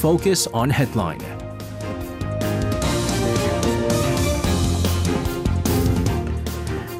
Focus 0.00 0.46
on 0.46 0.70
Headline. 0.70 1.20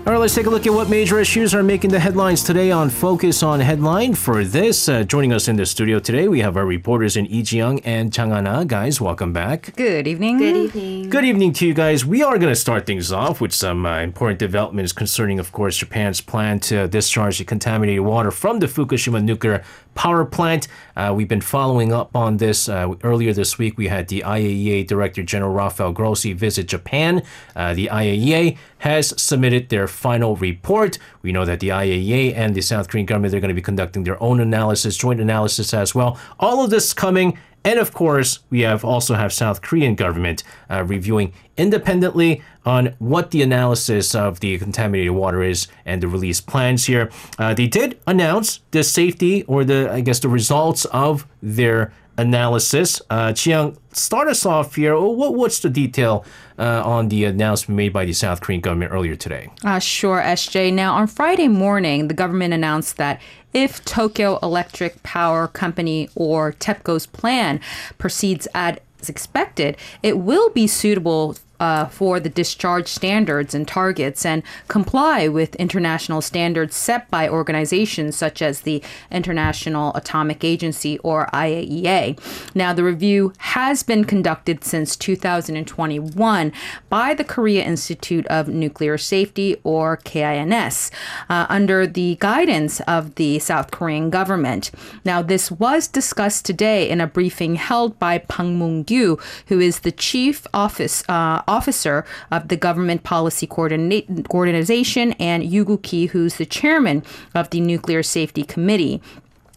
All 0.06 0.14
right, 0.14 0.22
let's 0.22 0.34
take 0.34 0.46
a 0.46 0.50
look 0.50 0.66
at 0.66 0.72
what 0.72 0.90
major 0.90 1.20
issues 1.20 1.54
are 1.54 1.62
making 1.62 1.90
the 1.90 2.00
headlines 2.00 2.42
today 2.42 2.72
on 2.72 2.90
Focus 2.90 3.44
on 3.44 3.60
Headline. 3.60 4.14
For 4.14 4.42
this, 4.42 4.88
uh, 4.88 5.04
joining 5.04 5.32
us 5.32 5.46
in 5.46 5.54
the 5.54 5.64
studio 5.64 6.00
today, 6.00 6.26
we 6.26 6.40
have 6.40 6.56
our 6.56 6.66
reporters 6.66 7.16
in 7.16 7.26
Lee 7.26 7.42
Ji-young 7.42 7.78
and 7.80 8.10
Changana. 8.10 8.66
Guys, 8.66 9.00
welcome 9.00 9.32
back. 9.32 9.74
Good 9.76 10.08
evening. 10.08 10.38
Good 10.38 10.56
evening. 10.56 11.10
Good 11.10 11.24
evening 11.24 11.52
to 11.52 11.66
you 11.66 11.74
guys. 11.74 12.04
We 12.04 12.24
are 12.24 12.38
going 12.38 12.52
to 12.52 12.56
start 12.56 12.86
things 12.86 13.12
off 13.12 13.40
with 13.40 13.54
some 13.54 13.86
uh, 13.86 14.00
important 14.00 14.40
developments 14.40 14.92
concerning, 14.92 15.38
of 15.38 15.52
course, 15.52 15.76
Japan's 15.76 16.20
plan 16.20 16.58
to 16.60 16.88
discharge 16.88 17.38
the 17.38 17.44
contaminated 17.44 18.04
water 18.04 18.32
from 18.32 18.58
the 18.58 18.66
Fukushima 18.66 19.22
nuclear 19.22 19.62
power 19.94 20.24
plant. 20.24 20.68
Uh, 20.96 21.12
we've 21.14 21.28
been 21.28 21.40
following 21.40 21.92
up 21.92 22.14
on 22.14 22.38
this. 22.38 22.68
Uh, 22.68 22.94
earlier 23.02 23.32
this 23.32 23.58
week, 23.58 23.76
we 23.76 23.88
had 23.88 24.08
the 24.08 24.22
IAEA 24.26 24.86
Director 24.86 25.22
General 25.22 25.52
Rafael 25.52 25.92
Grossi 25.92 26.32
visit 26.32 26.66
Japan. 26.66 27.22
Uh, 27.54 27.74
the 27.74 27.88
IAEA 27.92 28.56
has 28.78 29.20
submitted 29.20 29.68
their 29.68 29.86
final 29.86 30.36
report. 30.36 30.98
We 31.22 31.32
know 31.32 31.44
that 31.44 31.60
the 31.60 31.68
IAEA 31.68 32.34
and 32.34 32.54
the 32.54 32.62
South 32.62 32.88
Korean 32.88 33.06
government 33.06 33.32
they're 33.32 33.40
going 33.40 33.48
to 33.48 33.54
be 33.54 33.62
conducting 33.62 34.04
their 34.04 34.22
own 34.22 34.40
analysis, 34.40 34.96
joint 34.96 35.20
analysis 35.20 35.74
as 35.74 35.94
well. 35.94 36.18
All 36.38 36.64
of 36.64 36.70
this 36.70 36.94
coming 36.94 37.38
and 37.64 37.78
of 37.78 37.92
course, 37.92 38.40
we 38.48 38.60
have 38.60 38.84
also 38.84 39.14
have 39.14 39.32
South 39.32 39.60
Korean 39.60 39.94
government 39.94 40.42
uh, 40.70 40.82
reviewing 40.84 41.32
independently 41.56 42.42
on 42.64 42.94
what 42.98 43.30
the 43.30 43.42
analysis 43.42 44.14
of 44.14 44.40
the 44.40 44.58
contaminated 44.58 45.12
water 45.12 45.42
is 45.42 45.68
and 45.84 46.02
the 46.02 46.08
release 46.08 46.40
plans 46.40 46.86
here. 46.86 47.10
Uh, 47.38 47.52
they 47.52 47.66
did 47.66 48.00
announce 48.06 48.60
the 48.70 48.82
safety 48.82 49.42
or 49.44 49.64
the 49.64 49.90
I 49.90 50.00
guess 50.00 50.20
the 50.20 50.28
results 50.28 50.86
of 50.86 51.26
their 51.42 51.92
analysis. 52.20 53.00
Uh, 53.10 53.32
Chiang, 53.32 53.76
start 53.92 54.28
us 54.28 54.44
off 54.46 54.74
here. 54.74 54.98
What, 54.98 55.34
what's 55.34 55.60
the 55.60 55.70
detail 55.70 56.24
uh, 56.58 56.82
on 56.84 57.08
the 57.08 57.24
announcement 57.24 57.76
made 57.76 57.92
by 57.92 58.04
the 58.04 58.12
South 58.12 58.40
Korean 58.40 58.60
government 58.60 58.92
earlier 58.92 59.16
today? 59.16 59.50
Uh, 59.64 59.78
sure, 59.78 60.20
SJ. 60.20 60.72
Now, 60.72 60.94
on 60.94 61.06
Friday 61.06 61.48
morning, 61.48 62.08
the 62.08 62.14
government 62.14 62.54
announced 62.54 62.96
that 62.98 63.20
if 63.52 63.84
Tokyo 63.84 64.38
Electric 64.42 65.02
Power 65.02 65.48
Company 65.48 66.08
or 66.14 66.52
TEPCO's 66.52 67.06
plan 67.06 67.60
proceeds 67.98 68.46
as 68.54 68.78
expected, 69.08 69.76
it 70.02 70.18
will 70.18 70.50
be 70.50 70.66
suitable 70.66 71.36
uh, 71.60 71.86
for 71.86 72.18
the 72.18 72.28
discharge 72.28 72.88
standards 72.88 73.54
and 73.54 73.68
targets 73.68 74.26
and 74.26 74.42
comply 74.66 75.28
with 75.28 75.54
international 75.56 76.20
standards 76.20 76.74
set 76.74 77.08
by 77.10 77.28
organizations 77.28 78.16
such 78.16 78.42
as 78.42 78.62
the 78.62 78.82
International 79.10 79.94
Atomic 79.94 80.42
Agency 80.42 80.98
or 80.98 81.26
IAEA. 81.32 82.18
Now, 82.54 82.72
the 82.72 82.84
review 82.84 83.32
has 83.38 83.82
been 83.82 84.04
conducted 84.04 84.64
since 84.64 84.96
2021 84.96 86.52
by 86.88 87.14
the 87.14 87.24
Korea 87.24 87.62
Institute 87.62 88.26
of 88.26 88.48
Nuclear 88.48 88.98
Safety 88.98 89.56
or 89.62 89.98
KINS 89.98 90.90
uh, 91.28 91.46
under 91.48 91.86
the 91.86 92.16
guidance 92.20 92.80
of 92.80 93.14
the 93.16 93.38
South 93.38 93.70
Korean 93.70 94.10
government. 94.10 94.70
Now, 95.04 95.22
this 95.22 95.50
was 95.50 95.86
discussed 95.86 96.44
today 96.44 96.88
in 96.88 97.00
a 97.00 97.06
briefing 97.06 97.56
held 97.56 97.98
by 97.98 98.18
Pang 98.18 98.58
Mung-gyu, 98.58 99.20
who 99.46 99.60
is 99.60 99.80
the 99.80 99.92
chief 99.92 100.46
office 100.54 101.04
uh, 101.08 101.42
officer 101.50 102.04
of 102.30 102.48
the 102.48 102.56
Government 102.56 103.02
Policy 103.02 103.46
Coordinate, 103.46 104.06
Organization, 104.30 105.12
and 105.14 105.44
Yoo 105.44 105.64
Guk-hee, 105.64 106.06
who's 106.06 106.36
the 106.36 106.46
chairman 106.46 107.02
of 107.34 107.50
the 107.50 107.60
Nuclear 107.60 108.02
Safety 108.02 108.44
Committee. 108.44 109.02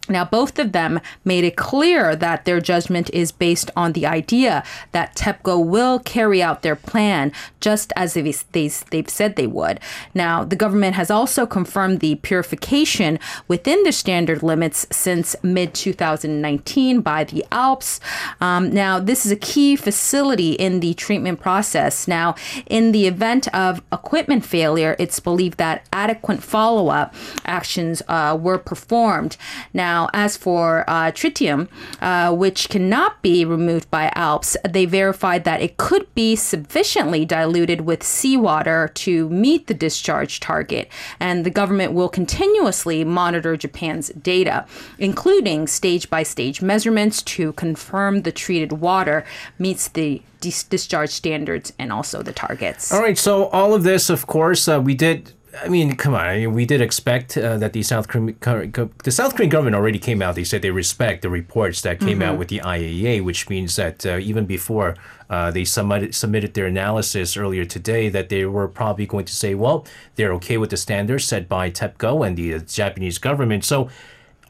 Now, 0.08 0.24
both 0.24 0.58
of 0.58 0.72
them 0.72 1.00
made 1.24 1.44
it 1.44 1.56
clear 1.56 2.14
that 2.14 2.44
their 2.44 2.60
judgment 2.60 3.08
is 3.14 3.32
based 3.32 3.70
on 3.74 3.92
the 3.92 4.06
idea 4.06 4.62
that 4.92 5.16
TEPCO 5.16 5.64
will 5.64 5.98
carry 5.98 6.42
out 6.42 6.62
their 6.62 6.76
plan 6.76 7.32
just 7.60 7.92
as 7.96 8.14
they've 8.14 9.08
said 9.08 9.36
they 9.36 9.46
would. 9.46 9.80
Now, 10.12 10.44
the 10.44 10.56
government 10.56 10.94
has 10.94 11.10
also 11.10 11.46
confirmed 11.46 12.00
the 12.00 12.16
purification 12.16 13.18
within 13.48 13.82
the 13.84 13.92
standard 13.92 14.42
limits 14.42 14.86
since 14.92 15.34
mid 15.42 15.72
2019 15.72 17.00
by 17.00 17.24
the 17.24 17.44
ALPS. 17.50 18.00
Um, 18.40 18.70
now, 18.70 18.98
this 18.98 19.24
is 19.24 19.32
a 19.32 19.36
key 19.36 19.74
facility 19.76 20.52
in 20.52 20.80
the 20.80 20.92
treatment 20.94 21.40
process. 21.40 22.06
Now, 22.06 22.34
in 22.66 22.92
the 22.92 23.06
event 23.06 23.48
of 23.54 23.82
equipment 23.90 24.44
failure, 24.44 24.96
it's 24.98 25.20
believed 25.20 25.56
that 25.58 25.86
adequate 25.92 26.42
follow 26.42 26.88
up 26.88 27.14
actions 27.46 28.02
uh, 28.08 28.36
were 28.38 28.58
performed. 28.58 29.36
Now, 29.72 29.93
now, 29.94 30.08
as 30.12 30.36
for 30.36 30.84
uh, 30.88 31.12
tritium, 31.12 31.68
uh, 32.00 32.34
which 32.34 32.68
cannot 32.68 33.22
be 33.22 33.44
removed 33.44 33.88
by 33.92 34.10
ALPS, 34.16 34.56
they 34.68 34.86
verified 34.86 35.44
that 35.44 35.60
it 35.60 35.76
could 35.76 36.12
be 36.16 36.34
sufficiently 36.34 37.24
diluted 37.24 37.82
with 37.82 38.02
seawater 38.02 38.90
to 39.04 39.28
meet 39.28 39.68
the 39.68 39.74
discharge 39.74 40.40
target. 40.40 40.88
And 41.20 41.46
the 41.46 41.50
government 41.60 41.92
will 41.92 42.08
continuously 42.08 43.04
monitor 43.04 43.56
Japan's 43.56 44.08
data, 44.08 44.66
including 44.98 45.68
stage 45.68 46.10
by 46.10 46.24
stage 46.24 46.60
measurements 46.60 47.22
to 47.36 47.52
confirm 47.52 48.22
the 48.22 48.32
treated 48.32 48.72
water 48.72 49.24
meets 49.58 49.86
the 49.88 50.22
discharge 50.40 51.10
standards 51.10 51.72
and 51.78 51.92
also 51.92 52.22
the 52.22 52.32
targets. 52.32 52.92
All 52.92 53.00
right, 53.00 53.16
so 53.16 53.46
all 53.46 53.74
of 53.74 53.84
this, 53.84 54.10
of 54.10 54.26
course, 54.26 54.66
uh, 54.68 54.80
we 54.80 54.94
did 54.94 55.32
I 55.62 55.68
mean, 55.68 55.96
come 55.96 56.14
on. 56.14 56.26
I 56.26 56.38
mean, 56.38 56.52
we 56.52 56.66
did 56.66 56.80
expect 56.80 57.36
uh, 57.36 57.58
that 57.58 57.72
the 57.72 57.82
South 57.82 58.08
Korean 58.08 58.36
the 58.40 59.10
South 59.10 59.34
Korean 59.34 59.50
government 59.50 59.76
already 59.76 59.98
came 59.98 60.22
out. 60.22 60.34
They 60.34 60.44
said 60.44 60.62
they 60.62 60.70
respect 60.70 61.22
the 61.22 61.30
reports 61.30 61.80
that 61.82 62.00
came 62.00 62.18
mm-hmm. 62.18 62.22
out 62.22 62.38
with 62.38 62.48
the 62.48 62.60
IAEA, 62.60 63.22
which 63.22 63.48
means 63.48 63.76
that 63.76 64.04
uh, 64.04 64.18
even 64.18 64.46
before 64.46 64.96
uh, 65.30 65.50
they 65.50 65.64
submitted 65.64 66.14
submitted 66.14 66.54
their 66.54 66.66
analysis 66.66 67.36
earlier 67.36 67.64
today, 67.64 68.08
that 68.08 68.28
they 68.28 68.44
were 68.44 68.68
probably 68.68 69.06
going 69.06 69.24
to 69.26 69.34
say, 69.34 69.54
well, 69.54 69.86
they're 70.16 70.32
okay 70.34 70.58
with 70.58 70.70
the 70.70 70.76
standards 70.76 71.24
set 71.24 71.48
by 71.48 71.70
TEPCO 71.70 72.26
and 72.26 72.36
the 72.36 72.54
uh, 72.54 72.58
Japanese 72.58 73.18
government. 73.18 73.64
So 73.64 73.88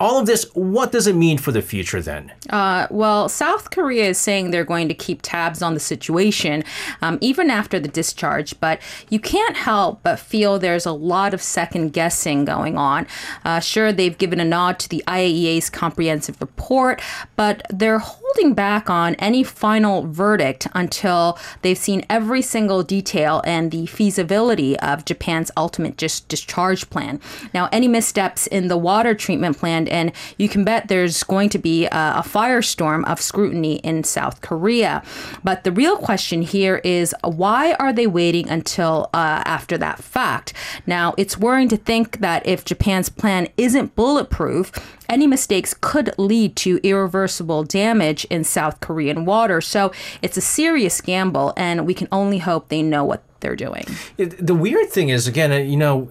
all 0.00 0.18
of 0.18 0.26
this, 0.26 0.44
what 0.54 0.92
does 0.92 1.06
it 1.06 1.14
mean 1.14 1.38
for 1.38 1.52
the 1.52 1.62
future 1.62 2.02
then? 2.02 2.32
Uh, 2.50 2.86
well, 2.90 3.28
South 3.28 3.70
Korea 3.70 4.08
is 4.08 4.18
saying 4.18 4.50
they're 4.50 4.64
going 4.64 4.88
to 4.88 4.94
keep 4.94 5.20
tabs 5.22 5.62
on 5.62 5.74
the 5.74 5.80
situation 5.80 6.64
um, 7.02 7.18
even 7.20 7.50
after 7.50 7.78
the 7.78 7.88
discharge, 7.88 8.58
but 8.60 8.80
you 9.08 9.20
can't 9.20 9.56
help 9.56 10.02
but 10.02 10.18
feel 10.18 10.58
there's 10.58 10.86
a 10.86 10.92
lot 10.92 11.32
of 11.32 11.40
second 11.40 11.92
guessing 11.92 12.44
going 12.44 12.76
on. 12.76 13.06
Uh, 13.44 13.60
sure, 13.60 13.92
they've 13.92 14.18
given 14.18 14.40
a 14.40 14.44
nod 14.44 14.78
to 14.80 14.88
the 14.88 15.02
IAEA's 15.06 15.70
comprehensive 15.70 16.40
report, 16.40 17.00
but 17.36 17.62
they're 17.70 17.98
holding 18.00 18.54
back 18.54 18.90
on 18.90 19.14
any 19.16 19.44
final 19.44 20.06
verdict 20.06 20.66
until 20.74 21.38
they've 21.62 21.78
seen 21.78 22.04
every 22.10 22.42
single 22.42 22.82
detail 22.82 23.42
and 23.44 23.70
the 23.70 23.86
feasibility 23.86 24.78
of 24.80 25.04
Japan's 25.04 25.50
ultimate 25.56 25.96
dis- 25.96 26.20
discharge 26.20 26.90
plan. 26.90 27.20
Now, 27.52 27.68
any 27.70 27.88
missteps 27.88 28.46
in 28.48 28.68
the 28.68 28.76
water 28.76 29.14
treatment 29.14 29.58
plan 29.58 29.83
and 29.88 30.12
you 30.38 30.48
can 30.48 30.64
bet 30.64 30.88
there's 30.88 31.22
going 31.22 31.48
to 31.50 31.58
be 31.58 31.86
a, 31.86 32.14
a 32.16 32.22
firestorm 32.24 33.04
of 33.06 33.20
scrutiny 33.20 33.76
in 33.76 34.04
South 34.04 34.40
Korea. 34.40 35.02
But 35.42 35.64
the 35.64 35.72
real 35.72 35.96
question 35.96 36.42
here 36.42 36.80
is 36.84 37.14
why 37.22 37.74
are 37.74 37.92
they 37.92 38.06
waiting 38.06 38.48
until 38.48 39.10
uh, 39.14 39.42
after 39.44 39.78
that 39.78 40.02
fact? 40.02 40.52
Now, 40.86 41.14
it's 41.16 41.38
worrying 41.38 41.68
to 41.68 41.76
think 41.76 42.20
that 42.20 42.46
if 42.46 42.64
Japan's 42.64 43.08
plan 43.08 43.48
isn't 43.56 43.94
bulletproof, 43.94 44.72
any 45.08 45.26
mistakes 45.26 45.74
could 45.80 46.14
lead 46.18 46.56
to 46.56 46.80
irreversible 46.82 47.64
damage 47.64 48.24
in 48.26 48.44
South 48.44 48.80
Korean 48.80 49.24
water. 49.24 49.60
So 49.60 49.92
it's 50.22 50.36
a 50.36 50.40
serious 50.40 51.00
gamble, 51.00 51.52
and 51.56 51.86
we 51.86 51.94
can 51.94 52.08
only 52.10 52.38
hope 52.38 52.68
they 52.68 52.82
know 52.82 53.04
what 53.04 53.22
they're 53.40 53.56
doing. 53.56 53.84
The 54.16 54.54
weird 54.54 54.90
thing 54.90 55.10
is, 55.10 55.28
again, 55.28 55.52
uh, 55.52 55.56
you 55.56 55.76
know, 55.76 56.08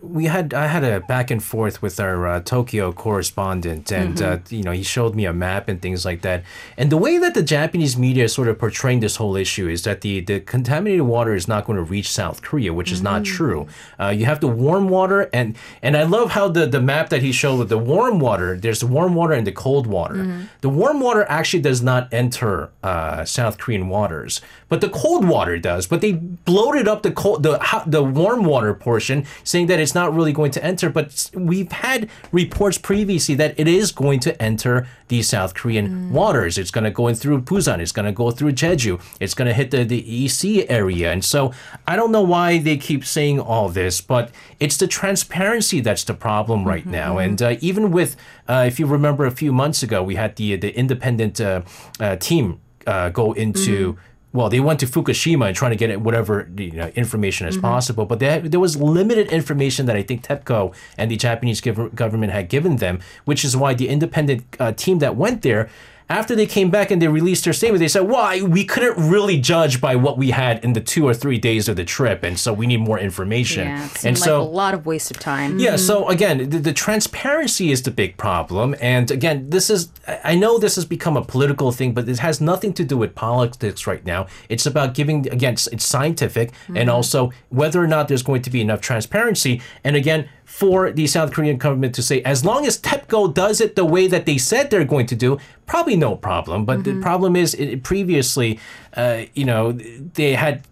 we 0.00 0.24
had 0.24 0.54
I 0.54 0.66
had 0.66 0.84
a 0.84 1.00
back 1.00 1.30
and 1.30 1.42
forth 1.42 1.82
with 1.82 2.00
our 2.00 2.26
uh, 2.26 2.40
Tokyo 2.40 2.92
correspondent, 2.92 3.92
and 3.92 4.16
mm-hmm. 4.16 4.32
uh, 4.32 4.56
you 4.56 4.62
know 4.62 4.72
he 4.72 4.82
showed 4.82 5.14
me 5.14 5.26
a 5.26 5.32
map 5.32 5.68
and 5.68 5.82
things 5.82 6.04
like 6.04 6.22
that. 6.22 6.44
And 6.78 6.90
the 6.90 6.96
way 6.96 7.18
that 7.18 7.34
the 7.34 7.42
Japanese 7.42 7.98
media 7.98 8.24
is 8.24 8.32
sort 8.32 8.48
of 8.48 8.58
portraying 8.58 9.00
this 9.00 9.16
whole 9.16 9.36
issue 9.36 9.68
is 9.68 9.82
that 9.82 10.00
the 10.00 10.20
the 10.20 10.40
contaminated 10.40 11.02
water 11.02 11.34
is 11.34 11.46
not 11.46 11.66
going 11.66 11.76
to 11.76 11.82
reach 11.82 12.10
South 12.10 12.40
Korea, 12.40 12.72
which 12.72 12.92
is 12.92 12.98
mm-hmm. 12.98 13.04
not 13.04 13.24
true. 13.24 13.66
Uh, 13.98 14.08
you 14.08 14.24
have 14.24 14.40
the 14.40 14.48
warm 14.48 14.88
water, 14.88 15.28
and 15.32 15.56
and 15.82 15.96
I 15.96 16.04
love 16.04 16.30
how 16.30 16.48
the 16.48 16.66
the 16.66 16.80
map 16.80 17.10
that 17.10 17.20
he 17.20 17.32
showed 17.32 17.58
with 17.58 17.68
the 17.68 17.78
warm 17.78 18.20
water. 18.20 18.56
There's 18.56 18.80
the 18.80 18.86
warm 18.86 19.14
water 19.14 19.34
and 19.34 19.46
the 19.46 19.52
cold 19.52 19.86
water. 19.86 20.16
Mm-hmm. 20.16 20.42
The 20.60 20.68
warm 20.68 21.00
water 21.00 21.26
actually 21.28 21.62
does 21.62 21.82
not 21.82 22.08
enter 22.12 22.70
uh, 22.82 23.24
South 23.24 23.58
Korean 23.58 23.88
waters, 23.88 24.40
but 24.68 24.80
the 24.80 24.88
cold 24.88 25.26
water 25.26 25.58
does. 25.58 25.86
But 25.86 26.00
they 26.00 26.12
blow 26.12 26.70
loaded 26.70 26.88
up 26.88 27.02
the 27.02 27.10
cold, 27.10 27.42
the 27.42 27.58
the 27.86 28.02
warm 28.02 28.44
water 28.44 28.74
portion, 28.74 29.26
saying 29.44 29.66
that 29.66 29.79
it's 29.80 29.94
not 29.94 30.14
really 30.14 30.32
going 30.32 30.50
to 30.52 30.64
enter. 30.64 30.90
But 30.90 31.30
we've 31.34 31.72
had 31.72 32.08
reports 32.32 32.78
previously 32.78 33.34
that 33.36 33.58
it 33.58 33.68
is 33.68 33.92
going 33.92 34.20
to 34.20 34.42
enter 34.42 34.86
the 35.08 35.22
South 35.22 35.54
Korean 35.54 36.12
waters. 36.12 36.58
It's 36.58 36.70
going 36.70 36.84
to 36.84 36.90
go 36.90 37.08
in 37.08 37.14
through 37.14 37.42
Busan. 37.42 37.80
It's 37.80 37.92
going 37.92 38.06
to 38.06 38.12
go 38.12 38.30
through 38.30 38.52
Jeju. 38.52 39.00
It's 39.18 39.34
going 39.34 39.48
to 39.48 39.54
hit 39.54 39.70
the, 39.70 39.84
the 39.84 40.24
EC 40.26 40.66
area. 40.70 41.12
And 41.12 41.24
so 41.24 41.52
I 41.86 41.96
don't 41.96 42.12
know 42.12 42.22
why 42.22 42.58
they 42.58 42.76
keep 42.76 43.04
saying 43.04 43.40
all 43.40 43.68
this, 43.68 44.00
but 44.00 44.30
it's 44.60 44.76
the 44.76 44.86
transparency 44.86 45.80
that's 45.80 46.04
the 46.04 46.14
problem 46.14 46.64
right 46.66 46.86
now. 46.86 47.18
And 47.18 47.40
uh, 47.42 47.56
even 47.60 47.90
with, 47.90 48.16
uh, 48.48 48.64
if 48.66 48.78
you 48.78 48.86
remember 48.86 49.26
a 49.26 49.30
few 49.30 49.52
months 49.52 49.82
ago, 49.82 50.02
we 50.02 50.14
had 50.14 50.36
the 50.36 50.56
the 50.56 50.76
independent 50.76 51.40
uh, 51.40 51.62
uh, 51.98 52.16
team 52.16 52.60
uh, 52.86 53.08
go 53.10 53.32
into. 53.32 53.96
Well, 54.32 54.48
they 54.48 54.60
went 54.60 54.78
to 54.80 54.86
Fukushima 54.86 55.48
and 55.48 55.56
trying 55.56 55.72
to 55.72 55.76
get 55.76 56.00
whatever 56.00 56.48
you 56.56 56.70
know, 56.70 56.88
information 56.94 57.48
as 57.48 57.56
possible, 57.56 58.06
but 58.06 58.20
they, 58.20 58.38
there 58.38 58.60
was 58.60 58.76
limited 58.76 59.28
information 59.32 59.86
that 59.86 59.96
I 59.96 60.02
think 60.02 60.22
TEPCO 60.22 60.72
and 60.96 61.10
the 61.10 61.16
Japanese 61.16 61.60
gov- 61.60 61.92
government 61.96 62.32
had 62.32 62.48
given 62.48 62.76
them, 62.76 63.00
which 63.24 63.44
is 63.44 63.56
why 63.56 63.74
the 63.74 63.88
independent 63.88 64.44
uh, 64.60 64.70
team 64.72 65.00
that 65.00 65.16
went 65.16 65.42
there, 65.42 65.68
after 66.10 66.34
they 66.34 66.46
came 66.46 66.70
back 66.70 66.90
and 66.90 67.00
they 67.00 67.08
released 67.08 67.44
their 67.44 67.52
statement, 67.52 67.80
they 67.80 67.88
said, 67.88 68.02
"Why 68.02 68.42
we 68.42 68.64
couldn't 68.64 69.10
really 69.10 69.40
judge 69.40 69.80
by 69.80 69.96
what 69.96 70.18
we 70.18 70.30
had 70.30 70.62
in 70.64 70.74
the 70.74 70.80
two 70.80 71.06
or 71.06 71.14
three 71.14 71.38
days 71.38 71.68
of 71.68 71.76
the 71.76 71.84
trip, 71.84 72.22
and 72.24 72.38
so 72.38 72.52
we 72.52 72.66
need 72.66 72.80
more 72.80 72.98
information." 72.98 73.68
Yeah, 73.68 73.88
and 74.04 74.18
like 74.18 74.28
so 74.28 74.40
a 74.40 74.42
lot 74.42 74.74
of 74.74 74.84
waste 74.86 75.10
of 75.10 75.18
time. 75.18 75.58
yeah, 75.58 75.76
so 75.76 76.02
mm-hmm. 76.02 76.10
again, 76.10 76.50
the, 76.50 76.58
the 76.58 76.72
transparency 76.72 77.70
is 77.70 77.82
the 77.82 77.90
big 77.90 78.16
problem. 78.16 78.74
And 78.80 79.10
again, 79.10 79.50
this 79.50 79.70
is, 79.70 79.90
I 80.24 80.34
know 80.34 80.58
this 80.58 80.74
has 80.74 80.84
become 80.84 81.16
a 81.16 81.24
political 81.24 81.72
thing, 81.72 81.94
but 81.94 82.08
it 82.08 82.18
has 82.18 82.40
nothing 82.40 82.72
to 82.74 82.84
do 82.84 82.96
with 82.96 83.14
politics 83.14 83.86
right 83.86 84.04
now. 84.04 84.26
It's 84.48 84.66
about 84.66 84.94
giving, 84.94 85.28
again, 85.28 85.54
it's, 85.54 85.66
it's 85.68 85.84
scientific 85.84 86.52
and 86.68 86.76
mm-hmm. 86.76 86.90
also 86.90 87.32
whether 87.50 87.82
or 87.82 87.86
not 87.86 88.08
there's 88.08 88.22
going 88.22 88.42
to 88.42 88.50
be 88.50 88.60
enough 88.60 88.80
transparency. 88.80 89.62
And 89.84 89.94
again, 89.96 90.28
for 90.50 90.90
the 90.90 91.06
South 91.06 91.32
Korean 91.32 91.56
government 91.56 91.94
to 91.94 92.02
say, 92.02 92.20
as 92.22 92.44
long 92.44 92.66
as 92.66 92.76
TEPCO 92.76 93.32
does 93.32 93.60
it 93.60 93.76
the 93.76 93.84
way 93.84 94.08
that 94.08 94.26
they 94.26 94.36
said 94.36 94.68
they're 94.68 94.84
going 94.84 95.06
to 95.06 95.14
do, 95.14 95.38
probably 95.64 95.94
no 95.94 96.16
problem. 96.16 96.64
But 96.64 96.82
the 96.82 97.00
problem 97.00 97.36
is, 97.36 97.54
it, 97.54 97.84
previously, 97.84 98.58
uh, 98.94 99.22
you 99.34 99.44
know, 99.44 99.70
they 99.70 100.34
had 100.34 100.62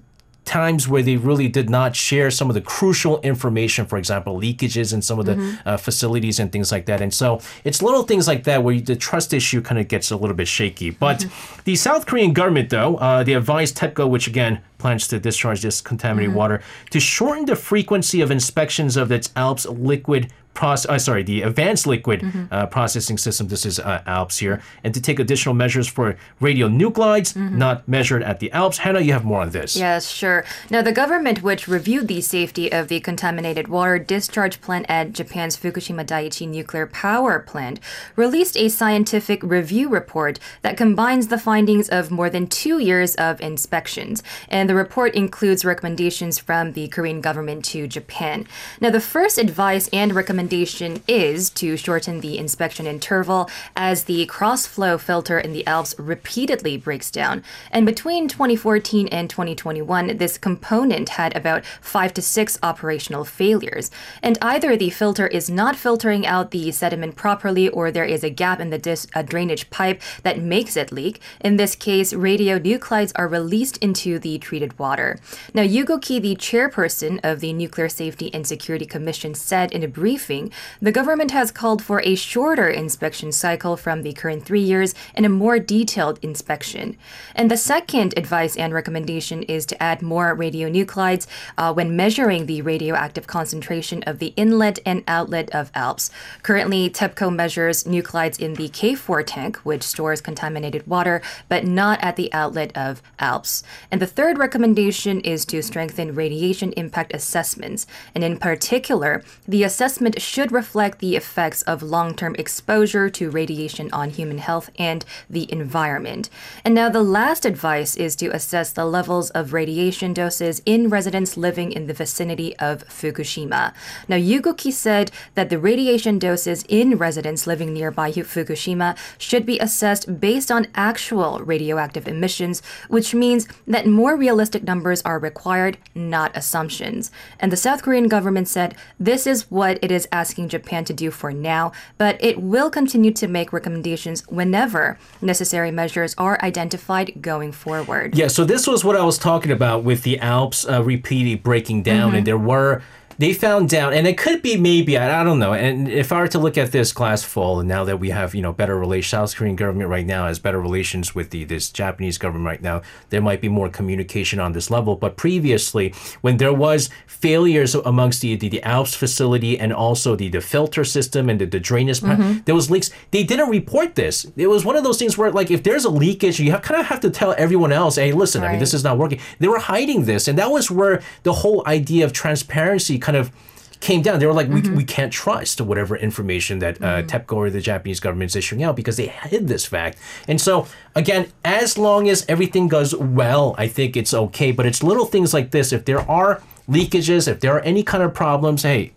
times 0.44 0.88
where 0.88 1.02
they 1.02 1.16
really 1.16 1.46
did 1.46 1.70
not 1.70 1.94
share 1.94 2.30
some 2.30 2.50
of 2.50 2.54
the 2.54 2.60
crucial 2.60 3.20
information, 3.20 3.86
for 3.86 3.98
example, 3.98 4.40
leakages 4.40 4.92
in 4.92 5.00
some 5.00 5.20
of 5.20 5.26
the 5.26 5.58
uh, 5.64 5.76
facilities 5.76 6.40
and 6.40 6.50
things 6.50 6.72
like 6.72 6.86
that. 6.86 7.00
And 7.00 7.14
so 7.14 7.40
it's 7.64 7.80
little 7.80 8.02
things 8.02 8.26
like 8.26 8.44
that 8.44 8.64
where 8.64 8.80
the 8.80 8.96
trust 8.96 9.32
issue 9.32 9.60
kind 9.62 9.78
of 9.78 9.86
gets 9.88 10.10
a 10.10 10.16
little 10.16 10.34
bit 10.34 10.48
shaky. 10.48 10.90
But 10.90 11.25
the 11.64 11.76
South 11.76 12.06
Korean 12.06 12.32
government, 12.32 12.70
though, 12.70 12.96
uh, 12.96 13.22
they 13.22 13.34
advised 13.34 13.76
TEPCO, 13.76 14.08
which 14.08 14.26
again 14.26 14.60
plans 14.78 15.08
to 15.08 15.19
discharge 15.19 15.62
this 15.62 15.80
contaminated 15.80 16.34
water, 16.34 16.62
to 16.90 17.00
shorten 17.00 17.44
the 17.44 17.56
frequency 17.56 18.20
of 18.20 18.30
inspections 18.30 18.96
of 18.96 19.12
its 19.12 19.30
ALPS 19.36 19.66
liquid. 19.66 20.32
Proce- 20.54 20.86
uh, 20.86 20.98
sorry, 20.98 21.22
the 21.22 21.42
advanced 21.42 21.86
liquid 21.86 22.25
uh, 22.50 22.66
processing 22.66 23.16
system. 23.16 23.46
This 23.46 23.64
is 23.64 23.78
uh, 23.78 24.02
ALPS 24.06 24.38
here, 24.38 24.60
and 24.82 24.92
to 24.92 25.00
take 25.00 25.20
additional 25.20 25.54
measures 25.54 25.86
for 25.86 26.16
radionuclides 26.40 27.36
not 27.36 27.86
measured 27.86 28.25
at 28.25 28.40
the 28.40 28.50
ALPS. 28.50 28.78
Hannah, 28.78 29.00
you 29.00 29.12
have 29.12 29.25
more 29.25 29.40
on 29.42 29.50
this. 29.50 29.76
Yes, 29.76 30.10
sure. 30.10 30.44
Now, 30.69 30.82
the 30.82 30.90
government, 30.90 31.44
which 31.44 31.69
reviewed 31.69 32.08
the 32.08 32.20
safety 32.20 32.72
of 32.72 32.88
the 32.88 32.98
contaminated 32.98 33.69
water 33.69 34.00
discharge 34.00 34.60
plant 34.60 34.86
at 34.88 35.12
Japan's 35.12 35.56
Fukushima 35.56 36.04
Daiichi 36.04 36.48
nuclear 36.48 36.88
power 36.88 37.38
plant, 37.38 37.78
released 38.16 38.56
a 38.56 38.69
scientific 38.69 39.40
review 39.44 39.88
report 39.88 40.40
that 40.62 40.76
combines 40.76 41.28
the 41.28 41.38
findings 41.38 41.88
of 41.88 42.10
more 42.10 42.30
than 42.30 42.48
two 42.48 42.80
years 42.80 43.14
of 43.14 43.40
inspections. 43.40 44.25
And 44.48 44.68
the 44.69 44.75
report 44.75 45.15
includes 45.15 45.65
recommendations 45.65 46.38
from 46.38 46.73
the 46.73 46.88
Korean 46.88 47.20
government 47.20 47.65
to 47.67 47.87
Japan. 47.87 48.47
Now, 48.81 48.91
the 48.91 49.00
first 49.00 49.38
advice 49.38 49.88
and 49.93 50.15
recommendation 50.15 51.03
is 51.09 51.49
to 51.50 51.76
shorten 51.76 52.20
the 52.20 52.37
inspection 52.37 52.87
interval 52.87 53.49
as 53.75 54.05
the 54.05 54.26
cross 54.26 54.67
flow 54.67 54.99
filter 54.99 55.38
in 55.38 55.53
the 55.53 55.67
ALPS 55.67 55.94
repeatedly 55.99 56.76
breaks 56.76 57.11
down. 57.11 57.43
And 57.70 57.87
between 57.87 58.29
2014 58.29 59.09
and 59.09 59.31
2021, 59.31 60.19
this 60.19 60.37
component 60.37 61.11
had 61.11 61.35
about 61.35 61.64
five 61.81 62.12
to 62.14 62.23
six 62.23 62.59
operational 62.62 63.25
failures. 63.25 63.91
And 64.23 64.37
either 64.43 64.76
the 64.76 64.91
filter 64.91 65.26
is 65.29 65.49
not 65.49 65.76
filtering 65.76 66.26
out 66.26 66.50
the 66.50 66.71
sediment 66.73 67.17
properly 67.17 67.69
or 67.69 67.91
there 67.91 68.05
is 68.05 68.23
a 68.23 68.31
gap 68.31 68.61
in 68.61 68.71
the 68.71 68.79
dis- 68.79 69.06
drainage 69.25 69.71
pipe 69.71 70.03
that 70.25 70.41
makes 70.41 70.76
it 70.76 70.93
leak. 70.93 71.21
In 71.41 71.56
this 71.56 71.75
case, 71.75 72.12
radionuclides 72.12 73.12
are 73.17 73.29
released 73.29 73.79
into 73.79 74.19
the 74.19 74.38
treated 74.58 74.78
water. 74.78 75.20
Now, 75.55 75.62
Yoo 75.62 75.84
Guk-hee, 75.84 76.19
the 76.19 76.34
chairperson 76.34 77.20
of 77.22 77.38
the 77.38 77.52
Nuclear 77.52 77.88
Safety 77.88 78.34
and 78.34 78.44
Security 78.44 78.87
Commission, 78.87 79.34
said 79.34 79.70
in 79.70 79.84
a 79.84 79.88
briefing 79.88 80.50
the 80.82 80.90
government 80.90 81.31
has 81.31 81.52
called 81.52 81.81
for 81.81 82.00
a 82.02 82.16
shorter 82.16 82.69
inspection 82.69 83.31
cycle 83.31 83.76
from 83.76 84.02
the 84.02 84.12
current 84.12 84.44
three 84.44 84.60
years 84.60 84.96
and 85.14 85.25
a 85.25 85.28
more 85.28 85.60
detailed 85.60 86.19
inspection. 86.22 86.96
And 87.37 87.49
the 87.49 87.56
second 87.56 88.14
advice 88.19 88.56
and 88.56 88.75
recommendation 88.75 89.44
is 89.44 89.64
to 89.66 89.81
add 89.81 90.02
more 90.02 90.37
radionuclides 90.37 91.28
uh, 91.56 91.72
when 91.72 91.94
measuring 91.94 92.46
the 92.46 92.62
radioactive 92.62 93.28
concentration 93.28 94.02
of 94.04 94.19
the 94.19 94.32
inlet 94.37 94.81
and 94.84 95.04
outlet 95.06 95.50
of 95.50 95.70
ALPS. 95.75 96.11
Currently, 96.43 96.90
TEPCO 96.90 97.32
measures 97.32 97.84
nuclides 97.84 98.40
in 98.40 98.54
the 98.54 98.69
K4 98.69 99.22
tank, 99.25 99.58
which 99.58 99.84
stores 99.84 100.20
contaminated 100.20 100.87
water, 100.88 101.22
but 101.49 101.64
not 101.64 102.02
at 102.02 102.16
the 102.16 102.32
outlet 102.32 102.76
of 102.76 103.02
ALPS. 103.20 103.62
And 103.93 104.02
the 104.02 104.06
third 104.06 104.38
recommendation 104.49 105.21
is 105.21 105.45
to 105.45 105.62
strengthen 105.62 106.15
radiation 106.15 106.73
impact 106.73 107.15
assessments. 107.15 107.87
And 108.15 108.25
in 108.25 108.39
particular, 108.39 109.23
the 109.47 109.62
assessment 109.62 110.23
should 110.23 110.50
reflect 110.53 111.00
the 111.00 111.17
effects 111.17 111.61
of 111.65 111.83
long 111.83 112.15
term 112.15 112.35
exposure 112.39 113.11
to 113.11 113.31
radiation 113.31 113.91
on 113.93 114.09
human 114.09 114.39
health 114.39 114.71
and 114.79 115.05
the 115.29 115.53
environment. 115.53 116.31
And 116.65 116.75
now, 116.75 116.89
the 116.89 117.03
last 117.03 117.45
advice 117.45 117.95
is 117.95 118.17
to 118.17 118.29
assess 118.39 118.73
the 118.73 118.87
levels 118.87 119.29
of 119.39 119.53
radiation 119.53 120.15
doses 120.15 120.62
in 120.65 120.89
residents 120.89 121.37
living 121.37 121.71
in 121.71 121.87
the 121.87 121.99
vicinity 122.05 122.56
of 122.56 122.89
Fukushima. 122.89 123.75
Now, 124.09 124.17
Yoo 124.17 124.41
Guk-hee 124.41 124.71
said 124.71 125.11
that 125.35 125.50
the 125.50 125.59
radiation 125.59 126.19
doses 126.19 126.65
in 126.69 126.97
residents 126.97 127.47
living 127.47 127.75
nearby 127.75 128.12
Fukushima 128.12 128.97
should 129.19 129.45
be 129.45 129.59
assessed 129.59 130.21
based 130.21 130.50
on 130.50 130.69
actual 130.75 131.41
radioactive 131.41 132.09
emissions, 132.09 132.62
which 132.89 133.15
means 133.15 133.47
that 133.67 133.87
more 133.87 134.17
realistic 134.17 134.38
numbers 134.62 135.02
are 135.02 135.19
required, 135.19 135.79
not 135.94 136.37
assumptions. 136.37 137.11
And 137.40 137.50
the 137.50 137.56
South 137.56 137.82
Korean 137.82 138.08
government 138.08 138.49
said 138.49 138.75
this 138.99 139.26
is 139.26 139.50
what 139.50 139.79
it 139.82 139.90
is 139.90 140.08
asking 140.12 140.49
Japan 140.49 140.85
to 140.85 140.93
do 140.93 141.11
for 141.11 141.32
now, 141.32 141.73
but 141.96 142.17
it 142.23 142.40
will 142.40 142.70
continue 142.70 143.12
to 143.12 143.29
make 143.29 143.52
recommendations 143.52 144.26
whenever 144.29 144.99
necessary 145.20 145.70
measures 145.70 146.14
are 146.19 146.38
identified 146.43 147.20
going 147.20 147.52
forward. 147.52 148.17
Yeah, 148.17 148.29
so 148.29 148.44
this 148.44 148.67
was 148.67 148.85
what 148.85 148.96
I 148.96 149.05
was 149.05 149.19
talking 149.19 149.50
about 149.52 149.85
with 149.85 150.02
the 150.02 150.19
ALPS 150.20 150.69
uh, 150.69 150.82
repeatedly 150.82 151.37
breaking 151.37 151.82
down, 151.82 152.14
and 152.14 152.26
there 152.26 152.38
were 152.38 152.82
they 153.18 153.32
found 153.32 153.68
down, 153.68 153.92
and 153.92 154.06
it 154.06 154.16
could 154.16 154.42
be 154.42 154.56
maybe 154.56 154.96
I, 154.96 155.20
I 155.20 155.25
don't 155.25 155.40
know. 155.40 155.52
And 155.52 155.88
if 155.88 156.12
I 156.12 156.20
were 156.20 156.28
to 156.28 156.38
look 156.38 156.56
at 156.56 156.70
this 156.70 156.92
glass 156.92 157.25
full, 157.25 157.58
and 157.58 157.68
now 157.68 157.82
that 157.84 157.98
we 157.98 158.10
have 158.10 158.34
you 158.34 158.42
know 158.42 158.52
better 158.52 158.78
relations, 158.78 159.10
South 159.10 159.34
Korean 159.34 159.56
government 159.56 159.90
right 159.90 160.06
now 160.06 160.26
has 160.26 160.38
better 160.38 160.60
relations 160.60 161.14
with 161.14 161.30
the 161.30 161.44
this 161.44 161.70
Japanese 161.70 162.16
government 162.16 162.46
right 162.46 162.62
now, 162.62 162.82
there 163.10 163.20
might 163.20 163.40
be 163.40 163.48
more 163.48 163.68
communication 163.68 164.38
on 164.38 164.52
this 164.52 164.70
level. 164.70 164.94
But 164.94 165.16
previously, 165.16 165.92
when 166.20 166.37
there 166.37 166.52
was 166.52 166.90
failures 167.06 167.75
amongst 167.75 168.20
the 168.22 168.37
the, 168.37 168.48
the 168.48 168.62
ALPS 168.62 168.94
facility 168.94 169.58
and 169.58 169.72
also 169.72 170.14
the 170.14 170.28
the 170.28 170.40
filter 170.40 170.84
system 170.84 171.28
and 171.28 171.40
the, 171.40 171.46
the 171.46 171.58
drainage, 171.58 172.00
pipe, 172.02 172.18
mm-hmm. 172.18 172.38
there 172.44 172.54
was 172.54 172.70
leaks. 172.70 172.90
They 173.10 173.25
didn't 173.25 173.50
report 173.50 173.96
this. 173.96 174.26
It 174.37 174.46
was 174.46 174.64
one 174.64 174.76
of 174.76 174.84
those 174.84 174.98
things 174.98 175.18
where 175.18 175.32
like 175.32 175.50
if 175.50 175.64
there's 175.64 175.84
a 175.84 175.90
leakage, 175.90 176.38
you 176.38 176.52
have, 176.52 176.62
kind 176.62 176.80
of 176.80 176.87
have 176.87 177.00
to 177.00 177.10
tell 177.10 177.34
everyone 177.37 177.72
else, 177.72 177.96
hey, 177.96 178.12
listen, 178.12 178.44
I 178.44 178.52
mean 178.52 178.60
this 178.60 178.75
is 178.75 178.84
not 178.84 178.96
working. 178.96 179.18
They 179.40 179.48
were 179.48 179.58
hiding 179.58 180.04
this, 180.04 180.28
and 180.28 180.38
that 180.38 180.52
was 180.52 180.70
where 180.70 181.02
the 181.25 181.32
whole 181.32 181.66
idea 181.66 182.04
of 182.04 182.12
transparency 182.12 182.98
kind 183.09 183.17
of 183.17 183.33
came 183.81 184.03
down. 184.03 184.19
They 184.19 184.27
were 184.27 184.35
like, 184.35 184.49
we, 184.49 184.61
we 184.61 184.85
can't 184.85 185.11
trust 185.12 185.62
whatever 185.62 185.97
information 185.97 186.59
that 186.59 186.83
uh, 186.83 187.03
TEPCO 187.05 187.33
or 187.33 187.49
the 187.49 187.61
Japanese 187.61 188.00
government 188.00 188.33
is 188.33 188.37
issuing 188.37 188.62
out 188.62 188.77
because 188.77 188.99
they 188.99 189.07
hid 189.07 189.49
this 189.49 189.65
fact. 189.65 189.97
And 190.27 190.38
so, 190.38 190.67
again, 190.95 191.33
as 191.43 191.79
long 191.79 192.09
as 192.09 192.27
everything 192.29 192.69
goes 192.69 192.95
well, 192.95 193.55
I 193.57 193.67
think 193.67 193.97
it's 193.97 194.12
okay. 194.12 194.53
But 194.53 194.67
it's 194.67 194.83
little 194.83 195.07
things 195.07 195.33
like 195.33 195.53
this. 195.53 195.73
If 195.73 195.87
there 195.87 196.00
are 196.11 196.43
leakages, 196.69 197.29
if 197.29 197.41
there 197.41 197.55
are 197.57 197.61
any 197.61 197.83
kind 197.83 198.03
of 198.03 198.12
problems, 198.12 198.62
hey, 198.62 198.93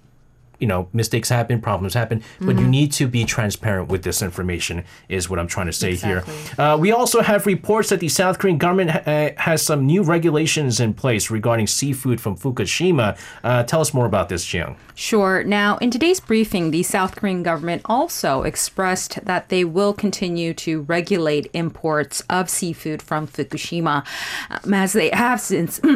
you 0.62 0.68
know, 0.68 0.88
mistakes 0.94 1.28
happen, 1.28 1.60
problems 1.60 1.96
happen, 1.96 2.24
but 2.40 2.58
you 2.58 2.68
need 2.68 2.92
to 2.94 3.08
be 3.08 3.26
transparent 3.26 3.90
with 3.90 4.04
this 4.04 4.22
information, 4.22 4.86
is 5.10 5.30
what 5.30 5.40
I'm 5.40 5.48
trying 5.48 5.66
to 5.66 5.74
say 5.74 5.96
here. 5.96 6.24
Uh, 6.58 6.78
we 6.80 6.92
also 6.92 7.22
have 7.22 7.48
reports 7.48 7.90
that 7.90 8.00
the 8.00 8.10
South 8.10 8.38
Korean 8.38 8.60
government 8.60 8.92
uh, 9.08 9.32
has 9.38 9.64
some 9.64 9.88
new 9.88 10.04
regulations 10.04 10.80
in 10.80 10.94
place 10.94 11.32
regarding 11.32 11.66
seafood 11.66 12.22
from 12.22 12.38
Fukushima. 12.38 13.18
Uh, 13.44 13.64
tell 13.64 13.82
us 13.82 13.94
more 13.94 14.06
about 14.06 14.30
this, 14.30 14.46
Jiang. 14.46 14.76
Sure. 14.94 15.44
Now, 15.44 15.78
in 15.78 15.90
today's 15.90 16.20
briefing, 16.20 16.70
the 16.70 16.84
South 16.84 17.16
Korean 17.16 17.42
government 17.42 17.82
also 17.86 18.44
expressed 18.44 19.26
that 19.26 19.50
they 19.50 19.66
will 19.66 19.94
continue 19.94 20.54
to 20.54 20.82
regulate 20.84 21.50
imports 21.54 22.22
of 22.30 22.50
seafood 22.50 23.02
from 23.02 23.28
Fukushima, 23.28 24.06
um, 24.50 24.74
as 24.74 24.94
they 24.94 25.10
have 25.10 25.42
since. 25.42 25.82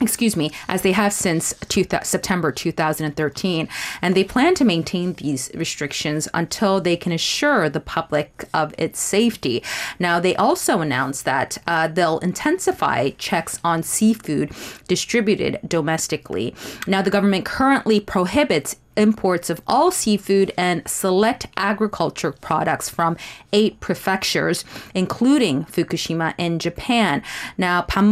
excuse 0.00 0.36
me, 0.36 0.50
as 0.68 0.82
they 0.82 0.92
have 0.92 1.12
since 1.12 1.54
two 1.68 1.84
th- 1.84 2.04
September 2.04 2.52
2013. 2.52 3.68
And 4.00 4.14
they 4.14 4.24
plan 4.24 4.54
to 4.54 4.64
maintain 4.64 5.14
these 5.14 5.50
restrictions 5.54 6.28
until 6.32 6.80
they 6.80 6.96
can 6.96 7.12
assure 7.12 7.68
the 7.68 7.80
public 7.80 8.44
of 8.54 8.74
its 8.78 9.00
safety. 9.00 9.62
Now, 9.98 10.20
they 10.20 10.36
also 10.36 10.80
announced 10.80 11.24
that 11.24 11.58
uh, 11.66 11.88
they'll 11.88 12.18
intensify 12.20 13.10
checks 13.10 13.58
on 13.64 13.82
seafood 13.82 14.52
distributed 14.86 15.58
domestically. 15.66 16.54
Now, 16.86 17.02
the 17.02 17.10
government 17.10 17.44
currently 17.44 18.00
prohibits 18.00 18.76
imports 18.98 19.48
of 19.48 19.62
all 19.66 19.90
seafood 19.90 20.52
and 20.58 20.86
select 20.86 21.46
agriculture 21.56 22.32
products 22.32 22.90
from 22.90 23.16
eight 23.52 23.80
prefectures, 23.80 24.64
including 24.94 25.64
Fukushima 25.64 26.34
in 26.36 26.58
Japan. 26.58 27.22
Now, 27.56 27.82
Pan 27.82 28.08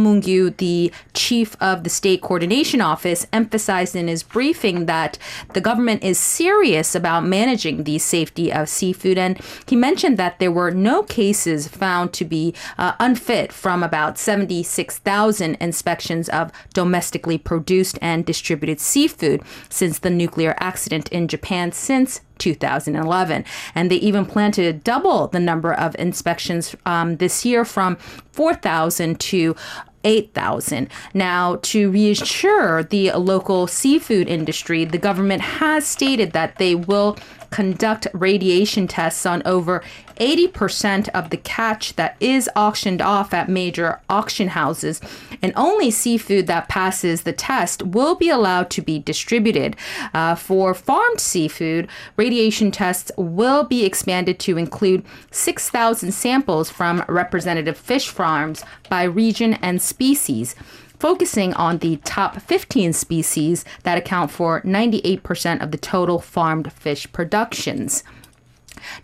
the 0.57 0.91
chief 1.13 1.55
of 1.59 1.83
the 1.83 1.89
State 1.89 2.21
Coordination 2.21 2.79
Office, 2.79 3.27
emphasized 3.33 3.95
in 3.95 4.07
his 4.07 4.23
briefing 4.23 4.85
that 4.85 5.17
the 5.53 5.61
government 5.61 6.03
is 6.03 6.17
serious 6.17 6.95
about 6.95 7.25
managing 7.25 7.83
the 7.83 7.99
safety 7.99 8.53
of 8.53 8.69
seafood, 8.69 9.17
and 9.17 9.39
he 9.67 9.75
mentioned 9.75 10.17
that 10.17 10.39
there 10.39 10.51
were 10.51 10.71
no 10.71 11.03
cases 11.03 11.67
found 11.67 12.13
to 12.13 12.23
be 12.23 12.53
uh, 12.77 12.93
unfit 12.99 13.51
from 13.51 13.83
about 13.83 14.17
76,000 14.17 15.55
inspections 15.59 16.29
of 16.29 16.51
domestically 16.73 17.37
produced 17.37 17.99
and 18.01 18.25
distributed 18.25 18.79
seafood 18.79 19.41
since 19.69 19.99
the 19.99 20.09
nuclear 20.09 20.55
accident 20.59 20.76
accident 20.77 21.09
in 21.09 21.27
Japan 21.27 21.71
since 21.71 22.21
2011. 22.37 23.43
And 23.73 23.89
they 23.89 23.95
even 23.95 24.27
plan 24.27 24.51
to 24.51 24.71
double 24.73 25.27
the 25.27 25.39
number 25.39 25.73
of 25.73 25.95
inspections 25.97 26.75
um, 26.85 27.17
this 27.17 27.43
year 27.43 27.65
from 27.65 27.95
4,000 28.31 29.19
to 29.19 29.55
8,000. 30.03 30.87
Now, 31.15 31.55
to 31.63 31.89
reassure 31.89 32.83
the 32.83 33.11
local 33.13 33.65
seafood 33.65 34.27
industry, 34.27 34.85
the 34.85 34.99
government 34.99 35.41
has 35.41 35.87
stated 35.87 36.33
that 36.33 36.59
they 36.59 36.75
will 36.75 37.17
conduct 37.49 38.05
radiation 38.13 38.87
tests 38.87 39.25
on 39.25 39.41
over 39.45 39.83
80% 40.19 41.09
of 41.09 41.29
the 41.29 41.37
catch 41.37 41.95
that 41.95 42.15
is 42.19 42.49
auctioned 42.55 43.01
off 43.01 43.33
at 43.33 43.49
major 43.49 44.01
auction 44.09 44.49
houses, 44.49 45.01
and 45.41 45.53
only 45.55 45.91
seafood 45.91 46.47
that 46.47 46.67
passes 46.67 47.21
the 47.21 47.33
test 47.33 47.83
will 47.83 48.15
be 48.15 48.29
allowed 48.29 48.69
to 48.71 48.81
be 48.81 48.99
distributed. 48.99 49.75
Uh, 50.13 50.35
for 50.35 50.73
farmed 50.73 51.19
seafood, 51.19 51.87
radiation 52.15 52.71
tests 52.71 53.11
will 53.17 53.63
be 53.63 53.85
expanded 53.85 54.39
to 54.39 54.57
include 54.57 55.05
6,000 55.31 56.11
samples 56.11 56.69
from 56.69 57.03
representative 57.07 57.77
fish 57.77 58.09
farms 58.09 58.63
by 58.89 59.03
region 59.03 59.53
and 59.55 59.81
species 59.81 60.55
focusing 60.99 61.53
on 61.53 61.77
the 61.77 61.97
top 61.97 62.41
15 62.41 62.93
species 62.93 63.63
that 63.83 63.97
account 63.97 64.31
for 64.31 64.61
98% 64.61 65.61
of 65.61 65.71
the 65.71 65.77
total 65.77 66.19
farmed 66.19 66.71
fish 66.73 67.11
productions. 67.11 68.03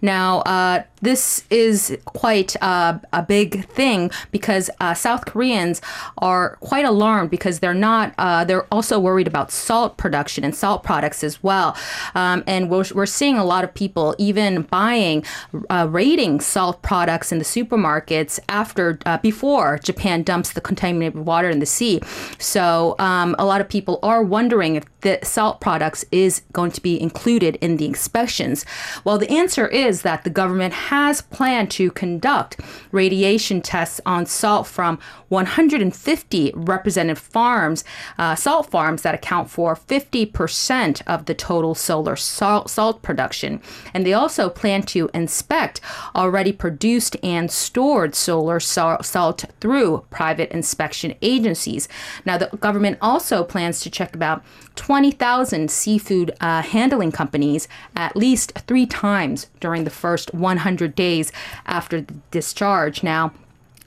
Now, 0.02 0.40
uh, 0.42 0.84
this 1.02 1.44
is 1.50 1.98
quite 2.06 2.56
uh, 2.62 2.98
a 3.12 3.22
big 3.22 3.66
thing 3.66 4.10
because 4.32 4.70
uh, 4.80 4.94
South 4.94 5.26
Koreans 5.26 5.82
are 6.18 6.56
quite 6.62 6.86
alarmed 6.86 7.30
because 7.30 7.60
they're 7.60 7.74
not, 7.74 8.14
uh, 8.18 8.46
they're 8.46 8.66
also 8.74 9.00
worried 9.00 9.28
about 9.28 9.52
salt 9.52 9.98
production 9.98 10.46
and 10.46 10.56
salt 10.56 10.82
products 10.84 11.24
as 11.24 11.44
well. 11.44 11.76
Um, 12.16 12.44
and 12.48 12.70
we're, 12.70 12.86
we're 12.96 13.06
seeing 13.06 13.38
a 13.38 13.44
lot 13.44 13.64
of 13.64 13.74
people 13.74 14.16
even 14.18 14.62
buying, 14.64 15.26
uh, 15.70 15.88
raiding 15.90 16.40
salt 16.40 16.82
products 16.82 17.32
in 17.32 17.38
the 17.38 17.46
supermarkets 17.46 18.40
after, 18.48 18.98
uh, 19.06 19.18
before 19.18 19.80
Japan 19.80 20.24
dumps 20.24 20.54
the 20.54 20.62
contaminated 20.62 21.26
water 21.26 21.50
in 21.50 21.60
the 21.60 21.66
sea. 21.66 22.00
So 22.40 22.96
um, 23.00 23.36
a 23.38 23.46
lot 23.46 23.60
of 23.60 23.68
people 23.68 24.00
are 24.04 24.24
wondering 24.24 24.76
if 24.76 24.86
the 25.02 25.20
salt 25.22 25.60
products 25.60 26.06
is 26.12 26.44
going 26.54 26.72
to 26.72 26.82
be 26.82 27.00
included 27.02 27.58
in 27.58 27.76
the 27.78 27.86
inspections. 27.86 28.66
Well, 29.04 29.18
the 29.18 29.30
answer 29.30 29.63
is 29.68 30.02
that 30.02 30.24
the 30.24 30.30
government 30.30 30.74
has 30.74 31.22
planned 31.22 31.72
to 31.72 31.92
conduct 31.92 32.60
radiation 32.92 33.62
tests 33.62 34.00
on 34.06 34.26
salt 34.26 34.68
from 34.68 35.00
150 35.30 36.52
representative 36.56 37.18
farms, 37.18 37.84
uh, 38.18 38.36
salt 38.36 38.70
farms 38.70 39.02
that 39.02 39.16
account 39.16 39.50
for 39.50 39.76
50% 39.76 41.02
of 41.08 41.26
the 41.26 41.34
total 41.34 41.76
solar 41.76 42.16
salt, 42.16 42.70
salt 42.70 43.02
production. 43.02 43.62
And 43.94 44.06
they 44.06 44.14
also 44.14 44.50
plan 44.50 44.84
to 44.84 45.10
inspect 45.14 45.82
already 46.16 46.52
produced 46.52 47.18
and 47.24 47.52
stored 47.52 48.16
solar 48.16 48.60
salt 48.60 49.46
through 49.60 50.06
private 50.10 50.52
inspection 50.52 51.16
agencies. 51.22 51.88
Now, 52.26 52.38
the 52.38 52.56
government 52.58 52.98
also 53.02 53.44
plans 53.44 53.82
to 53.82 53.90
check 53.90 54.16
about 54.16 54.44
20,000 54.76 55.70
seafood 55.70 56.32
uh, 56.42 56.62
handling 56.62 57.12
companies 57.12 57.68
at 57.96 58.16
least 58.16 58.54
three 58.68 58.86
times 58.86 59.48
during 59.60 59.84
the 59.84 59.90
first 59.90 60.34
100 60.34 60.96
days 60.96 61.32
after 61.66 62.02
the 62.02 62.14
discharge. 62.32 63.04
Now, 63.04 63.34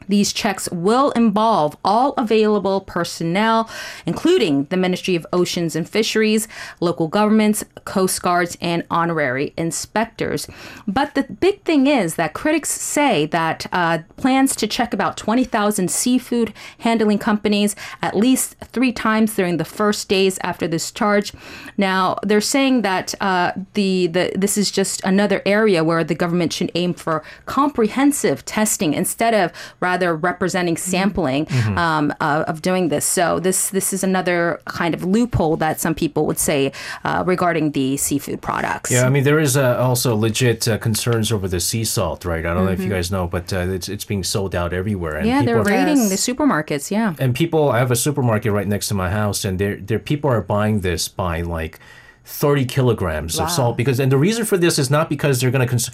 these 0.09 0.33
checks 0.33 0.69
will 0.71 1.11
involve 1.13 1.77
all 1.85 2.15
available 2.17 2.81
personnel, 2.81 3.69
including 4.05 4.65
the 4.65 4.77
Ministry 4.77 5.15
of 5.15 5.27
Oceans 5.33 5.77
and 5.77 5.89
Fisheries, 5.89 6.49
local 6.81 7.09
governments, 7.09 7.65
coast 7.85 8.23
guards, 8.23 8.57
and 8.61 8.85
honorary 8.91 9.53
inspectors. 9.57 10.47
But 10.87 11.15
the 11.15 11.25
big 11.25 11.63
thing 11.63 11.87
is 11.87 12.17
that 12.17 12.35
critics 12.35 12.71
say 12.71 13.27
that 13.27 13.67
uh, 13.73 13.99
plans 14.17 14.55
to 14.57 14.67
check 14.67 14.93
about 14.93 15.17
20,000 15.17 15.91
seafood 15.91 16.53
handling 16.79 17.19
companies 17.19 17.75
at 18.03 18.17
least 18.17 18.57
three 18.61 18.93
times 18.93 19.35
during 19.35 19.57
the 19.57 19.65
first 19.65 20.09
days 20.09 20.39
after 20.43 20.69
this 20.69 20.91
charge. 20.91 21.33
Now, 21.77 22.19
they're 22.23 22.41
saying 22.41 22.83
that 22.83 23.15
uh, 23.21 23.53
the, 23.75 24.07
the 24.09 24.33
this 24.35 24.57
is 24.59 24.71
just 24.71 25.03
another 25.05 25.43
area 25.47 25.83
where 25.83 26.05
the 26.05 26.15
government 26.15 26.53
should 26.53 26.71
aim 26.75 26.95
for 26.95 27.23
comprehensive 27.47 28.45
testing 28.45 28.95
instead 28.95 29.35
of 29.35 29.53
rather 29.81 29.96
rather 29.97 30.15
representing 30.15 30.77
sampling 30.77 31.47
mm-hmm. 31.47 31.79
um, 31.79 32.13
uh, 32.21 32.45
of 32.47 32.61
doing 32.61 32.89
this. 32.89 33.05
So 33.05 33.41
this 33.41 33.71
this 33.71 33.93
is 33.93 34.05
another 34.05 34.61
kind 34.67 34.95
of 34.95 35.05
loophole 35.05 35.57
that 35.57 35.81
some 35.81 35.95
people 35.95 36.27
would 36.27 36.39
say 36.39 36.73
uh, 37.05 37.25
regarding 37.27 37.73
the 37.73 37.97
seafood 37.97 38.41
products. 38.43 38.91
Yeah, 38.91 39.07
I 39.07 39.11
mean 39.11 39.25
there 39.25 39.41
is 39.41 39.57
uh, 39.57 39.79
also 39.79 40.15
legit 40.15 40.69
uh, 40.69 40.79
concerns 40.79 41.33
over 41.33 41.49
the 41.49 41.61
sea 41.61 41.85
salt, 41.85 42.25
right? 42.25 42.41
I 42.41 42.43
don't 42.43 42.57
mm-hmm. 42.57 42.67
know 42.67 42.73
if 42.73 42.79
you 42.81 42.87
mm-hmm. 42.87 42.95
guys 42.95 43.11
know, 43.11 43.27
but 43.27 43.53
uh, 43.53 43.77
it's 43.77 43.89
it's 43.89 44.05
being 44.05 44.25
sold 44.25 44.55
out 44.55 44.73
everywhere. 44.73 45.17
And 45.17 45.27
yeah, 45.27 45.43
they're 45.43 45.63
raiding 45.63 45.97
yes. 45.97 46.11
the 46.13 46.21
supermarkets. 46.29 46.91
Yeah, 46.91 47.15
and 47.19 47.35
people. 47.35 47.71
I 47.71 47.79
have 47.79 47.91
a 47.91 47.97
supermarket 47.97 48.53
right 48.53 48.69
next 48.69 48.89
to 48.89 48.95
my 48.95 49.11
house, 49.11 49.45
and 49.45 49.59
there 49.59 49.77
there 49.77 49.99
people 49.99 50.31
are 50.31 50.43
buying 50.43 50.81
this 50.81 51.09
by 51.09 51.41
like 51.41 51.81
30 52.27 52.65
kilograms 52.65 53.39
wow. 53.39 53.45
of 53.45 53.51
salt 53.51 53.77
because 53.77 54.01
and 54.01 54.11
the 54.11 54.19
reason 54.19 54.45
for 54.45 54.59
this 54.59 54.81
is 54.81 54.91
not 54.91 55.09
because 55.09 55.41
they're 55.41 55.53
going 55.53 55.67
to 55.67 55.71
cons- 55.71 55.91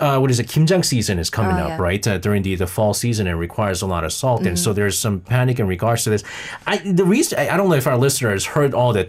uh, 0.00 0.18
what 0.18 0.30
is 0.30 0.40
it 0.40 0.46
kimjang 0.46 0.82
season 0.82 1.18
is 1.18 1.28
coming 1.28 1.56
oh, 1.56 1.64
up 1.64 1.68
yeah. 1.68 1.82
right 1.82 2.08
uh, 2.08 2.16
during 2.16 2.42
the, 2.42 2.54
the 2.54 2.66
fall 2.66 2.94
season 2.94 3.26
and 3.26 3.38
requires 3.38 3.82
a 3.82 3.86
lot 3.86 4.04
of 4.04 4.12
salt 4.12 4.40
mm-hmm. 4.40 4.48
and 4.48 4.58
so 4.58 4.70
mm-hmm. 4.70 4.76
there's 4.76 4.98
some 4.98 5.20
panic 5.20 5.60
in 5.60 5.66
regards 5.66 6.02
to 6.04 6.10
this 6.10 6.24
I, 6.66 6.78
the 6.78 7.04
reason 7.04 7.38
I, 7.38 7.50
I 7.50 7.56
don't 7.58 7.68
know 7.68 7.74
if 7.74 7.86
our 7.86 7.98
listeners 7.98 8.46
heard 8.46 8.72
all 8.72 8.94
the 8.94 9.04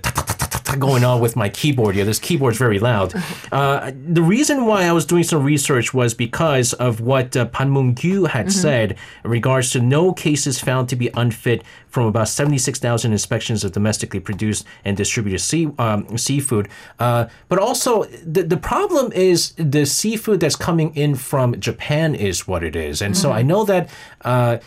going 0.79 1.03
on 1.03 1.19
with 1.19 1.35
my 1.35 1.49
keyboard 1.49 1.95
here 1.95 2.05
this 2.05 2.19
keyboard's 2.19 2.57
very 2.57 2.79
loud 2.79 3.13
uh, 3.51 3.91
the 4.07 4.21
reason 4.21 4.65
why 4.65 4.83
I 4.83 4.91
was 4.91 5.05
doing 5.05 5.23
some 5.23 5.43
research 5.43 5.93
was 5.93 6.13
because 6.13 6.73
of 6.73 7.01
what 7.01 7.35
uh, 7.35 7.45
Pan 7.45 7.69
Moon-gyu 7.69 8.27
had 8.27 8.47
mm-hmm. 8.47 8.49
said 8.49 8.97
in 9.23 9.29
regards 9.29 9.71
to 9.71 9.79
no 9.79 10.13
cases 10.13 10.59
found 10.59 10.89
to 10.89 10.95
be 10.95 11.09
unfit 11.15 11.63
from 11.87 12.07
about 12.07 12.27
76,000 12.27 13.11
inspections 13.11 13.63
of 13.63 13.71
domestically 13.71 14.19
produced 14.19 14.65
and 14.83 14.97
distributed 14.97 15.39
sea, 15.39 15.69
um, 15.79 16.17
seafood. 16.17 16.67
Uh, 16.99 17.27
but 17.47 17.57
also, 17.57 18.03
the, 18.25 18.43
the 18.43 18.57
problem 18.57 19.13
is 19.13 19.53
the 19.53 19.85
seafood 19.85 20.41
that's 20.41 20.57
coming 20.57 20.93
in 20.93 21.15
from 21.15 21.57
Japan 21.59 22.13
is 22.13 22.47
what 22.47 22.63
it 22.63 22.75
is. 22.75 23.01
And 23.01 23.13
mm-hmm. 23.13 23.21
so 23.21 23.31
I 23.31 23.43
know 23.43 23.63
that 23.63 23.89
uh, 24.25 24.57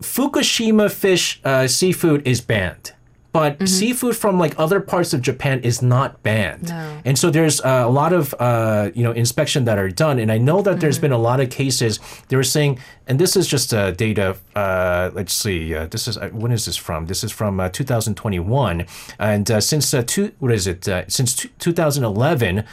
Fukushima 0.00 0.90
fish 0.90 1.40
uh, 1.44 1.68
seafood 1.68 2.26
is 2.26 2.40
banned 2.40 2.92
but 3.32 3.54
mm-hmm. 3.54 3.66
seafood 3.66 4.16
from 4.16 4.38
like 4.38 4.58
other 4.58 4.78
parts 4.78 5.14
of 5.14 5.22
Japan 5.22 5.60
is 5.60 5.80
not 5.80 6.22
banned. 6.22 6.68
No. 6.68 7.00
And 7.04 7.18
so 7.18 7.30
there's 7.30 7.60
uh, 7.62 7.82
a 7.84 7.90
lot 7.90 8.12
of 8.12 8.34
uh, 8.38 8.90
you 8.94 9.02
know 9.02 9.12
inspection 9.12 9.64
that 9.64 9.78
are 9.78 9.88
done, 9.88 10.18
and 10.18 10.30
I 10.30 10.38
know 10.38 10.60
that 10.62 10.72
mm-hmm. 10.72 10.80
there's 10.80 10.98
been 10.98 11.12
a 11.12 11.18
lot 11.18 11.40
of 11.40 11.48
cases. 11.48 11.98
They 12.28 12.36
were 12.36 12.44
saying, 12.44 12.78
and 13.06 13.18
this 13.18 13.34
is 13.34 13.48
just 13.48 13.72
uh, 13.72 13.92
data. 13.92 14.36
Uh, 14.54 15.10
let's 15.14 15.32
see, 15.32 15.74
uh, 15.74 15.86
this 15.86 16.06
is 16.06 16.18
uh, 16.18 16.28
when 16.28 16.52
is 16.52 16.66
this 16.66 16.76
from? 16.76 17.06
This 17.06 17.24
is 17.24 17.32
from 17.32 17.58
2021, 17.72 18.86
and 19.18 19.62
since 19.62 19.94
two, 20.06 20.32
what 20.38 20.52
is 20.52 20.66
it? 20.66 20.88
since 21.08 21.34
t- 21.34 21.50
2011, 21.58 22.64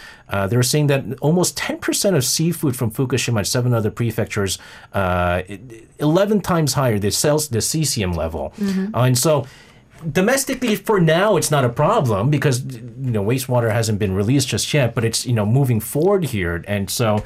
they 0.49 0.57
were 0.57 0.63
saying 0.63 0.87
that 0.87 1.03
almost 1.21 1.57
10% 1.57 2.15
of 2.15 2.25
seafood 2.25 2.75
from 2.75 2.91
Fukushima 2.91 3.37
and 3.37 3.47
seven 3.47 3.73
other 3.73 3.91
prefectures, 3.91 4.59
11 4.93 6.41
times 6.41 6.73
higher 6.73 6.99
the 6.99 7.11
cells 7.11 7.47
the 7.49 7.59
cesium 7.59 8.15
level, 8.15 8.53
mm-hmm. 8.57 8.93
and 8.93 9.17
so 9.17 9.45
domestically 10.11 10.75
for 10.75 10.99
now 10.99 11.37
it's 11.37 11.51
not 11.51 11.65
a 11.65 11.69
problem 11.69 12.29
because 12.29 12.63
you 12.65 13.11
know 13.11 13.23
wastewater 13.23 13.71
hasn't 13.71 13.99
been 13.99 14.13
released 14.13 14.47
just 14.47 14.73
yet 14.73 14.95
but 14.95 15.03
it's 15.03 15.25
you 15.25 15.33
know 15.33 15.45
moving 15.45 15.79
forward 15.79 16.25
here. 16.25 16.63
And 16.67 16.89
so 16.89 17.23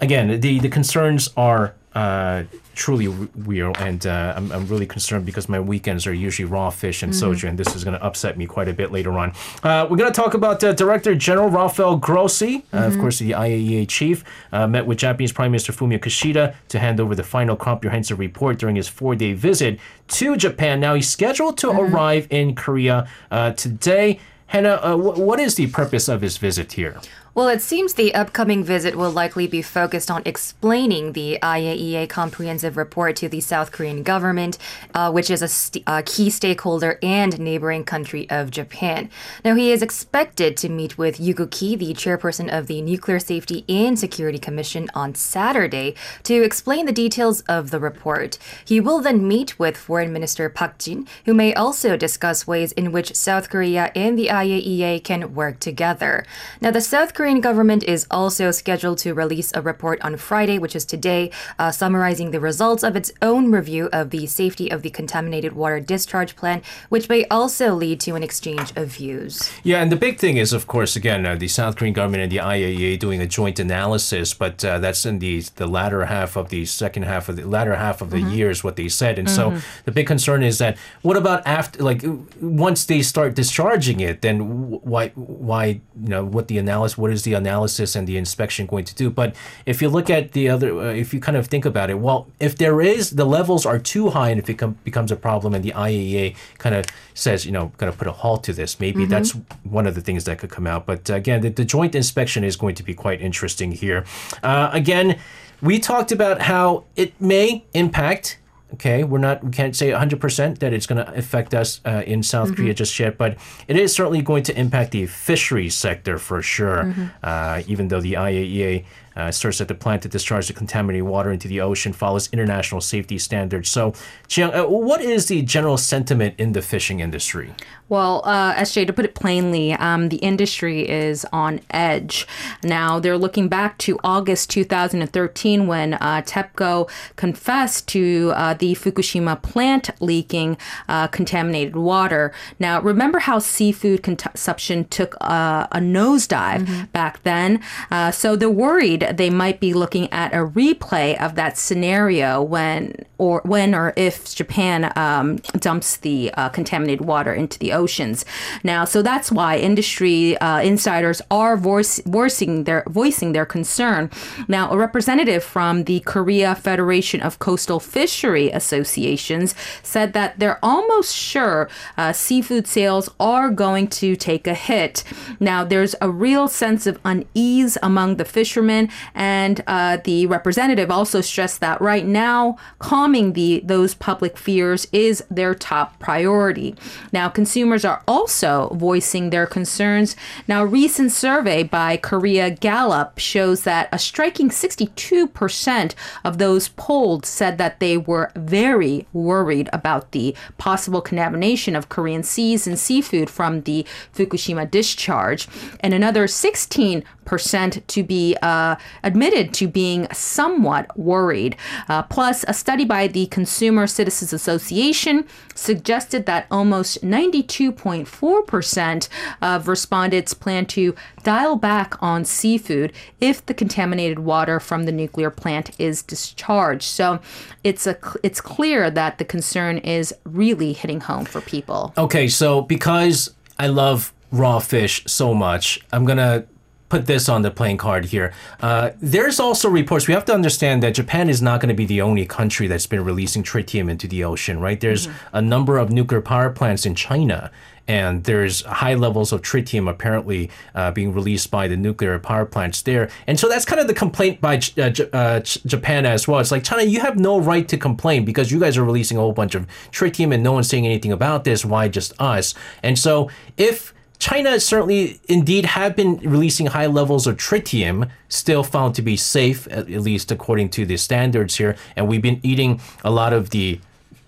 again 0.00 0.40
the 0.40 0.58
the 0.58 0.68
concerns 0.68 1.30
are 1.36 1.74
uh, 1.94 2.44
truly 2.74 3.08
real, 3.08 3.72
and 3.78 4.06
uh, 4.06 4.34
I'm, 4.36 4.50
I'm 4.52 4.66
really 4.66 4.86
concerned 4.86 5.26
because 5.26 5.48
my 5.48 5.60
weekends 5.60 6.06
are 6.06 6.14
usually 6.14 6.46
raw 6.46 6.70
fish 6.70 7.02
and 7.02 7.12
soju, 7.12 7.48
and 7.48 7.58
this 7.58 7.74
is 7.74 7.84
going 7.84 7.98
to 7.98 8.04
upset 8.04 8.36
me 8.38 8.46
quite 8.46 8.68
a 8.68 8.72
bit 8.72 8.92
later 8.92 9.12
on. 9.18 9.32
Uh, 9.62 9.86
we're 9.88 9.96
going 9.96 10.12
to 10.12 10.20
talk 10.20 10.34
about 10.34 10.62
uh, 10.64 10.72
Director 10.72 11.14
General 11.14 11.48
Rafael 11.48 11.96
Grossi, 11.96 12.64
uh, 12.72 12.78
of 12.78 12.98
course, 12.98 13.18
the 13.18 13.32
IAEA 13.32 13.88
chief, 13.88 14.24
uh, 14.52 14.66
met 14.66 14.86
with 14.86 14.98
Japanese 14.98 15.32
Prime 15.32 15.50
Minister 15.50 15.72
Fumio 15.72 15.98
Kishida 15.98 16.54
to 16.68 16.78
hand 16.78 17.00
over 17.00 17.14
the 17.14 17.22
final 17.24 17.56
comprehensive 17.56 18.18
report 18.18 18.58
during 18.58 18.76
his 18.76 18.88
four-day 18.88 19.32
visit 19.34 19.78
to 20.08 20.36
Japan. 20.36 20.80
Now 20.80 20.94
he's 20.94 21.08
scheduled 21.08 21.58
to 21.58 21.70
arrive 21.70 22.26
in 22.30 22.54
Korea 22.54 23.08
uh, 23.30 23.52
today. 23.52 24.20
Hannah, 24.46 24.74
uh, 24.82 24.96
wh- 24.96 25.18
what 25.18 25.40
is 25.40 25.54
the 25.54 25.68
purpose 25.68 26.08
of 26.08 26.20
his 26.20 26.36
visit 26.36 26.72
here? 26.72 27.00
Well, 27.34 27.48
it 27.48 27.62
seems 27.62 27.94
the 27.94 28.14
upcoming 28.14 28.62
visit 28.62 28.94
will 28.94 29.10
likely 29.10 29.46
be 29.46 29.62
focused 29.62 30.10
on 30.10 30.20
explaining 30.26 31.14
the 31.14 31.38
IAEA 31.42 32.06
comprehensive 32.10 32.76
report 32.76 33.16
to 33.16 33.28
the 33.30 33.40
South 33.40 33.72
Korean 33.72 34.02
government, 34.02 34.58
uh, 34.92 35.10
which 35.10 35.30
is 35.30 35.40
a, 35.40 35.48
st- 35.48 35.82
a 35.86 36.02
key 36.02 36.28
stakeholder 36.28 36.98
and 37.02 37.40
neighboring 37.40 37.84
country 37.84 38.28
of 38.28 38.50
Japan. 38.50 39.08
Now, 39.46 39.54
he 39.54 39.72
is 39.72 39.80
expected 39.80 40.58
to 40.58 40.68
meet 40.68 40.98
with 40.98 41.18
Yoo 41.18 41.32
Guk-hee, 41.32 41.74
the 41.74 41.94
chairperson 41.94 42.54
of 42.54 42.66
the 42.66 42.82
Nuclear 42.82 43.18
Safety 43.18 43.64
and 43.66 43.98
Security 43.98 44.38
Commission, 44.38 44.90
on 44.92 45.14
Saturday 45.14 45.94
to 46.24 46.42
explain 46.42 46.84
the 46.84 46.92
details 46.92 47.40
of 47.48 47.70
the 47.70 47.80
report. 47.80 48.36
He 48.62 48.78
will 48.78 49.00
then 49.00 49.26
meet 49.26 49.58
with 49.58 49.78
Foreign 49.78 50.12
Minister 50.12 50.50
Park 50.50 50.76
Jin, 50.76 51.06
who 51.24 51.32
may 51.32 51.54
also 51.54 51.96
discuss 51.96 52.46
ways 52.46 52.72
in 52.72 52.92
which 52.92 53.16
South 53.16 53.48
Korea 53.48 53.90
and 53.94 54.18
the 54.18 54.26
IAEA 54.26 55.02
can 55.02 55.34
work 55.34 55.60
together. 55.60 56.26
Now, 56.60 56.70
the 56.70 56.82
South 56.82 57.14
government 57.22 57.84
is 57.84 58.04
also 58.10 58.50
scheduled 58.50 58.98
to 58.98 59.14
release 59.14 59.52
a 59.54 59.62
report 59.62 60.00
on 60.02 60.16
Friday, 60.16 60.58
which 60.58 60.74
is 60.74 60.84
today, 60.84 61.30
uh, 61.56 61.70
summarizing 61.70 62.32
the 62.32 62.40
results 62.40 62.82
of 62.82 62.96
its 62.96 63.12
own 63.22 63.52
review 63.52 63.88
of 63.92 64.10
the 64.10 64.26
safety 64.26 64.68
of 64.68 64.82
the 64.82 64.90
contaminated 64.90 65.52
water 65.52 65.78
discharge 65.78 66.34
plan, 66.34 66.62
which 66.88 67.08
may 67.08 67.24
also 67.26 67.74
lead 67.74 68.00
to 68.00 68.16
an 68.16 68.24
exchange 68.24 68.72
of 68.74 68.88
views. 68.88 69.52
Yeah, 69.62 69.80
and 69.80 69.92
the 69.92 69.96
big 69.96 70.18
thing 70.18 70.36
is, 70.36 70.52
of 70.52 70.66
course, 70.66 70.96
again, 70.96 71.24
uh, 71.24 71.36
the 71.36 71.46
South 71.46 71.76
Korean 71.76 71.94
government 71.94 72.24
and 72.24 72.32
the 72.32 72.38
IAEA 72.38 72.98
doing 72.98 73.20
a 73.20 73.26
joint 73.26 73.60
analysis, 73.60 74.34
but 74.34 74.64
uh, 74.64 74.80
that's 74.80 75.06
in 75.06 75.20
the 75.20 75.42
the 75.54 75.68
latter 75.68 76.06
half 76.06 76.36
of 76.36 76.48
the 76.48 76.64
second 76.66 77.04
half 77.04 77.28
of 77.28 77.36
the 77.36 77.44
latter 77.44 77.76
half 77.76 78.02
of 78.02 78.10
the 78.10 78.20
year 78.20 78.50
is 78.50 78.64
what 78.64 78.74
they 78.74 78.88
said, 78.88 79.16
and 79.16 79.30
so 79.30 79.56
the 79.84 79.92
big 79.92 80.08
concern 80.08 80.42
is 80.42 80.58
that 80.58 80.76
what 81.02 81.16
about 81.16 81.46
after, 81.46 81.82
like, 81.82 82.02
once 82.40 82.84
they 82.84 83.00
start 83.00 83.36
discharging 83.36 84.00
it, 84.00 84.22
then 84.22 84.70
why 84.82 85.10
why 85.14 85.66
you 85.66 86.08
know 86.08 86.24
what 86.24 86.48
the 86.48 86.58
analysis, 86.58 86.98
what 86.98 87.11
is 87.12 87.22
the 87.22 87.34
analysis 87.34 87.94
and 87.94 88.06
the 88.08 88.16
inspection 88.16 88.66
going 88.66 88.84
to 88.84 88.94
do? 88.94 89.10
But 89.10 89.36
if 89.66 89.80
you 89.80 89.88
look 89.88 90.10
at 90.10 90.32
the 90.32 90.48
other, 90.48 90.76
uh, 90.78 90.92
if 90.92 91.14
you 91.14 91.20
kind 91.20 91.36
of 91.36 91.46
think 91.46 91.64
about 91.64 91.90
it, 91.90 91.98
well, 91.98 92.26
if 92.40 92.56
there 92.56 92.80
is 92.80 93.10
the 93.10 93.24
levels 93.24 93.64
are 93.64 93.78
too 93.78 94.10
high 94.10 94.30
and 94.30 94.38
if 94.38 94.48
it 94.48 94.54
com- 94.54 94.78
becomes 94.84 95.12
a 95.12 95.16
problem, 95.16 95.54
and 95.54 95.64
the 95.64 95.72
IAEA 95.72 96.36
kind 96.58 96.74
of 96.74 96.86
says, 97.14 97.44
you 97.46 97.52
know, 97.52 97.72
going 97.76 97.92
to 97.92 97.96
put 97.96 98.08
a 98.08 98.12
halt 98.12 98.42
to 98.44 98.52
this, 98.52 98.80
maybe 98.80 99.04
that's 99.04 99.32
one 99.62 99.86
of 99.86 99.94
the 99.94 100.00
things 100.00 100.24
that 100.24 100.38
could 100.38 100.50
come 100.50 100.66
out. 100.66 100.86
But 100.86 101.10
uh, 101.10 101.14
again, 101.14 101.42
the, 101.42 101.50
the 101.50 101.64
joint 101.64 101.94
inspection 101.94 102.44
is 102.44 102.56
going 102.56 102.74
to 102.76 102.82
be 102.82 102.94
quite 102.94 103.20
interesting 103.20 103.72
here. 103.72 104.04
Uh, 104.42 104.70
again, 104.72 105.18
we 105.60 105.78
talked 105.78 106.10
about 106.10 106.42
how 106.42 106.84
it 106.96 107.18
may 107.20 107.64
impact. 107.72 108.38
Okay, 108.74 109.04
we're 109.04 109.18
not. 109.18 109.44
We 109.44 109.50
can't 109.50 109.76
say 109.76 109.90
100% 109.90 110.58
that 110.60 110.72
it's 110.72 110.86
going 110.86 111.04
to 111.04 111.12
affect 111.14 111.52
us 111.54 111.80
uh, 111.84 112.02
in 112.06 112.22
South 112.22 112.56
Korea 112.56 112.72
just 112.72 112.98
yet, 112.98 113.18
but 113.18 113.36
it 113.68 113.76
is 113.76 113.94
certainly 113.94 114.22
going 114.22 114.44
to 114.44 114.58
impact 114.58 114.92
the 114.92 115.06
fisheries 115.06 115.74
sector 115.74 116.18
for 116.18 116.40
sure. 116.40 116.94
Uh, 117.22 117.62
even 117.66 117.88
though 117.88 118.00
the 118.00 118.14
IAEA 118.14 118.84
uh, 119.16 119.22
asserts 119.22 119.58
that 119.58 119.68
the 119.68 119.74
plant 119.74 120.02
to 120.02 120.08
discharge 120.08 120.48
the 120.48 120.52
contaminated 120.52 121.06
water 121.06 121.30
into 121.30 121.48
the 121.48 121.60
ocean 121.60 121.92
follows 121.92 122.28
international 122.32 122.80
safety 122.80 123.18
standards. 123.18 123.68
So, 123.68 123.94
Chiang, 124.28 124.54
uh, 124.54 124.64
what 124.66 125.00
is 125.00 125.26
the 125.26 125.42
general 125.42 125.76
sentiment 125.76 126.34
in 126.38 126.52
the 126.52 126.62
fishing 126.62 127.00
industry? 127.00 127.54
Well, 127.88 128.22
uh, 128.24 128.54
SJ, 128.54 128.86
to 128.86 128.92
put 128.94 129.04
it 129.04 129.14
plainly, 129.14 129.74
um, 129.74 130.08
the 130.08 130.16
industry 130.16 130.88
is 130.88 131.26
on 131.32 131.60
edge. 131.70 132.26
Now, 132.62 132.98
they're 132.98 133.18
looking 133.18 133.48
back 133.48 133.76
to 133.78 133.98
August 134.02 134.48
2013 134.48 135.66
when 135.66 135.94
uh, 135.94 136.22
TEPCO 136.24 136.88
confessed 137.16 137.88
to 137.88 138.32
uh, 138.34 138.54
the 138.54 138.74
Fukushima 138.74 139.42
plant 139.42 139.90
leaking 140.00 140.56
uh, 140.88 141.08
contaminated 141.08 141.76
water. 141.76 142.32
Now, 142.58 142.80
remember 142.80 143.18
how 143.18 143.38
seafood 143.38 144.02
consumption 144.02 144.86
took 144.86 145.14
uh, 145.20 145.66
a 145.70 145.78
nosedive 145.78 146.90
back 146.92 147.22
then? 147.24 147.60
Uh, 147.90 148.10
so 148.10 148.36
they're 148.36 148.48
worried 148.48 149.01
they 149.10 149.30
might 149.30 149.60
be 149.60 149.74
looking 149.74 150.12
at 150.12 150.32
a 150.32 150.46
replay 150.46 151.20
of 151.20 151.34
that 151.34 151.58
scenario 151.58 152.42
when 152.42 152.94
or 153.18 153.40
when 153.44 153.74
or 153.74 153.92
if 153.96 154.34
Japan 154.34 154.92
um, 154.96 155.36
dumps 155.58 155.98
the 155.98 156.32
uh, 156.34 156.48
contaminated 156.48 157.06
water 157.06 157.32
into 157.32 157.58
the 157.58 157.72
oceans. 157.72 158.24
Now, 158.64 158.84
so 158.84 159.02
that's 159.02 159.30
why 159.30 159.58
industry 159.58 160.36
uh, 160.38 160.60
insiders 160.60 161.22
are 161.30 161.56
voice, 161.56 162.00
voicing 162.04 162.64
their 162.64 162.84
voicing 162.88 163.32
their 163.32 163.46
concern. 163.46 164.10
Now, 164.48 164.70
a 164.70 164.76
representative 164.76 165.44
from 165.44 165.84
the 165.84 166.00
Korea 166.00 166.54
Federation 166.54 167.20
of 167.20 167.38
Coastal 167.38 167.80
Fishery 167.80 168.50
Associations 168.50 169.54
said 169.82 170.12
that 170.12 170.38
they're 170.38 170.58
almost 170.62 171.14
sure 171.14 171.68
uh, 171.96 172.12
seafood 172.12 172.66
sales 172.66 173.08
are 173.20 173.50
going 173.50 173.88
to 173.88 174.16
take 174.16 174.46
a 174.46 174.54
hit. 174.54 175.04
Now, 175.38 175.64
there's 175.64 175.94
a 176.00 176.10
real 176.10 176.48
sense 176.48 176.86
of 176.86 176.98
unease 177.04 177.78
among 177.82 178.16
the 178.16 178.24
fishermen, 178.24 178.88
and 179.14 179.62
uh, 179.66 179.98
the 180.04 180.26
representative 180.26 180.90
also 180.90 181.20
stressed 181.20 181.60
that 181.60 181.80
right 181.80 182.06
now, 182.06 182.56
calming 182.78 183.32
the 183.32 183.62
those 183.64 183.94
public 183.94 184.36
fears 184.36 184.86
is 184.92 185.24
their 185.30 185.54
top 185.54 185.98
priority. 185.98 186.74
Now, 187.12 187.28
consumers 187.28 187.84
are 187.84 188.02
also 188.06 188.68
voicing 188.74 189.30
their 189.30 189.46
concerns. 189.46 190.16
Now, 190.48 190.62
a 190.62 190.66
recent 190.66 191.12
survey 191.12 191.62
by 191.62 191.96
Korea 191.96 192.50
Gallup 192.50 193.18
shows 193.18 193.62
that 193.62 193.88
a 193.92 193.98
striking 193.98 194.48
62% 194.48 195.94
of 196.24 196.38
those 196.38 196.68
polled 196.68 197.26
said 197.26 197.58
that 197.58 197.80
they 197.80 197.96
were 197.96 198.30
very 198.36 199.06
worried 199.12 199.68
about 199.72 200.12
the 200.12 200.34
possible 200.58 201.00
contamination 201.00 201.76
of 201.76 201.88
Korean 201.88 202.22
seas 202.22 202.66
and 202.66 202.78
seafood 202.78 203.30
from 203.30 203.62
the 203.62 203.86
Fukushima 204.14 204.70
discharge, 204.70 205.48
and 205.80 205.94
another 205.94 206.26
16 206.26 207.04
percent 207.24 207.86
to 207.88 208.02
be 208.02 208.36
uh, 208.42 208.76
admitted 209.02 209.52
to 209.54 209.68
being 209.68 210.06
somewhat 210.12 210.96
worried. 210.98 211.56
Uh, 211.88 212.02
plus, 212.02 212.44
a 212.48 212.54
study 212.54 212.84
by 212.84 213.06
the 213.06 213.26
Consumer 213.26 213.86
Citizens 213.86 214.32
Association 214.32 215.26
suggested 215.54 216.26
that 216.26 216.46
almost 216.50 217.02
92.4 217.02 218.46
percent 218.46 219.08
of 219.40 219.68
respondents 219.68 220.34
plan 220.34 220.66
to 220.66 220.94
dial 221.22 221.56
back 221.56 222.00
on 222.02 222.24
seafood 222.24 222.92
if 223.20 223.44
the 223.46 223.54
contaminated 223.54 224.20
water 224.20 224.58
from 224.58 224.84
the 224.84 224.92
nuclear 224.92 225.30
plant 225.30 225.70
is 225.80 226.02
discharged. 226.02 226.84
So, 226.84 227.20
it's 227.64 227.86
a 227.86 227.96
it's 228.22 228.40
clear 228.40 228.90
that 228.90 229.18
the 229.18 229.24
concern 229.24 229.78
is 229.78 230.14
really 230.24 230.72
hitting 230.72 231.00
home 231.00 231.24
for 231.24 231.40
people. 231.40 231.92
Okay, 231.96 232.28
so 232.28 232.62
because 232.62 233.34
I 233.58 233.68
love 233.68 234.12
raw 234.30 234.58
fish 234.58 235.04
so 235.06 235.34
much, 235.34 235.80
I'm 235.92 236.04
gonna 236.04 236.46
put 236.92 237.06
this 237.06 237.26
on 237.26 237.40
the 237.40 237.50
playing 237.50 237.78
card 237.78 238.04
here. 238.04 238.34
Uh, 238.60 238.90
there's 239.00 239.40
also 239.40 239.66
reports. 239.70 240.06
We 240.06 240.12
have 240.12 240.26
to 240.26 240.34
understand 240.34 240.82
that 240.82 240.92
Japan 240.92 241.30
is 241.30 241.40
not 241.40 241.58
going 241.58 241.70
to 241.70 241.74
be 241.74 241.86
the 241.86 242.02
only 242.02 242.26
country 242.26 242.66
that's 242.66 242.86
been 242.86 243.02
releasing 243.02 243.42
tritium 243.42 243.90
into 243.90 244.06
the 244.06 244.24
ocean, 244.24 244.60
right? 244.60 244.78
There's 244.78 245.08
a 245.32 245.40
number 245.40 245.78
of 245.78 245.90
nuclear 245.90 246.20
power 246.20 246.50
plants 246.50 246.84
in 246.84 246.94
China. 246.94 247.50
And 247.88 248.24
there's 248.24 248.60
high 248.60 248.92
levels 248.92 249.32
of 249.32 249.40
tritium 249.40 249.88
apparently 249.88 250.50
uh, 250.74 250.90
being 250.90 251.14
released 251.14 251.50
by 251.50 251.66
the 251.66 251.78
nuclear 251.78 252.18
power 252.18 252.44
plants 252.44 252.82
there. 252.82 253.08
And 253.26 253.40
so 253.40 253.48
that's 253.48 253.64
kind 253.64 253.80
of 253.80 253.86
the 253.86 253.94
complaint 253.94 254.42
by 254.42 254.56
uh, 254.56 254.90
J- 254.90 255.08
uh, 255.14 255.40
Japan 255.40 256.04
as 256.04 256.28
well. 256.28 256.40
It's 256.40 256.52
like, 256.52 256.62
China, 256.62 256.82
you 256.82 257.00
have 257.00 257.18
no 257.18 257.40
right 257.40 257.66
to 257.68 257.78
complain 257.78 258.26
because 258.26 258.52
you 258.52 258.60
guys 258.60 258.76
are 258.76 258.84
releasing 258.84 259.16
a 259.16 259.20
whole 259.20 259.32
bunch 259.32 259.54
of 259.54 259.66
tritium 259.90 260.34
and 260.34 260.42
no 260.42 260.52
one's 260.52 260.68
saying 260.68 260.86
anything 260.86 261.10
about 261.10 261.44
this. 261.44 261.64
Why 261.64 261.88
just 261.88 262.12
us? 262.20 262.54
And 262.82 262.98
so 262.98 263.30
if 263.56 263.94
China 264.22 264.60
certainly 264.60 265.18
indeed 265.28 265.64
have 265.64 265.96
been 265.96 266.16
releasing 266.18 266.66
high 266.66 266.86
levels 266.86 267.26
of 267.26 267.36
tritium, 267.38 268.08
still 268.28 268.62
found 268.62 268.94
to 268.94 269.02
be 269.02 269.16
safe, 269.16 269.66
at, 269.68 269.88
least 269.88 270.30
according 270.30 270.68
to 270.68 270.86
the 270.86 270.96
standards 270.96 271.56
here. 271.56 271.74
And 271.96 272.06
we've 272.06 272.22
been 272.22 272.38
eating 272.44 272.80
a 273.02 273.10
lot 273.10 273.32
of 273.32 273.50
the 273.50 273.80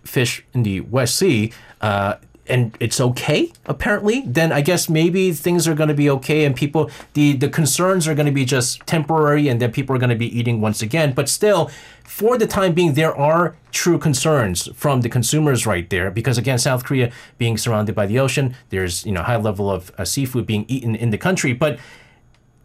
fish 0.03 0.45
in 0.53 0.65
the 0.65 0.81
West 0.81 1.15
Sea. 1.15 1.53
Uh, 1.81 2.17
and 2.47 2.77
it's 2.81 3.01
okay 3.01 3.51
apparently 3.67 4.23
then 4.27 4.53
i 4.53 4.61
guess 4.61 4.89
maybe 4.89 5.33
things 5.33 5.67
are 5.67 5.75
going 5.75 5.89
to 5.89 5.95
be 5.95 6.11
okay 6.11 6.45
and 6.45 6.55
people 6.55 6.91
the 7.15 7.33
the 7.37 7.49
concerns 7.49 8.07
are 8.07 8.15
going 8.15 8.27
to 8.27 8.33
be 8.33 8.45
just 8.45 8.81
temporary 8.87 9.49
and 9.49 9.61
then 9.61 9.73
people 9.73 9.95
are 9.95 9.99
going 9.99 10.11
to 10.11 10.17
be 10.17 10.39
eating 10.39 10.61
once 10.61 10.83
again 10.83 11.13
but 11.13 11.29
still 11.29 11.71
for 12.05 12.37
the 12.37 12.47
time 12.47 12.75
being 12.75 12.95
there 12.95 13.17
are 13.17 13.57
true 13.73 13.99
concerns 13.99 14.69
from 14.75 15.01
the 15.01 15.09
consumers 15.09 15.67
right 15.67 15.91
there 15.91 16.11
because 16.11 16.37
again 16.39 16.59
south 16.59 16.85
korea 16.85 17.11
being 17.39 17.57
surrounded 17.57 17.95
by 17.95 18.07
the 18.07 18.19
ocean 18.19 18.55
there's 18.71 19.05
you 19.07 19.13
know 19.13 19.23
high 19.23 19.37
level 19.37 19.71
of 19.71 19.91
uh, 19.97 20.05
seafood 20.05 20.47
being 20.47 20.65
eaten 20.69 20.95
in 20.95 21.11
the 21.11 21.19
country 21.19 21.53
but 21.53 21.79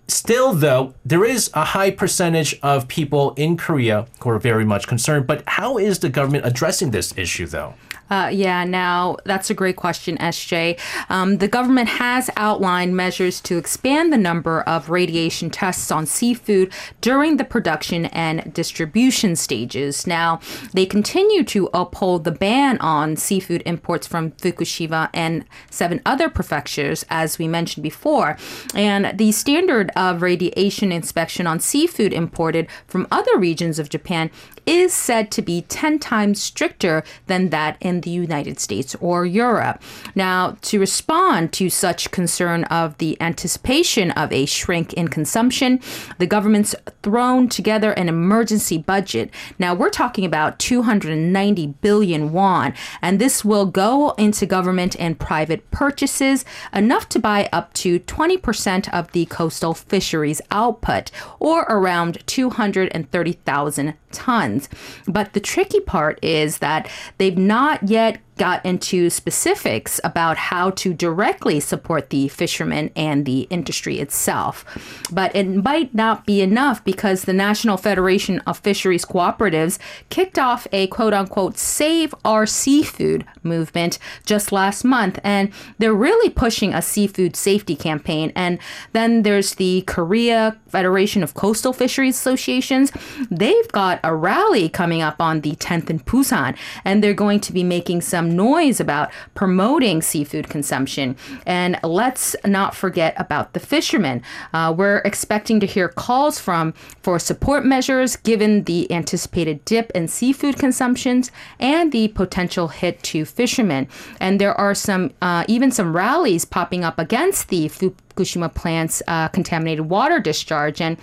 Still, 0.10 0.54
though, 0.54 0.96
there 1.06 1.24
is 1.24 1.52
a 1.54 1.64
high 1.64 1.92
percentage 1.92 2.58
of 2.64 2.88
people 2.88 3.36
in 3.36 3.56
Korea 3.58 4.08
who 4.22 4.32
are 4.32 4.40
very 4.40 4.66
much 4.66 4.88
concerned. 4.88 5.28
But 5.28 5.44
how 5.46 5.78
is 5.78 6.00
the 6.00 6.10
government 6.10 6.48
addressing 6.48 6.90
this 6.90 7.16
issue, 7.16 7.46
though? 7.46 7.76
Uh, 8.10 8.30
yeah, 8.32 8.64
now 8.64 9.18
that's 9.26 9.50
a 9.50 9.54
great 9.54 9.76
question, 9.76 10.18
SJ. 10.18 10.80
Um, 11.10 11.38
the 11.38 11.48
government 11.48 11.90
has 11.90 12.30
outlined 12.36 12.96
measures 12.96 13.40
to 13.42 13.58
expand 13.58 14.12
the 14.12 14.18
number 14.18 14.62
of 14.62 14.90
radiation 14.90 15.50
tests 15.50 15.92
on 15.92 16.06
seafood 16.06 16.72
during 17.02 17.38
the 17.38 17.44
production 17.44 18.06
and 18.08 18.54
distribution 18.54 19.36
stages. 19.36 20.08
Now, 20.08 20.40
they 20.74 20.86
continue 20.86 21.44
to 21.46 21.70
uphold 21.74 22.24
the 22.24 22.32
ban 22.32 22.78
on 22.80 23.16
seafood 23.16 23.64
imports 23.66 24.08
from 24.08 24.32
Fukushima 24.32 25.10
and 25.14 25.46
seven 25.70 26.02
other 26.06 26.30
prefectures, 26.30 27.06
as 27.10 27.38
we 27.38 27.48
mentioned 27.48 27.84
before. 27.84 28.38
And 28.74 29.18
the 29.18 29.32
standard 29.32 29.92
of 29.96 30.22
radiation 30.22 30.92
inspection 30.92 31.48
on 31.48 31.60
seafood 31.60 32.14
imported 32.14 32.68
from 32.88 33.08
other 33.12 33.38
regions 33.38 33.80
of 33.80 33.90
Japan 33.90 34.32
is 34.66 34.94
said 34.94 35.32
to 35.32 35.42
be 35.42 35.62
10 35.64 36.00
times 36.00 36.42
stricter 36.42 37.04
than 37.28 37.50
that 37.50 37.78
in 37.80 37.99
the 38.02 38.10
United 38.10 38.60
States 38.60 38.96
or 39.00 39.26
Europe. 39.26 39.82
Now, 40.16 40.58
to 40.62 40.80
respond 40.80 41.54
to 41.54 41.70
such 41.70 42.12
concern 42.12 42.64
of 42.66 42.98
the 42.98 43.18
anticipation 43.22 44.12
of 44.12 44.32
a 44.32 44.46
shrink 44.46 44.94
in 44.94 45.08
consumption, 45.08 45.80
the 46.18 46.28
government's 46.28 46.76
thrown 47.04 47.50
together 47.50 47.92
an 47.92 48.10
emergency 48.10 48.78
budget. 48.78 49.32
Now, 49.58 49.74
we're 49.74 49.90
talking 49.90 50.26
about 50.26 50.60
290 50.60 51.68
billion 51.82 52.32
won, 52.32 52.74
and 53.02 53.20
this 53.20 53.46
will 53.46 53.66
go 53.66 54.12
into 54.12 54.46
government 54.46 54.96
and 55.00 55.20
private 55.20 55.70
purchases, 55.72 56.46
enough 56.74 57.10
to 57.10 57.20
buy 57.20 57.50
up 57.52 57.74
to 57.74 58.00
20% 58.00 58.94
of 58.94 59.12
the 59.12 59.26
coastal 59.26 59.74
fisheries 59.74 60.42
output, 60.52 61.12
or 61.40 61.64
around 61.64 62.26
230,000 62.28 63.94
tons. 64.12 64.70
But 65.08 65.34
the 65.34 65.40
tricky 65.40 65.80
part 65.80 66.20
is 66.24 66.58
that 66.60 66.90
they've 67.18 67.38
not 67.38 67.89
yet 67.90 68.22
got 68.40 68.66
into 68.66 69.10
specifics 69.10 70.00
about 70.04 70.38
how 70.38 70.72
to 70.72 70.94
directly 70.94 71.60
support 71.60 72.10
the 72.10 72.30
fishermen 72.30 72.90
and 72.96 73.26
the 73.26 73.42
industry 73.52 74.00
itself. 74.00 74.66
But 75.12 75.36
it 75.36 75.48
might 75.48 75.94
not 75.94 76.26
be 76.26 76.42
enough 76.42 76.84
because 76.84 77.24
the 77.24 77.34
National 77.34 77.78
Federation 77.78 78.40
of 78.48 78.58
Fisheries 78.58 79.06
Cooperatives 79.06 79.78
kicked 80.10 80.40
off 80.40 80.66
a 80.72 80.88
quote 80.88 81.14
unquote 81.14 81.58
save 81.58 82.16
our 82.24 82.46
seafood 82.46 83.26
movement 83.44 84.00
just 84.26 84.52
last 84.52 84.84
month. 84.86 85.20
And 85.24 85.52
they're 85.78 85.94
really 85.94 86.30
pushing 86.30 86.74
a 86.74 86.82
seafood 86.82 87.36
safety 87.36 87.76
campaign. 87.76 88.32
And 88.36 88.58
then 88.94 89.24
there's 89.24 89.56
the 89.56 89.84
Korea 89.86 90.58
Federation 90.68 91.24
of 91.24 91.34
Coastal 91.34 91.74
Fisheries 91.74 92.16
Associations. 92.16 92.92
They've 93.30 93.68
got 93.74 94.00
a 94.04 94.16
rally 94.16 94.70
coming 94.70 95.02
up 95.02 95.20
on 95.20 95.42
the 95.42 95.56
10th 95.56 95.90
in 95.90 96.00
Busan, 96.00 96.56
and 96.86 97.04
they're 97.04 97.14
going 97.14 97.42
to 97.42 97.52
be 97.52 97.64
making 97.64 98.02
some 98.02 98.29
noise 98.36 98.80
about 98.80 99.12
promoting 99.36 100.02
seafood 100.02 100.50
consumption. 100.50 101.16
And 101.46 101.80
let's 101.84 102.36
not 102.46 102.76
forget 102.76 103.14
about 103.18 103.54
the 103.54 103.60
fishermen. 103.60 104.22
Uh, 104.54 104.74
we're 104.76 105.00
expecting 105.00 105.60
to 105.60 105.66
hear 105.66 105.90
calls 105.90 106.40
from 106.40 106.74
for 107.02 107.20
support 107.20 107.66
measures 107.66 108.16
given 108.16 108.64
the 108.64 108.92
anticipated 108.92 109.64
dip 109.66 109.92
in 109.92 110.08
seafood 110.08 110.58
consumptions 110.58 111.32
and 111.60 111.92
the 111.92 112.10
potential 112.10 112.68
hit 112.68 113.02
to 113.04 113.26
fishermen. 113.26 113.88
And 114.20 114.40
there 114.40 114.54
are 114.54 114.76
some 114.76 115.12
uh, 115.22 115.46
even 115.48 115.72
some 115.72 115.96
rallies 115.96 116.46
popping 116.46 116.84
up 116.84 117.00
against 117.00 117.50
the 117.50 117.68
Fukushima 117.70 118.54
plant's 118.54 119.02
uh, 119.08 119.28
contaminated 119.30 119.90
water 119.90 120.20
discharge 120.20 120.82
and 120.82 120.98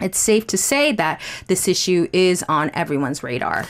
it's 0.00 0.18
safe 0.18 0.46
to 0.48 0.58
say 0.58 0.92
that 0.92 1.20
this 1.46 1.68
issue 1.68 2.08
is 2.12 2.44
on 2.48 2.70
everyone's 2.74 3.22
radar. 3.22 3.64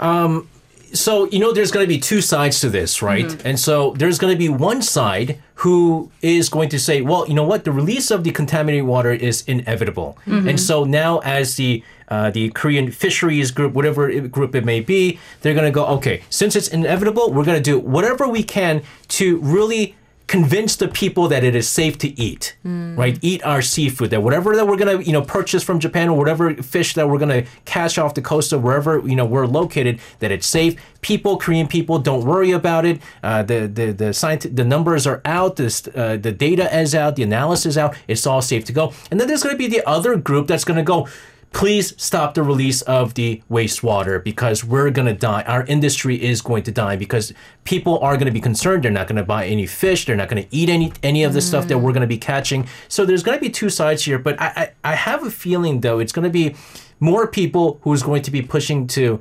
Um, 0.00 0.48
so 0.92 1.26
you 1.28 1.38
know 1.38 1.52
there's 1.52 1.70
going 1.70 1.84
to 1.84 1.88
be 1.88 1.98
two 1.98 2.20
sides 2.20 2.60
to 2.60 2.68
this 2.68 3.02
right 3.02 3.26
mm-hmm. 3.26 3.46
and 3.46 3.58
so 3.58 3.92
there's 3.92 4.18
going 4.18 4.32
to 4.32 4.38
be 4.38 4.48
one 4.48 4.82
side 4.82 5.40
who 5.56 6.10
is 6.20 6.48
going 6.48 6.68
to 6.68 6.78
say 6.78 7.00
well 7.00 7.26
you 7.28 7.34
know 7.34 7.44
what 7.44 7.64
the 7.64 7.72
release 7.72 8.10
of 8.10 8.24
the 8.24 8.30
contaminated 8.30 8.84
water 8.84 9.12
is 9.12 9.42
inevitable 9.42 10.18
mm-hmm. 10.26 10.48
and 10.48 10.60
so 10.60 10.84
now 10.84 11.18
as 11.20 11.56
the 11.56 11.82
uh, 12.08 12.30
the 12.30 12.50
korean 12.50 12.90
fisheries 12.90 13.50
group 13.50 13.72
whatever 13.72 14.20
group 14.28 14.54
it 14.54 14.64
may 14.64 14.80
be 14.80 15.18
they're 15.40 15.54
going 15.54 15.66
to 15.66 15.72
go 15.72 15.86
okay 15.86 16.22
since 16.28 16.54
it's 16.54 16.68
inevitable 16.68 17.32
we're 17.32 17.44
going 17.44 17.56
to 17.56 17.62
do 17.62 17.78
whatever 17.78 18.28
we 18.28 18.42
can 18.42 18.82
to 19.08 19.38
really 19.40 19.94
convince 20.32 20.76
the 20.76 20.88
people 20.88 21.28
that 21.28 21.44
it 21.44 21.54
is 21.54 21.68
safe 21.68 21.98
to 21.98 22.18
eat, 22.18 22.56
mm. 22.64 22.96
right? 22.96 23.18
Eat 23.20 23.44
our 23.44 23.60
seafood. 23.60 24.08
That 24.08 24.22
whatever 24.22 24.56
that 24.56 24.66
we're 24.66 24.78
gonna, 24.78 25.02
you 25.02 25.12
know, 25.12 25.20
purchase 25.20 25.62
from 25.62 25.78
Japan 25.78 26.08
or 26.08 26.16
whatever 26.16 26.54
fish 26.54 26.94
that 26.94 27.06
we're 27.06 27.18
gonna 27.18 27.44
catch 27.66 27.98
off 27.98 28.14
the 28.14 28.22
coast 28.22 28.50
of 28.50 28.62
wherever 28.62 29.06
you 29.06 29.14
know 29.14 29.26
we're 29.26 29.46
located, 29.46 30.00
that 30.20 30.32
it's 30.32 30.46
safe. 30.46 30.80
People, 31.02 31.36
Korean 31.36 31.68
people, 31.68 31.98
don't 31.98 32.24
worry 32.24 32.50
about 32.50 32.86
it. 32.86 33.02
Uh, 33.22 33.42
the 33.42 33.66
the 33.66 33.92
the 33.92 34.14
scientific, 34.14 34.56
the 34.56 34.64
numbers 34.64 35.06
are 35.06 35.20
out. 35.26 35.56
This 35.56 35.86
uh, 35.88 36.16
the 36.16 36.32
data 36.32 36.64
is 36.74 36.94
out. 36.94 37.16
The 37.16 37.24
analysis 37.24 37.66
is 37.66 37.76
out. 37.76 37.94
It's 38.08 38.26
all 38.26 38.40
safe 38.40 38.64
to 38.64 38.72
go. 38.72 38.94
And 39.10 39.20
then 39.20 39.28
there's 39.28 39.42
gonna 39.42 39.58
be 39.58 39.68
the 39.68 39.86
other 39.86 40.16
group 40.16 40.46
that's 40.46 40.64
gonna 40.64 40.82
go 40.82 41.08
please 41.52 41.94
stop 42.02 42.34
the 42.34 42.42
release 42.42 42.82
of 42.82 43.14
the 43.14 43.42
wastewater 43.50 44.22
because 44.22 44.64
we're 44.64 44.90
going 44.90 45.06
to 45.06 45.14
die. 45.14 45.42
Our 45.42 45.64
industry 45.66 46.22
is 46.22 46.40
going 46.40 46.62
to 46.64 46.72
die 46.72 46.96
because 46.96 47.32
people 47.64 47.98
are 48.00 48.14
going 48.14 48.26
to 48.26 48.32
be 48.32 48.40
concerned. 48.40 48.84
They're 48.84 48.90
not 48.90 49.06
going 49.06 49.16
to 49.16 49.24
buy 49.24 49.46
any 49.46 49.66
fish. 49.66 50.06
They're 50.06 50.16
not 50.16 50.28
going 50.28 50.42
to 50.42 50.56
eat 50.56 50.68
any 50.68 50.92
any 51.02 51.24
of 51.24 51.34
the 51.34 51.40
mm. 51.40 51.48
stuff 51.48 51.68
that 51.68 51.78
we're 51.78 51.92
going 51.92 52.02
to 52.02 52.06
be 52.06 52.18
catching. 52.18 52.66
So 52.88 53.04
there's 53.04 53.22
going 53.22 53.38
to 53.38 53.40
be 53.40 53.50
two 53.50 53.68
sides 53.68 54.04
here. 54.04 54.18
But 54.18 54.40
I, 54.40 54.72
I, 54.84 54.92
I 54.92 54.94
have 54.94 55.24
a 55.24 55.30
feeling 55.30 55.80
though 55.80 55.98
it's 55.98 56.12
going 56.12 56.24
to 56.24 56.30
be 56.30 56.56
more 57.00 57.26
people 57.26 57.80
who's 57.82 58.02
going 58.02 58.22
to 58.22 58.30
be 58.30 58.42
pushing 58.42 58.86
to 58.88 59.20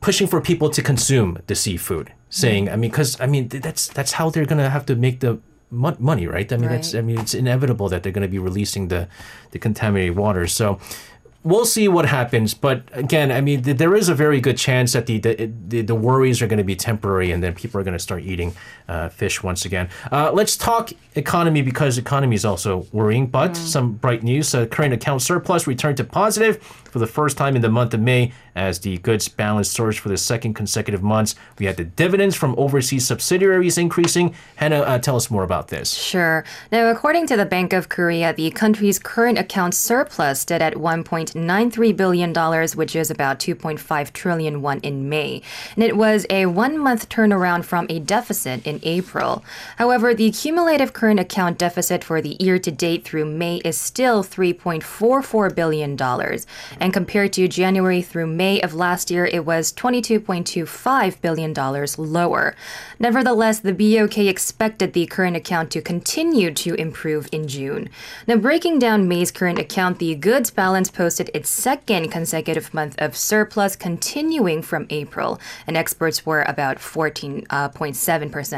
pushing 0.00 0.26
for 0.26 0.40
people 0.40 0.70
to 0.70 0.82
consume 0.82 1.38
the 1.46 1.54
seafood. 1.54 2.12
Saying, 2.28 2.66
mm. 2.66 2.72
I 2.72 2.76
mean, 2.76 2.90
because 2.90 3.20
I 3.20 3.26
mean 3.26 3.48
that's 3.48 3.88
that's 3.88 4.12
how 4.12 4.30
they're 4.30 4.46
going 4.46 4.62
to 4.62 4.70
have 4.70 4.86
to 4.86 4.94
make 4.94 5.20
the 5.20 5.40
money, 5.70 6.26
right? 6.26 6.50
I 6.52 6.56
mean, 6.56 6.68
right. 6.68 6.76
that's 6.76 6.94
I 6.94 7.00
mean, 7.00 7.18
it's 7.18 7.34
inevitable 7.34 7.88
that 7.88 8.02
they're 8.02 8.12
going 8.12 8.22
to 8.22 8.28
be 8.28 8.38
releasing 8.38 8.88
the 8.88 9.08
the 9.50 9.58
contaminated 9.58 10.16
water. 10.16 10.46
So 10.46 10.78
we'll 11.46 11.64
see 11.64 11.86
what 11.86 12.06
happens. 12.06 12.52
But 12.54 12.82
again, 12.92 13.30
I 13.30 13.40
mean, 13.40 13.62
th- 13.62 13.76
there 13.76 13.94
is 13.94 14.08
a 14.08 14.14
very 14.14 14.40
good 14.40 14.58
chance 14.58 14.92
that 14.92 15.06
the 15.06 15.18
the, 15.18 15.50
the, 15.68 15.82
the 15.82 15.94
worries 15.94 16.42
are 16.42 16.46
going 16.46 16.58
to 16.58 16.64
be 16.64 16.76
temporary, 16.76 17.30
and 17.30 17.42
then 17.42 17.54
people 17.54 17.80
are 17.80 17.84
going 17.84 17.96
to 17.96 18.02
start 18.02 18.22
eating 18.22 18.54
uh, 18.88 19.08
fish 19.08 19.42
once 19.42 19.64
again. 19.64 19.88
Uh, 20.10 20.32
let's 20.32 20.56
talk 20.56 20.90
economy 21.14 21.62
because 21.62 21.96
economy 21.96 22.34
is 22.34 22.44
also 22.44 22.86
worrying. 22.92 23.28
But 23.28 23.52
mm. 23.52 23.56
some 23.56 23.92
bright 23.92 24.22
news: 24.22 24.54
uh, 24.54 24.66
current 24.66 24.92
account 24.92 25.22
surplus 25.22 25.66
returned 25.66 25.96
to 25.98 26.04
positive 26.04 26.62
for 26.62 26.98
the 26.98 27.06
first 27.06 27.36
time 27.36 27.54
in 27.56 27.62
the 27.62 27.70
month 27.70 27.94
of 27.94 28.00
May 28.00 28.32
as 28.56 28.80
the 28.80 28.96
goods 28.98 29.28
balance 29.28 29.70
surged 29.70 30.00
for 30.00 30.08
the 30.08 30.16
second 30.16 30.54
consecutive 30.54 31.02
months. 31.02 31.34
We 31.58 31.66
had 31.66 31.76
the 31.76 31.84
dividends 31.84 32.34
from 32.34 32.54
overseas 32.56 33.06
subsidiaries 33.06 33.76
increasing. 33.76 34.34
Hannah, 34.56 34.80
uh, 34.80 34.98
tell 34.98 35.14
us 35.14 35.30
more 35.30 35.44
about 35.44 35.68
this. 35.68 35.92
Sure. 35.92 36.42
Now, 36.72 36.90
according 36.90 37.26
to 37.28 37.36
the 37.36 37.44
Bank 37.44 37.74
of 37.74 37.90
Korea, 37.90 38.32
the 38.32 38.50
country's 38.50 38.98
current 38.98 39.38
account 39.38 39.74
surplus 39.74 40.40
stood 40.40 40.62
at 40.62 40.74
1.93 40.74 41.96
billion 41.96 42.32
dollars, 42.32 42.74
which 42.74 42.96
is 42.96 43.10
about 43.10 43.38
2.5 43.38 44.12
trillion 44.12 44.62
won 44.62 44.80
in 44.80 45.08
May, 45.08 45.42
and 45.74 45.84
it 45.84 45.96
was 45.96 46.26
a 46.30 46.46
one-month 46.46 47.10
turnaround 47.10 47.64
from 47.64 47.86
a 47.90 48.00
deficit 48.00 48.66
in 48.66 48.80
April. 48.82 49.44
However, 49.76 50.14
the 50.14 50.30
cumulative 50.30 50.94
current 50.94 51.20
account 51.20 51.58
deficit 51.58 52.02
for 52.02 52.22
the 52.22 52.36
year-to-date 52.40 53.04
through 53.04 53.26
May 53.26 53.56
is 53.58 53.76
still 53.76 54.24
3.44 54.24 55.54
billion 55.54 55.94
dollars, 55.94 56.46
and 56.80 56.94
compared 56.94 57.34
to 57.34 57.46
January 57.48 58.00
through 58.00 58.28
May 58.28 58.45
of 58.62 58.74
last 58.74 59.10
year, 59.10 59.26
it 59.26 59.44
was 59.44 59.72
$22.25 59.72 61.20
billion 61.20 61.54
lower. 62.12 62.54
Nevertheless, 62.98 63.60
the 63.60 63.72
BOK 63.72 64.18
expected 64.18 64.92
the 64.92 65.06
current 65.06 65.36
account 65.36 65.70
to 65.72 65.82
continue 65.82 66.52
to 66.54 66.74
improve 66.74 67.28
in 67.32 67.48
June. 67.48 67.88
Now, 68.26 68.36
breaking 68.36 68.78
down 68.78 69.08
May's 69.08 69.30
current 69.30 69.58
account, 69.58 69.98
the 69.98 70.14
goods 70.14 70.50
balance 70.50 70.90
posted 70.90 71.30
its 71.34 71.48
second 71.48 72.10
consecutive 72.10 72.72
month 72.72 72.94
of 72.98 73.16
surplus, 73.16 73.76
continuing 73.76 74.62
from 74.62 74.86
April, 74.90 75.40
and 75.66 75.76
exports 75.76 76.24
were 76.24 76.42
about 76.42 76.78
14.7% 76.78 77.46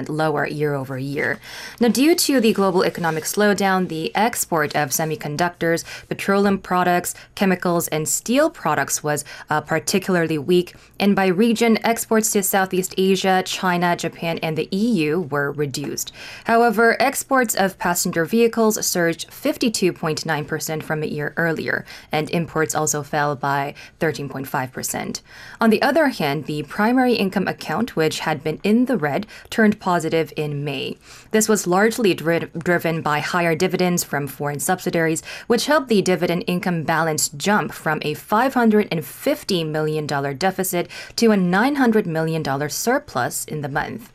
uh, 0.09 0.13
lower 0.13 0.47
year 0.47 0.75
over 0.75 0.99
year. 0.99 1.41
Now, 1.81 1.89
due 1.89 2.15
to 2.15 2.41
the 2.41 2.53
global 2.53 2.85
economic 2.85 3.25
slowdown, 3.25 3.89
the 3.89 4.15
export 4.15 4.77
of 4.77 4.91
semiconductors, 4.91 5.85
petroleum 6.09 6.59
products, 6.59 7.15
chemicals, 7.35 7.89
and 7.89 8.09
steel 8.09 8.51
products 8.51 9.03
was 9.03 9.25
uh, 9.51 9.61
particularly 9.79 10.39
weak, 10.39 10.75
and 10.99 11.15
by 11.15 11.27
region, 11.27 11.79
exports 11.85 12.33
to 12.33 12.43
Southeast 12.43 12.95
Asia, 12.99 13.45
China, 13.47 13.95
Japan, 13.95 14.39
and 14.43 14.59
the 14.59 14.69
EU 14.75 15.21
were 15.21 15.53
reduced. 15.53 16.13
However, 16.47 16.97
exports 17.01 17.55
of 17.55 17.79
passenger 17.79 18.25
vehicles 18.25 18.85
surged 18.85 19.31
52.9% 19.31 20.83
from 20.83 21.03
a 21.05 21.07
year 21.07 21.33
earlier, 21.37 21.85
and 22.11 22.29
imports 22.31 22.75
also 22.75 23.05
fell 23.05 23.37
by 23.37 23.75
13.5%. 24.01 25.21
On 25.61 25.71
the 25.71 25.81
other 25.81 26.09
hand, 26.09 26.47
the 26.47 26.65
primary 26.65 27.15
income 27.15 27.47
account, 27.47 27.95
which 27.95 28.19
had 28.21 28.43
been 28.43 28.59
in 28.65 28.87
the 28.87 28.97
red, 28.97 29.29
turned 29.49 29.79
positive 29.79 30.33
in 30.37 30.65
May. 30.65 30.97
This 31.31 31.49
was 31.49 31.69
largely 31.69 32.15
dri- 32.15 32.51
driven 32.59 33.01
by 33.01 33.21
higher 33.21 33.55
dividends 33.55 34.03
from 34.03 34.27
foreign 34.27 34.59
subsidiaries, 34.59 35.23
which 35.47 35.67
helped 35.67 35.89
the 35.89 36.03
dividend 36.03 36.43
income 36.49 36.83
balance 36.83 37.29
jump 37.29 37.73
from 37.73 38.01
a 38.03 38.15
$550 38.15 39.68
million 39.71 40.07
deficit 40.07 40.89
to 41.17 41.33
a 41.33 41.37
$900 41.37 42.07
million 42.07 42.71
surplus 42.71 43.45
in 43.45 43.61
the 43.61 43.69
month. 43.69 44.13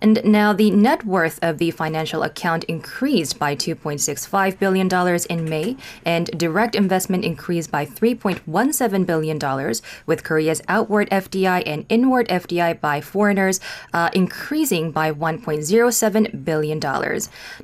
And 0.00 0.20
now 0.24 0.52
the 0.52 0.70
net 0.70 1.04
worth 1.04 1.38
of 1.42 1.58
the 1.58 1.70
financial 1.70 2.22
account 2.22 2.64
increased 2.64 3.38
by 3.38 3.56
$2.65 3.56 4.58
billion 4.58 4.88
in 5.30 5.48
May, 5.48 5.76
and 6.04 6.26
direct 6.38 6.74
investment 6.74 7.24
increased 7.24 7.70
by 7.70 7.86
$3.17 7.86 9.06
billion, 9.06 9.74
with 10.06 10.24
Korea's 10.24 10.62
outward 10.68 11.08
FDI 11.10 11.62
and 11.66 11.86
inward 11.88 12.28
FDI 12.28 12.80
by 12.80 13.00
foreigners 13.00 13.60
uh, 13.92 14.10
increasing 14.12 14.90
by 14.90 15.12
$1.07 15.12 16.44
billion. 16.44 16.80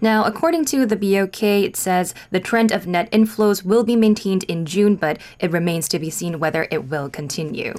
Now, 0.00 0.24
according 0.24 0.64
to 0.66 0.86
the 0.86 0.96
BOK, 0.96 1.42
it 1.42 1.76
says 1.76 2.14
the 2.30 2.40
trend 2.40 2.72
of 2.72 2.86
net 2.86 3.10
inflows 3.10 3.64
will 3.64 3.84
be 3.84 3.96
maintained 3.96 4.44
in 4.44 4.66
June, 4.66 4.96
but 4.96 5.18
it 5.38 5.50
remains 5.50 5.88
to 5.88 5.98
be 5.98 6.10
seen 6.10 6.38
whether 6.38 6.66
it 6.70 6.88
will 6.88 7.08
continue. 7.08 7.74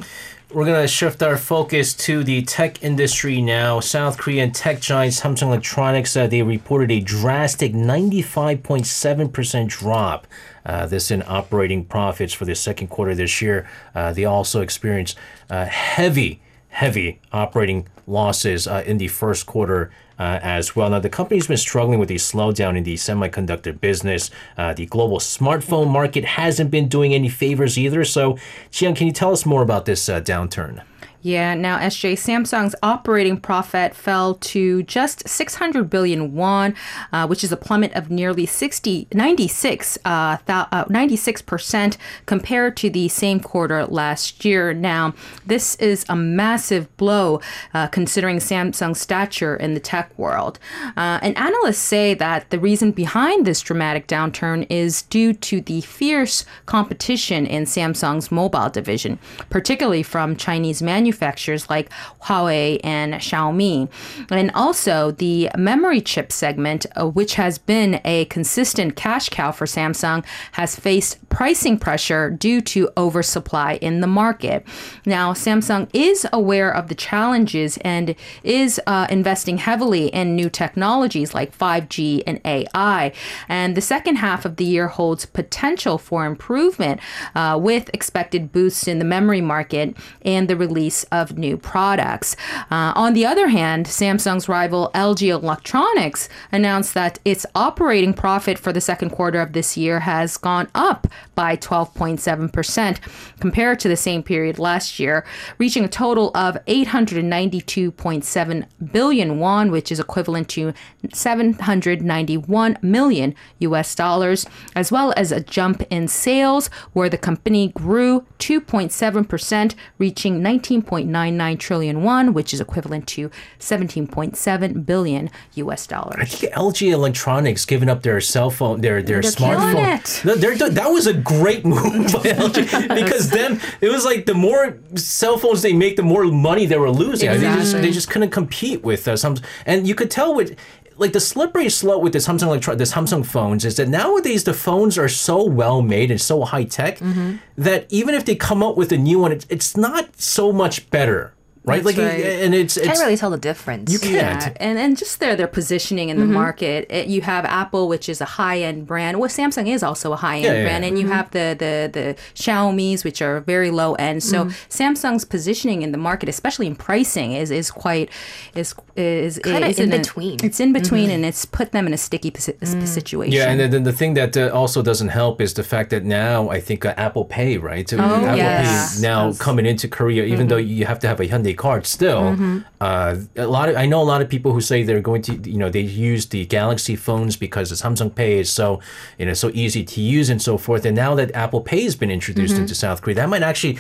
We're 0.53 0.65
going 0.65 0.81
to 0.81 0.87
shift 0.87 1.23
our 1.23 1.37
focus 1.37 1.93
to 1.93 2.25
the 2.25 2.41
tech 2.41 2.83
industry 2.83 3.41
now. 3.41 3.79
South 3.79 4.17
Korean 4.17 4.51
tech 4.51 4.81
giant 4.81 5.13
Samsung 5.13 5.43
Electronics, 5.43 6.17
uh, 6.17 6.27
they 6.27 6.41
reported 6.41 6.91
a 6.91 6.99
drastic 6.99 7.71
95.7% 7.71 9.69
drop. 9.69 10.27
Uh, 10.65 10.87
this 10.87 11.09
in 11.09 11.23
operating 11.25 11.85
profits 11.85 12.33
for 12.33 12.43
the 12.43 12.53
second 12.53 12.89
quarter 12.89 13.15
this 13.15 13.41
year. 13.41 13.65
Uh, 13.95 14.11
they 14.11 14.25
also 14.25 14.59
experienced 14.59 15.17
uh, 15.49 15.63
heavy, 15.67 16.41
heavy 16.71 17.19
operating 17.31 17.87
losses 18.07 18.67
uh, 18.67 18.83
in 18.85 18.97
the 18.97 19.07
first 19.07 19.45
quarter 19.45 19.91
uh, 20.17 20.39
as 20.41 20.75
well. 20.75 20.89
Now, 20.89 20.99
the 20.99 21.09
company's 21.09 21.47
been 21.47 21.57
struggling 21.57 21.99
with 21.99 22.09
the 22.09 22.15
slowdown 22.15 22.77
in 22.77 22.83
the 22.83 22.95
semiconductor 22.95 23.79
business. 23.79 24.31
Uh, 24.57 24.73
the 24.73 24.85
global 24.85 25.19
smartphone 25.19 25.89
market 25.89 26.25
hasn't 26.25 26.71
been 26.71 26.87
doing 26.87 27.13
any 27.13 27.29
favors 27.29 27.77
either. 27.77 28.03
So, 28.03 28.37
Jian, 28.71 28.95
can 28.95 29.07
you 29.07 29.13
tell 29.13 29.31
us 29.31 29.45
more 29.45 29.61
about 29.61 29.85
this 29.85 30.07
uh, 30.09 30.21
downturn? 30.21 30.81
Yeah, 31.23 31.53
now 31.53 31.77
SJ 31.77 32.13
Samsung's 32.13 32.73
operating 32.81 33.39
profit 33.39 33.95
fell 33.95 34.35
to 34.35 34.81
just 34.83 35.27
600 35.29 35.87
billion 35.89 36.33
won, 36.33 36.73
uh, 37.13 37.27
which 37.27 37.43
is 37.43 37.51
a 37.51 37.57
plummet 37.57 37.93
of 37.93 38.09
nearly 38.09 38.47
60, 38.47 39.07
96, 39.13 39.99
uh, 40.03 40.37
th- 40.37 40.67
uh, 40.71 40.85
96% 40.85 41.97
compared 42.25 42.75
to 42.77 42.89
the 42.89 43.07
same 43.07 43.39
quarter 43.39 43.85
last 43.85 44.43
year. 44.43 44.73
Now, 44.73 45.13
this 45.45 45.75
is 45.75 46.05
a 46.09 46.15
massive 46.15 46.95
blow 46.97 47.39
uh, 47.73 47.87
considering 47.87 48.37
Samsung's 48.37 48.99
stature 48.99 49.55
in 49.55 49.75
the 49.75 49.79
tech 49.79 50.17
world. 50.17 50.57
Uh, 50.97 51.19
and 51.21 51.37
analysts 51.37 51.77
say 51.77 52.15
that 52.15 52.49
the 52.49 52.59
reason 52.59 52.91
behind 52.91 53.45
this 53.45 53.61
dramatic 53.61 54.07
downturn 54.07 54.65
is 54.71 55.03
due 55.03 55.33
to 55.33 55.61
the 55.61 55.81
fierce 55.81 56.45
competition 56.65 57.45
in 57.45 57.65
Samsung's 57.65 58.31
mobile 58.31 58.69
division, 58.69 59.19
particularly 59.51 60.01
from 60.01 60.35
Chinese 60.35 60.81
manufacturers 60.81 61.10
manufacturers 61.11 61.69
like 61.69 61.89
Huawei 62.23 62.79
and 62.83 63.15
Xiaomi. 63.15 63.89
And 64.29 64.49
also 64.53 65.11
the 65.11 65.49
memory 65.57 65.99
chip 65.99 66.31
segment, 66.31 66.85
uh, 66.95 67.07
which 67.07 67.35
has 67.35 67.57
been 67.57 67.99
a 68.05 68.25
consistent 68.25 68.95
cash 68.95 69.27
cow 69.27 69.51
for 69.51 69.65
Samsung, 69.65 70.23
has 70.53 70.77
faced 70.77 71.17
pricing 71.27 71.77
pressure 71.77 72.29
due 72.29 72.61
to 72.61 72.89
oversupply 72.95 73.77
in 73.81 73.99
the 73.99 74.07
market. 74.07 74.65
Now, 75.05 75.33
Samsung 75.33 75.89
is 75.93 76.25
aware 76.31 76.73
of 76.73 76.87
the 76.87 76.95
challenges 76.95 77.77
and 77.81 78.15
is 78.43 78.79
uh, 78.87 79.07
investing 79.09 79.57
heavily 79.57 80.07
in 80.07 80.35
new 80.35 80.49
technologies 80.49 81.33
like 81.33 81.57
5G 81.57 82.23
and 82.25 82.39
AI. 82.45 83.11
And 83.49 83.75
the 83.75 83.81
second 83.81 84.15
half 84.17 84.45
of 84.45 84.55
the 84.55 84.65
year 84.65 84.87
holds 84.87 85.25
potential 85.25 85.97
for 85.97 86.25
improvement 86.25 87.01
uh, 87.35 87.59
with 87.61 87.89
expected 87.93 88.51
boosts 88.51 88.87
in 88.87 88.99
the 88.99 89.05
memory 89.05 89.41
market 89.41 89.97
and 90.23 90.47
the 90.47 90.55
release 90.55 91.00
of 91.05 91.37
new 91.37 91.55
products. 91.57 92.35
Uh, 92.69 92.91
on 92.95 93.13
the 93.13 93.25
other 93.25 93.47
hand, 93.47 93.85
Samsung's 93.85 94.49
rival 94.49 94.91
LG 94.93 95.29
Electronics 95.29 96.27
announced 96.51 96.93
that 96.93 97.19
its 97.25 97.45
operating 97.55 98.13
profit 98.13 98.59
for 98.59 98.73
the 98.73 98.81
second 98.81 99.11
quarter 99.11 99.39
of 99.39 99.53
this 99.53 99.77
year 99.77 100.01
has 100.01 100.35
gone 100.37 100.67
up 100.75 101.07
by 101.35 101.55
12.7% 101.55 102.99
compared 103.39 103.79
to 103.79 103.87
the 103.87 103.95
same 103.95 104.23
period 104.23 104.59
last 104.59 104.99
year, 104.99 105.25
reaching 105.57 105.85
a 105.85 105.87
total 105.87 106.31
of 106.35 106.57
892.7 106.65 108.65
billion 108.91 109.39
won, 109.39 109.71
which 109.71 109.89
is 109.91 109.99
equivalent 109.99 110.49
to 110.49 110.73
791 111.13 112.77
million 112.81 113.35
US 113.59 113.95
dollars, 113.95 114.45
as 114.75 114.91
well 114.91 115.13
as 115.15 115.31
a 115.31 115.41
jump 115.41 115.83
in 115.89 116.07
sales 116.07 116.69
where 116.93 117.09
the 117.09 117.17
company 117.17 117.69
grew 117.69 118.25
2.7%, 118.39 119.75
reaching 119.97 120.41
19. 120.41 120.81
1.99 120.91 121.59
trillion 121.59 122.03
won, 122.03 122.33
which 122.33 122.53
is 122.53 122.59
equivalent 122.59 123.07
to 123.07 123.31
17.7 123.59 124.85
billion 124.85 125.29
US 125.55 125.87
dollars. 125.87 126.15
I 126.19 126.25
think 126.25 126.53
LG 126.53 126.91
Electronics 126.91 127.65
giving 127.65 127.89
up 127.89 128.03
their 128.03 128.19
cell 128.21 128.49
phone, 128.49 128.81
their 128.81 129.01
their 129.01 129.21
They're 129.21 129.31
smartphone. 129.31 130.39
They're, 130.39 130.55
they're, 130.55 130.69
that 130.69 130.87
was 130.87 131.07
a 131.07 131.13
great 131.13 131.65
move 131.65 132.11
by 132.11 132.19
LG 132.19 132.95
because 133.01 133.29
then 133.29 133.61
it 133.79 133.89
was 133.89 134.05
like 134.05 134.25
the 134.25 134.33
more 134.33 134.77
cell 134.95 135.37
phones 135.37 135.61
they 135.61 135.73
make, 135.73 135.95
the 135.95 136.03
more 136.03 136.25
money 136.25 136.65
they 136.65 136.77
were 136.77 136.91
losing. 136.91 137.29
They 137.29 137.39
just 137.39 137.73
they 137.73 137.91
just 137.91 138.09
couldn't 138.09 138.31
compete 138.31 138.83
with 138.83 139.07
uh, 139.07 139.15
some, 139.15 139.37
and 139.65 139.87
you 139.87 139.95
could 139.95 140.11
tell 140.11 140.35
with. 140.35 140.57
Like 140.97 141.13
the 141.13 141.19
slippery 141.19 141.69
slope 141.69 142.03
with 142.03 142.13
this 142.13 142.27
Samsung 142.27 142.47
electro- 142.47 142.75
this 142.75 142.93
Samsung 142.93 143.25
phones 143.25 143.65
is 143.65 143.75
that 143.77 143.87
nowadays 143.89 144.43
the 144.43 144.53
phones 144.53 144.97
are 144.97 145.07
so 145.09 145.43
well 145.43 145.81
made 145.81 146.11
and 146.11 146.21
so 146.21 146.43
high 146.43 146.65
tech 146.65 146.99
Mm-hmm. 146.99 147.37
that 147.57 147.85
even 147.89 148.13
if 148.15 148.25
they 148.25 148.35
come 148.35 148.61
up 148.61 148.77
with 148.77 148.91
a 148.91 148.97
new 148.97 149.19
one, 149.19 149.31
it's, 149.31 149.45
it's 149.49 149.75
not 149.77 150.19
so 150.21 150.51
much 150.51 150.89
better, 150.91 151.33
right? 151.63 151.83
That's 151.83 151.97
like, 151.97 151.97
right. 151.97 152.25
and 152.25 152.55
it's 152.55 152.77
it's 152.77 152.87
Can't 152.87 152.99
really 152.99 153.17
tell 153.17 153.29
the 153.29 153.37
difference. 153.37 153.91
you 153.91 153.99
can't. 153.99 154.43
Yeah, 154.43 154.53
and 154.59 154.77
and 154.79 154.97
just 154.97 155.19
their 155.19 155.35
their 155.35 155.47
positioning 155.47 156.09
in 156.09 156.17
the 156.17 156.23
mm-hmm. 156.23 156.33
market. 156.33 156.87
It, 156.89 157.07
you 157.07 157.21
have 157.21 157.45
Apple, 157.45 157.87
which 157.87 158.09
is 158.09 158.21
a 158.21 158.25
high 158.25 158.59
end 158.59 158.87
brand. 158.87 159.19
Well, 159.19 159.29
Samsung 159.29 159.67
is 159.67 159.83
also 159.83 160.13
a 160.13 160.15
high 160.15 160.37
end 160.37 160.45
Yeah, 160.45 160.53
yeah, 160.53 160.63
brand, 160.63 160.83
yeah. 160.83 160.89
and 160.89 160.99
you 160.99 161.05
mm-hmm. 161.05 161.13
have 161.13 161.31
the 161.31 161.55
the 161.57 161.89
the 161.91 162.15
Xiaomi's, 162.35 163.03
which 163.03 163.21
are 163.21 163.41
very 163.41 163.71
low 163.71 163.95
end. 163.95 164.23
So 164.23 164.45
mm-hmm. 164.45 164.51
Samsung's 164.69 165.25
positioning 165.25 165.81
in 165.81 165.91
the 165.91 165.97
market, 165.97 166.29
especially 166.29 166.67
in 166.67 166.75
pricing, 166.75 167.33
is 167.33 167.51
is 167.51 167.71
quite 167.71 168.09
is 168.55 168.75
is 168.95 169.39
Kinda 169.43 169.67
is 169.67 169.79
in 169.79 169.93
a- 169.93 169.97
between. 169.97 170.39
It's 170.43 170.59
in 170.59 170.73
between, 170.73 171.09
and 171.09 171.25
it's 171.25 171.45
put 171.45 171.71
them 171.71 171.87
in 171.87 171.93
a 171.93 171.97
sticky 171.97 172.31
posi- 172.31 172.57
mm. 172.59 172.87
situation. 172.87 173.33
Yeah, 173.33 173.49
and 173.49 173.59
then, 173.59 173.71
then 173.71 173.83
the 173.83 173.93
thing 173.93 174.15
that 174.15 174.35
uh, 174.35 174.49
also 174.53 174.81
doesn't 174.81 175.09
help 175.09 175.41
is 175.41 175.53
the 175.53 175.63
fact 175.63 175.89
that 175.91 176.03
now 176.03 176.49
I 176.49 176.59
think 176.59 176.85
uh, 176.85 176.93
Apple 176.97 177.25
Pay, 177.25 177.57
right? 177.57 177.87
So 177.87 177.97
Apple 177.97 178.29
Oh, 178.29 178.35
yes. 178.35 178.95
Pay 178.95 179.01
now 179.01 179.33
coming 179.33 179.65
into 179.65 179.87
Korea, 179.87 180.23
even 180.25 180.47
though 180.47 180.57
you 180.57 180.85
have 180.85 180.99
to 180.99 181.07
have 181.07 181.19
a 181.19 181.27
Hyundai 181.27 181.50
card 181.53 181.85
still. 181.85 182.35
Uh, 182.79 183.15
a 183.35 183.47
lot 183.47 183.69
of 183.69 183.75
I 183.75 183.85
know 183.85 184.01
a 184.01 184.03
lot 184.03 184.21
of 184.21 184.29
people 184.29 184.53
who 184.53 184.61
say 184.61 184.83
they're 184.83 185.01
going 185.01 185.21
to, 185.23 185.33
you 185.49 185.57
know, 185.57 185.69
they 185.69 185.81
use 185.81 186.27
the 186.27 186.45
Galaxy 186.45 186.95
phones 186.95 187.35
because 187.37 187.69
the 187.69 187.75
Samsung 187.75 188.13
Pay 188.13 188.39
is 188.39 188.49
so, 188.49 188.79
you 189.17 189.25
know, 189.25 189.33
so 189.33 189.51
easy 189.53 189.83
to 189.83 190.01
use 190.01 190.29
and 190.29 190.41
so 190.41 190.57
forth. 190.57 190.85
And 190.85 190.95
now 190.95 191.15
that 191.15 191.33
Apple 191.35 191.61
Pay 191.61 191.83
has 191.83 191.95
been 191.95 192.11
introduced 192.11 192.55
into 192.57 192.75
South 192.75 193.01
Korea, 193.01 193.15
that 193.15 193.29
might 193.29 193.43
actually 193.43 193.77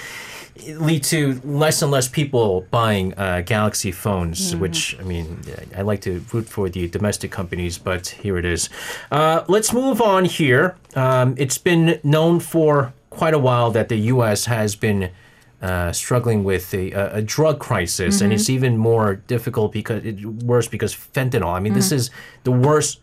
lead 0.67 1.01
to 1.01 1.39
less 1.45 1.81
and 1.81 1.91
less 1.91 2.07
people 2.07 2.67
buying 2.71 3.13
uh, 3.17 3.41
Galaxy 3.45 3.91
phones, 3.91 4.55
which 4.55 4.99
I 4.99 5.03
mean, 5.03 5.39
I 5.75 5.81
like 5.81 6.01
to 6.01 6.23
root 6.33 6.47
for 6.47 6.69
the 6.69 6.87
domestic 6.89 7.31
companies, 7.31 7.77
but 7.77 8.07
here 8.09 8.37
it 8.37 8.45
is. 8.45 8.69
Uh, 9.11 9.43
let's 9.47 9.71
move 9.73 10.01
on 10.01 10.25
here. 10.25 10.75
Um, 10.95 11.35
it's 11.37 11.57
been 11.57 11.99
known 12.03 12.39
for 12.41 12.93
quite 13.09 13.33
a 13.33 13.39
while 13.39 13.71
that 13.71 13.89
the 13.89 13.97
U.S. 14.13 14.45
has 14.45 14.75
been. 14.75 15.11
Uh, 15.61 15.91
struggling 15.91 16.43
with 16.43 16.73
a, 16.73 16.91
a 16.91 17.17
a 17.17 17.21
drug 17.21 17.59
crisis, 17.59 18.19
and 18.19 18.33
it's 18.33 18.49
even 18.49 18.77
more 18.77 19.17
difficult 19.27 19.71
because 19.71 20.03
it 20.03 20.25
worse 20.25 20.67
because 20.67 20.91
fentanyl. 20.95 21.53
I 21.53 21.59
mean, 21.59 21.73
this 21.73 21.91
is 21.91 22.09
the 22.45 22.51
worst 22.51 22.99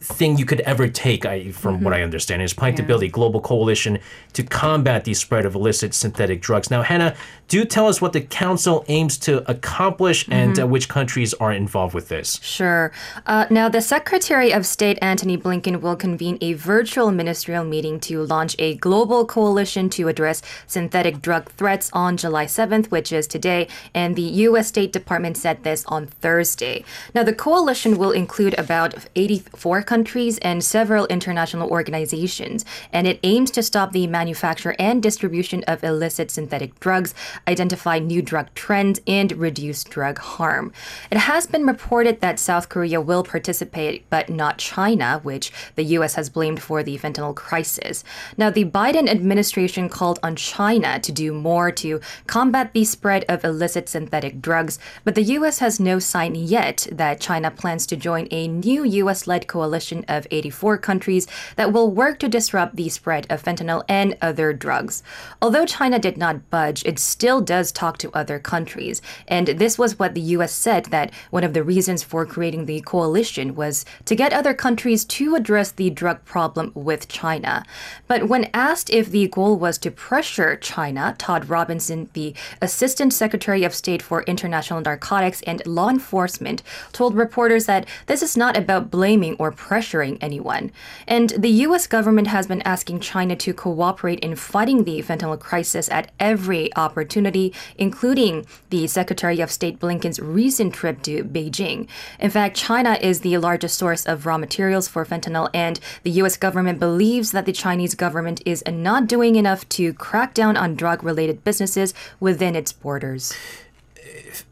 thing 0.00 0.38
you 0.38 0.46
could 0.46 0.60
ever 0.60 0.88
take, 0.88 1.26
I, 1.26 1.50
from 1.50 1.82
what 1.82 1.92
I 1.92 2.02
understand, 2.02 2.40
is 2.40 2.54
planning 2.54 2.76
to 2.78 2.82
build 2.82 3.02
a 3.02 3.08
global 3.08 3.40
coalition 3.40 3.98
to 4.32 4.42
combat 4.42 5.04
the 5.04 5.12
spread 5.12 5.44
of 5.44 5.54
illicit 5.54 5.92
synthetic 5.92 6.40
drugs. 6.40 6.70
Now, 6.70 6.82
Hannah, 6.82 7.14
do 7.48 7.64
tell 7.64 7.86
us 7.86 8.00
what 8.00 8.12
the 8.12 8.20
council 8.20 8.84
aims 8.88 9.18
to 9.18 9.48
accomplish 9.50 10.26
and 10.30 10.58
uh, 10.58 10.66
which 10.66 10.88
countries 10.88 11.34
are 11.34 11.52
involved 11.52 11.94
with 11.94 12.08
this. 12.08 12.38
Sure. 12.42 12.92
Uh, 13.26 13.46
now, 13.50 13.68
the 13.68 13.82
Secretary 13.82 14.52
of 14.52 14.64
State 14.64 14.98
Antony 15.02 15.36
Blinken 15.36 15.80
will 15.80 15.96
convene 15.96 16.38
a 16.40 16.54
virtual 16.54 17.10
ministerial 17.10 17.64
meeting 17.64 18.00
to 18.00 18.22
launch 18.22 18.54
a 18.58 18.76
global 18.76 19.26
coalition 19.26 19.90
to 19.90 20.08
address 20.08 20.42
synthetic 20.66 21.20
drug 21.20 21.50
threats 21.52 21.90
on 21.92 22.16
July 22.16 22.46
7th, 22.46 22.86
which 22.86 23.12
is 23.12 23.26
today, 23.26 23.68
and 23.92 24.16
the 24.16 24.22
U.S. 24.22 24.68
State 24.68 24.92
Department 24.92 25.36
said 25.36 25.64
this 25.64 25.84
on 25.86 26.06
Thursday. 26.06 26.84
Now, 27.14 27.24
the 27.24 27.34
coalition 27.34 27.98
will 27.98 28.12
include 28.12 28.56
about 28.58 28.94
84 29.16 29.82
countries 29.90 30.38
and 30.38 30.62
several 30.62 31.04
international 31.06 31.68
organizations, 31.68 32.64
and 32.92 33.08
it 33.08 33.18
aims 33.24 33.50
to 33.50 33.60
stop 33.60 33.90
the 33.90 34.06
manufacture 34.06 34.76
and 34.78 35.02
distribution 35.02 35.64
of 35.64 35.82
illicit 35.82 36.30
synthetic 36.30 36.78
drugs, 36.78 37.12
identify 37.48 37.98
new 37.98 38.22
drug 38.22 38.46
trends, 38.54 39.00
and 39.08 39.32
reduce 39.32 39.82
drug 39.82 40.16
harm. 40.18 40.72
It 41.10 41.18
has 41.18 41.48
been 41.48 41.66
reported 41.66 42.20
that 42.20 42.38
South 42.38 42.68
Korea 42.68 43.00
will 43.00 43.24
participate, 43.24 44.08
but 44.10 44.30
not 44.30 44.58
China, 44.58 45.18
which 45.24 45.50
the 45.74 45.88
U.S. 45.96 46.14
has 46.14 46.30
blamed 46.30 46.62
for 46.62 46.84
the 46.84 46.96
fentanyl 46.96 47.34
crisis. 47.34 48.04
Now, 48.38 48.48
the 48.48 48.66
Biden 48.66 49.08
administration 49.08 49.88
called 49.88 50.20
on 50.22 50.36
China 50.36 51.00
to 51.00 51.10
do 51.10 51.32
more 51.32 51.72
to 51.82 52.00
combat 52.28 52.74
the 52.74 52.84
spread 52.84 53.24
of 53.28 53.44
illicit 53.44 53.88
synthetic 53.88 54.40
drugs, 54.40 54.78
but 55.02 55.16
the 55.16 55.30
U.S. 55.38 55.58
has 55.58 55.80
no 55.80 55.98
sign 55.98 56.36
yet 56.36 56.86
that 56.92 57.20
China 57.20 57.50
plans 57.50 57.86
to 57.88 57.96
join 57.96 58.28
a 58.30 58.46
new 58.46 58.84
U.S. 58.84 59.26
led 59.26 59.48
coalition 59.48 59.79
of 60.08 60.26
84 60.30 60.78
countries 60.78 61.26
that 61.56 61.72
will 61.72 61.90
work 61.90 62.18
to 62.18 62.28
disrupt 62.28 62.76
the 62.76 62.88
spread 62.88 63.26
of 63.30 63.42
fentanyl 63.42 63.84
and 63.88 64.16
other 64.20 64.52
drugs. 64.52 65.02
Although 65.40 65.66
China 65.66 65.98
did 65.98 66.16
not 66.16 66.50
budge, 66.50 66.84
it 66.84 66.98
still 66.98 67.40
does 67.40 67.72
talk 67.72 67.98
to 67.98 68.10
other 68.12 68.38
countries. 68.38 69.00
And 69.26 69.48
this 69.48 69.78
was 69.78 69.98
what 69.98 70.14
the 70.14 70.20
U.S. 70.20 70.52
said 70.52 70.86
that 70.86 71.12
one 71.30 71.44
of 71.44 71.54
the 71.54 71.64
reasons 71.64 72.02
for 72.02 72.26
creating 72.26 72.66
the 72.66 72.80
coalition 72.82 73.54
was 73.54 73.84
to 74.04 74.14
get 74.14 74.32
other 74.32 74.54
countries 74.54 75.04
to 75.06 75.34
address 75.34 75.72
the 75.72 75.90
drug 75.90 76.24
problem 76.24 76.72
with 76.74 77.08
China. 77.08 77.64
But 78.06 78.28
when 78.28 78.50
asked 78.52 78.90
if 78.90 79.10
the 79.10 79.28
goal 79.28 79.56
was 79.56 79.78
to 79.78 79.90
pressure 79.90 80.56
China, 80.56 81.14
Todd 81.18 81.48
Robinson, 81.48 82.10
the 82.12 82.34
Assistant 82.60 83.12
Secretary 83.12 83.64
of 83.64 83.74
State 83.74 84.02
for 84.02 84.22
International 84.22 84.80
Narcotics 84.80 85.42
and 85.42 85.64
Law 85.66 85.88
Enforcement, 85.88 86.62
told 86.92 87.14
reporters 87.14 87.66
that 87.66 87.86
this 88.06 88.22
is 88.22 88.36
not 88.36 88.56
about 88.56 88.90
blaming 88.90 89.36
or 89.38 89.50
pressuring 89.70 90.18
anyone. 90.20 90.72
And 91.06 91.30
the 91.30 91.62
U.S. 91.66 91.86
government 91.86 92.26
has 92.26 92.48
been 92.48 92.62
asking 92.62 92.98
China 93.00 93.36
to 93.36 93.54
cooperate 93.54 94.18
in 94.18 94.34
fighting 94.34 94.82
the 94.82 95.00
fentanyl 95.00 95.38
crisis 95.38 95.88
at 95.90 96.10
every 96.18 96.74
opportunity, 96.74 97.54
including 97.78 98.46
the 98.70 98.88
Secretary 98.88 99.40
of 99.40 99.52
State 99.52 99.78
Blinken's 99.78 100.18
recent 100.18 100.74
trip 100.74 101.02
to 101.02 101.22
Beijing. 101.22 101.86
In 102.18 102.30
fact, 102.30 102.56
China 102.56 102.98
is 103.00 103.20
the 103.20 103.38
largest 103.38 103.78
source 103.78 104.04
of 104.06 104.26
raw 104.26 104.38
materials 104.38 104.88
for 104.88 105.04
fentanyl, 105.06 105.48
and 105.54 105.78
the 106.02 106.10
U.S. 106.22 106.36
government 106.36 106.80
believes 106.80 107.30
that 107.30 107.46
the 107.46 107.52
Chinese 107.52 107.94
government 107.94 108.42
is 108.44 108.64
not 108.66 109.06
doing 109.06 109.36
enough 109.36 109.68
to 109.68 109.94
crack 109.94 110.34
down 110.34 110.56
on 110.56 110.74
drug 110.74 111.04
related 111.04 111.44
businesses 111.44 111.94
within 112.18 112.56
its 112.56 112.72
borders. 112.72 113.32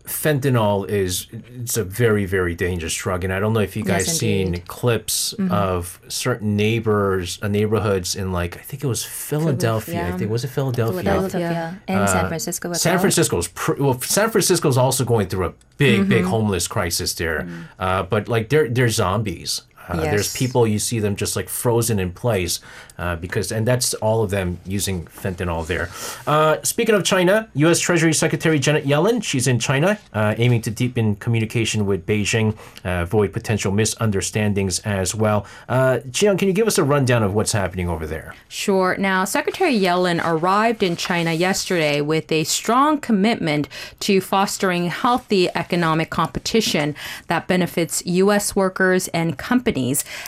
Fentanyl 0.04 0.88
is 0.88 1.26
it's 1.54 1.76
a 1.76 1.84
very 1.84 2.24
very 2.24 2.54
dangerous 2.54 2.94
drug 2.94 3.24
and 3.24 3.32
i 3.32 3.38
don't 3.40 3.52
know 3.52 3.60
if 3.60 3.76
you 3.76 3.82
guys 3.84 4.06
Yes, 4.06 4.18
seen 4.18 4.46
indeed. 4.48 4.66
clips 4.66 5.34
of 5.50 6.00
certain 6.08 6.56
neighbors 6.56 7.38
uh, 7.42 7.48
neighborhoods 7.48 8.16
in 8.16 8.32
like 8.32 8.56
i 8.56 8.60
think 8.60 8.82
it 8.82 8.86
was 8.86 9.04
philadelphia 9.04 9.94
i 9.94 10.08
yeah. 10.08 10.16
think 10.16 10.30
was 10.30 10.44
it 10.44 10.48
philadelphia, 10.48 11.02
Philadelphia 11.02 11.80
and 11.88 12.08
San 12.08 12.28
Francisco 12.28 12.70
as 12.70 12.80
San 12.82 12.94
well. 12.94 13.00
Francisco 13.00 13.38
is 13.38 13.48
pr- 13.48 13.74
well. 13.82 14.00
San 14.00 14.30
Francisco 14.30 14.68
is 14.68 14.76
also 14.78 15.04
going 15.04 15.26
through 15.28 15.46
a 15.46 15.54
big, 15.76 16.08
big 16.08 16.24
homeless 16.24 16.66
crisis 16.68 17.14
there. 17.14 17.48
Uh, 17.78 18.02
but 18.02 18.28
like 18.28 18.48
they're 18.48 18.68
they're 18.68 18.88
zombies. 18.88 19.62
Uh, 19.88 20.00
There's 20.00 20.34
people 20.34 20.66
you 20.66 20.78
see 20.78 20.98
them 20.98 21.16
just 21.16 21.36
like 21.36 21.48
frozen 21.48 21.98
in 21.98 22.12
place 22.12 22.60
uh, 22.98 23.16
because, 23.16 23.52
and 23.52 23.66
that's 23.66 23.94
all 23.94 24.22
of 24.22 24.30
them 24.30 24.58
using 24.66 25.06
fentanyl 25.06 25.66
there. 25.66 25.88
Uh, 26.26 26.62
speaking 26.62 26.94
of 26.94 27.04
China, 27.04 27.48
U.S. 27.54 27.80
Treasury 27.80 28.12
Secretary 28.12 28.58
Janet 28.58 28.84
Yellen, 28.84 29.22
she's 29.22 29.46
in 29.46 29.58
China, 29.58 29.98
uh, 30.12 30.34
aiming 30.38 30.62
to 30.62 30.70
deepen 30.70 31.16
communication 31.16 31.86
with 31.86 32.06
Beijing, 32.06 32.54
uh, 32.84 33.02
avoid 33.02 33.32
potential 33.32 33.72
misunderstandings 33.72 34.80
as 34.80 35.14
well. 35.14 35.46
Uh, 35.68 35.98
Jian, 36.10 36.38
can 36.38 36.48
you 36.48 36.54
give 36.54 36.66
us 36.66 36.78
a 36.78 36.84
rundown 36.84 37.22
of 37.22 37.34
what's 37.34 37.52
happening 37.52 37.88
over 37.88 38.06
there? 38.06 38.34
Sure. 38.48 38.96
Now, 38.98 39.24
Secretary 39.24 39.72
Yellen 39.72 40.20
arrived 40.24 40.82
in 40.82 40.96
China 40.96 41.32
yesterday 41.32 42.00
with 42.00 42.30
a 42.32 42.44
strong 42.44 42.98
commitment 43.00 43.68
to 44.00 44.20
fostering 44.20 44.86
healthy 44.86 45.48
economic 45.54 46.10
competition 46.10 46.94
that 47.28 47.46
benefits 47.46 48.04
U.S. 48.06 48.56
workers 48.56 49.08
and 49.08 49.38
companies, 49.38 49.77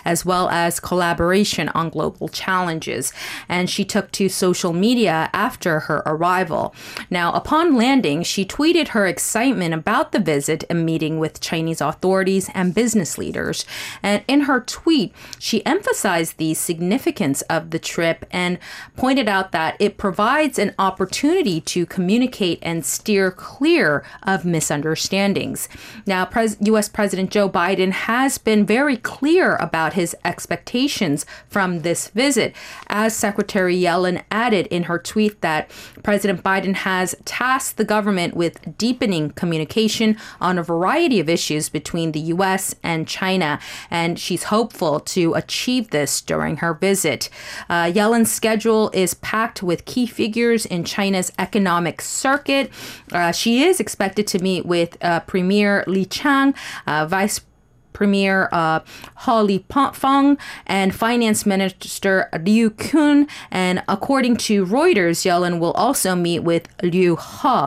as 0.04 0.24
well 0.24 0.48
as 0.48 0.80
collaboration 0.80 1.68
on 1.70 1.90
global 1.90 2.28
challenges. 2.28 3.12
And 3.48 3.68
she 3.68 3.84
took 3.84 4.10
to 4.12 4.28
social 4.28 4.72
media 4.72 5.30
after 5.32 5.80
her 5.80 6.02
arrival. 6.06 6.74
Now, 7.10 7.32
upon 7.32 7.74
landing, 7.74 8.22
she 8.22 8.44
tweeted 8.44 8.88
her 8.88 9.06
excitement 9.06 9.74
about 9.74 10.12
the 10.12 10.20
visit 10.20 10.64
and 10.70 10.84
meeting 10.84 11.18
with 11.18 11.40
Chinese 11.40 11.80
authorities 11.80 12.50
and 12.54 12.74
business 12.74 13.18
leaders. 13.18 13.64
And 14.02 14.22
in 14.28 14.42
her 14.42 14.60
tweet, 14.60 15.14
she 15.38 15.64
emphasized 15.66 16.36
the 16.36 16.54
significance 16.54 17.42
of 17.42 17.70
the 17.70 17.78
trip 17.78 18.26
and 18.30 18.58
pointed 18.96 19.28
out 19.28 19.52
that 19.52 19.76
it 19.78 19.96
provides 19.96 20.58
an 20.58 20.74
opportunity 20.78 21.60
to 21.62 21.86
communicate 21.86 22.58
and 22.62 22.84
steer 22.84 23.30
clear 23.30 24.04
of 24.22 24.44
misunderstandings. 24.44 25.68
Now, 26.06 26.24
Pres- 26.24 26.56
U.S. 26.60 26.88
President 26.88 27.30
Joe 27.30 27.48
Biden 27.48 27.92
has 27.92 28.38
been 28.38 28.66
very 28.66 28.96
clear 28.96 29.39
about 29.56 29.94
his 29.94 30.16
expectations 30.24 31.26
from 31.48 31.80
this 31.80 32.08
visit, 32.08 32.54
as 32.88 33.16
Secretary 33.16 33.76
Yellen 33.76 34.22
added 34.30 34.66
in 34.68 34.84
her 34.84 34.98
tweet 34.98 35.40
that 35.40 35.70
President 36.02 36.42
Biden 36.42 36.74
has 36.74 37.14
tasked 37.24 37.76
the 37.76 37.84
government 37.84 38.34
with 38.34 38.76
deepening 38.78 39.30
communication 39.30 40.16
on 40.40 40.58
a 40.58 40.62
variety 40.62 41.20
of 41.20 41.28
issues 41.28 41.68
between 41.68 42.12
the 42.12 42.20
U.S. 42.20 42.74
and 42.82 43.06
China, 43.08 43.58
and 43.90 44.18
she's 44.18 44.44
hopeful 44.44 45.00
to 45.00 45.34
achieve 45.34 45.90
this 45.90 46.20
during 46.20 46.58
her 46.58 46.74
visit. 46.74 47.28
Uh, 47.68 47.84
Yellen's 47.84 48.30
schedule 48.30 48.90
is 48.92 49.14
packed 49.14 49.62
with 49.62 49.84
key 49.84 50.06
figures 50.06 50.66
in 50.66 50.84
China's 50.84 51.32
economic 51.38 52.00
circuit. 52.00 52.70
Uh, 53.12 53.32
she 53.32 53.62
is 53.62 53.80
expected 53.80 54.26
to 54.26 54.38
meet 54.38 54.66
with 54.66 54.96
uh, 55.02 55.20
Premier 55.20 55.84
Li 55.86 56.04
Qiang, 56.06 56.54
uh, 56.86 57.06
Vice 57.06 57.40
Premier 58.00 58.48
uh, 58.50 58.80
He 58.80 59.58
Lifeng 59.58 60.38
and 60.66 60.94
Finance 60.94 61.44
Minister 61.44 62.30
Liu 62.42 62.70
Kun. 62.70 63.28
And 63.50 63.82
according 63.88 64.38
to 64.48 64.64
Reuters, 64.64 65.26
Yellen 65.26 65.58
will 65.58 65.72
also 65.72 66.14
meet 66.14 66.38
with 66.38 66.66
Liu 66.82 67.16
He, 67.16 67.58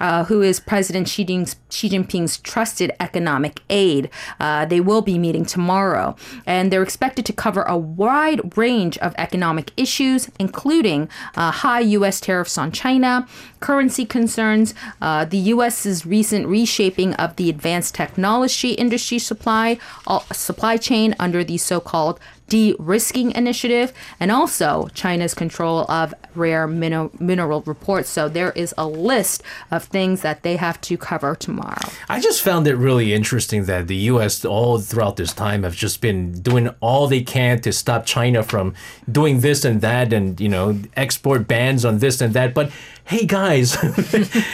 uh, 0.00 0.24
who 0.24 0.42
is 0.42 0.58
President 0.58 1.06
Xi, 1.08 1.24
Jinping's, 1.24 1.54
Xi 1.70 1.88
Jinping's 1.88 2.38
trusted 2.38 2.90
economic 2.98 3.60
aide. 3.70 4.10
Uh, 4.40 4.64
they 4.64 4.80
will 4.80 5.02
be 5.02 5.20
meeting 5.20 5.44
tomorrow. 5.44 6.16
And 6.46 6.72
they're 6.72 6.82
expected 6.82 7.24
to 7.26 7.32
cover 7.32 7.62
a 7.62 7.76
wide 7.78 8.56
range 8.56 8.98
of 8.98 9.14
economic 9.18 9.70
issues, 9.76 10.28
including 10.40 11.08
uh, 11.36 11.52
high 11.52 11.80
U.S. 11.80 12.20
tariffs 12.20 12.58
on 12.58 12.72
China, 12.72 13.28
currency 13.66 14.06
concerns, 14.06 14.74
uh, 15.02 15.24
the 15.24 15.42
U.S.'s 15.54 16.06
recent 16.06 16.46
reshaping 16.46 17.14
of 17.14 17.34
the 17.34 17.50
advanced 17.50 17.96
technology 17.96 18.70
industry 18.74 19.18
supply 19.18 19.76
uh, 20.06 20.20
supply 20.30 20.76
chain 20.76 21.16
under 21.18 21.42
the 21.42 21.58
so-called 21.58 22.20
de-risking 22.48 23.32
initiative, 23.32 23.92
and 24.20 24.30
also 24.30 24.88
China's 24.94 25.34
control 25.34 25.80
of 25.90 26.14
rare 26.34 26.66
mino- 26.66 27.10
mineral 27.18 27.62
reports. 27.62 28.08
So 28.08 28.28
there 28.28 28.52
is 28.52 28.72
a 28.78 28.86
list 28.86 29.42
of 29.70 29.84
things 29.84 30.22
that 30.22 30.42
they 30.42 30.56
have 30.56 30.80
to 30.82 30.96
cover 30.96 31.34
tomorrow. 31.34 31.88
I 32.08 32.20
just 32.20 32.42
found 32.42 32.68
it 32.68 32.76
really 32.76 33.12
interesting 33.12 33.64
that 33.64 33.88
the 33.88 33.96
U.S. 34.12 34.44
all 34.44 34.78
throughout 34.78 35.16
this 35.16 35.32
time 35.32 35.64
have 35.64 35.74
just 35.74 36.00
been 36.00 36.40
doing 36.40 36.68
all 36.80 37.08
they 37.08 37.22
can 37.22 37.60
to 37.62 37.72
stop 37.72 38.06
China 38.06 38.42
from 38.42 38.74
doing 39.10 39.40
this 39.40 39.64
and 39.64 39.80
that, 39.80 40.12
and 40.12 40.40
you 40.40 40.48
know, 40.48 40.78
export 40.96 41.48
bans 41.48 41.84
on 41.84 41.98
this 41.98 42.20
and 42.20 42.32
that. 42.34 42.54
But 42.54 42.70
hey, 43.06 43.24
guys, 43.24 43.76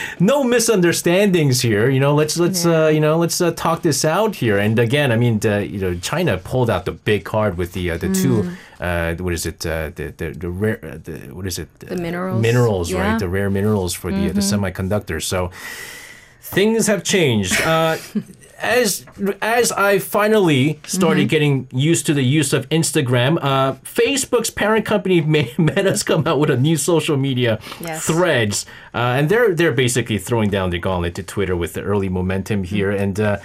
no 0.19 0.43
misunderstandings 0.43 1.61
here. 1.61 1.89
You 1.89 1.99
know, 1.99 2.13
let's 2.15 2.37
let's 2.37 2.65
uh, 2.65 2.87
you 2.93 2.99
know 2.99 3.17
let's 3.17 3.41
uh, 3.41 3.51
talk 3.51 3.81
this 3.81 4.05
out 4.05 4.35
here. 4.35 4.57
And 4.57 4.79
again, 4.79 5.11
I 5.11 5.15
mean, 5.17 5.39
uh, 5.45 5.57
you 5.57 5.79
know, 5.79 5.95
China 5.99 6.37
pulled 6.37 6.69
out 6.69 6.85
the 6.85 6.91
big 6.91 7.23
card 7.25 7.57
with 7.57 7.73
the 7.73 7.91
uh, 7.91 7.97
the 7.97 8.13
two. 8.13 8.51
Uh, 8.79 9.15
what 9.15 9.33
is 9.33 9.45
it? 9.45 9.65
Uh, 9.65 9.89
the 9.95 10.13
the 10.17 10.31
the 10.31 10.49
rare. 10.49 10.79
Uh, 10.83 10.97
the, 11.03 11.13
what 11.33 11.45
is 11.47 11.57
it? 11.59 11.67
The 11.79 11.95
minerals? 11.95 12.41
Minerals, 12.41 12.91
Yeah. 12.91 13.01
right? 13.11 13.19
The 13.19 13.27
rare 13.29 13.49
minerals 13.49 13.93
for 13.93 14.11
the 14.11 14.29
uh, 14.29 14.33
the 14.33 14.41
semiconductors. 14.41 15.23
So 15.23 15.51
things 16.41 16.87
have 16.87 17.03
changed. 17.03 17.59
Uh, 17.61 17.97
as 18.63 19.05
as 19.41 19.71
I 19.71 19.99
finally 19.99 20.79
started 20.85 21.29
getting 21.29 21.67
used 21.71 22.05
to 22.07 22.13
the 22.13 22.23
use 22.23 22.53
of 22.53 22.67
Instagram, 22.69 23.37
uh, 23.41 23.73
Facebook's 23.83 24.49
parent 24.49 24.85
company 24.85 25.21
Meta's 25.57 26.03
come 26.03 26.25
out 26.25 26.39
with 26.39 26.49
a 26.49 26.57
new 26.57 26.77
social 26.77 27.17
media 27.17 27.59
Yes. 27.81 28.05
Threads, 28.05 28.65
uh, 28.93 29.17
and 29.17 29.29
they're 29.29 29.53
they're 29.53 29.73
basically 29.73 30.17
throwing 30.17 30.49
down 30.49 30.69
the 30.69 30.79
gauntlet 30.79 31.15
to 31.15 31.23
Twitter 31.23 31.55
with 31.55 31.73
the 31.73 31.81
early 31.81 32.09
momentum 32.09 32.63
here, 32.63 32.91
and. 32.91 33.19
Uh, 33.19 33.37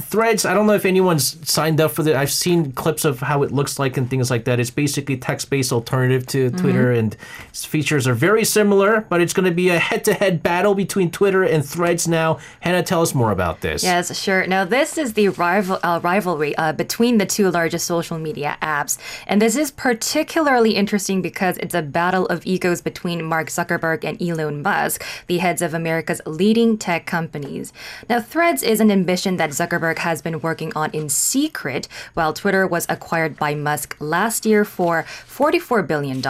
Threads, 0.00 0.44
I 0.44 0.54
don't 0.54 0.66
know 0.66 0.72
if 0.72 0.84
anyone's 0.84 1.36
signed 1.48 1.80
up 1.80 1.92
for 1.92 2.02
that. 2.02 2.16
I've 2.16 2.32
seen 2.32 2.72
clips 2.72 3.04
of 3.04 3.20
how 3.20 3.44
it 3.44 3.52
looks 3.52 3.78
like 3.78 3.96
and 3.96 4.10
things 4.10 4.28
like 4.28 4.44
that. 4.46 4.58
It's 4.58 4.70
basically 4.70 5.16
text-based 5.16 5.72
alternative 5.72 6.26
to 6.28 6.50
Twitter, 6.50 6.90
and 6.90 7.16
its 7.48 7.64
features 7.64 8.08
are 8.08 8.14
very 8.14 8.44
similar. 8.44 9.02
But 9.02 9.20
it's 9.20 9.32
going 9.32 9.44
to 9.44 9.54
be 9.54 9.68
a 9.68 9.78
head-to-head 9.78 10.42
battle 10.42 10.74
between 10.74 11.12
Twitter 11.12 11.44
and 11.44 11.64
Threads 11.64 12.08
now. 12.08 12.38
Hannah, 12.58 12.82
tell 12.82 13.02
us 13.02 13.14
more 13.14 13.30
about 13.30 13.60
this. 13.60 13.84
Yes, 13.84 14.20
sure. 14.20 14.48
Now, 14.48 14.64
this 14.64 14.98
is 14.98 15.12
the 15.12 15.28
rival 15.28 15.78
uh, 15.84 16.00
rivalry 16.02 16.56
uh, 16.56 16.72
between 16.72 17.18
the 17.18 17.26
two 17.26 17.48
largest 17.48 17.86
social 17.86 18.18
media 18.18 18.58
apps, 18.60 18.98
and 19.28 19.40
this 19.40 19.54
is 19.54 19.70
particularly 19.70 20.74
interesting 20.74 21.22
because 21.22 21.56
it's 21.58 21.74
a 21.74 21.82
battle 21.82 22.26
of 22.26 22.44
egos 22.44 22.80
between 22.80 23.24
Mark 23.24 23.46
Zuckerberg 23.46 24.02
and 24.02 24.20
Elon 24.20 24.60
Musk, 24.60 25.04
the 25.28 25.38
heads 25.38 25.62
of 25.62 25.72
America's 25.72 26.20
leading 26.26 26.76
tech 26.78 27.06
companies. 27.06 27.72
Now, 28.08 28.20
Threads 28.20 28.64
is 28.64 28.80
an 28.80 28.90
ambition 28.90 29.36
that 29.36 29.50
Zuckerberg 29.50 29.67
has 29.98 30.22
been 30.22 30.40
working 30.40 30.72
on 30.74 30.90
in 30.92 31.08
secret, 31.08 31.88
while 32.14 32.32
Twitter 32.32 32.66
was 32.66 32.86
acquired 32.88 33.36
by 33.36 33.54
Musk 33.54 33.96
last 34.00 34.46
year 34.46 34.64
for 34.64 35.04
$44 35.04 35.86
billion. 35.86 36.20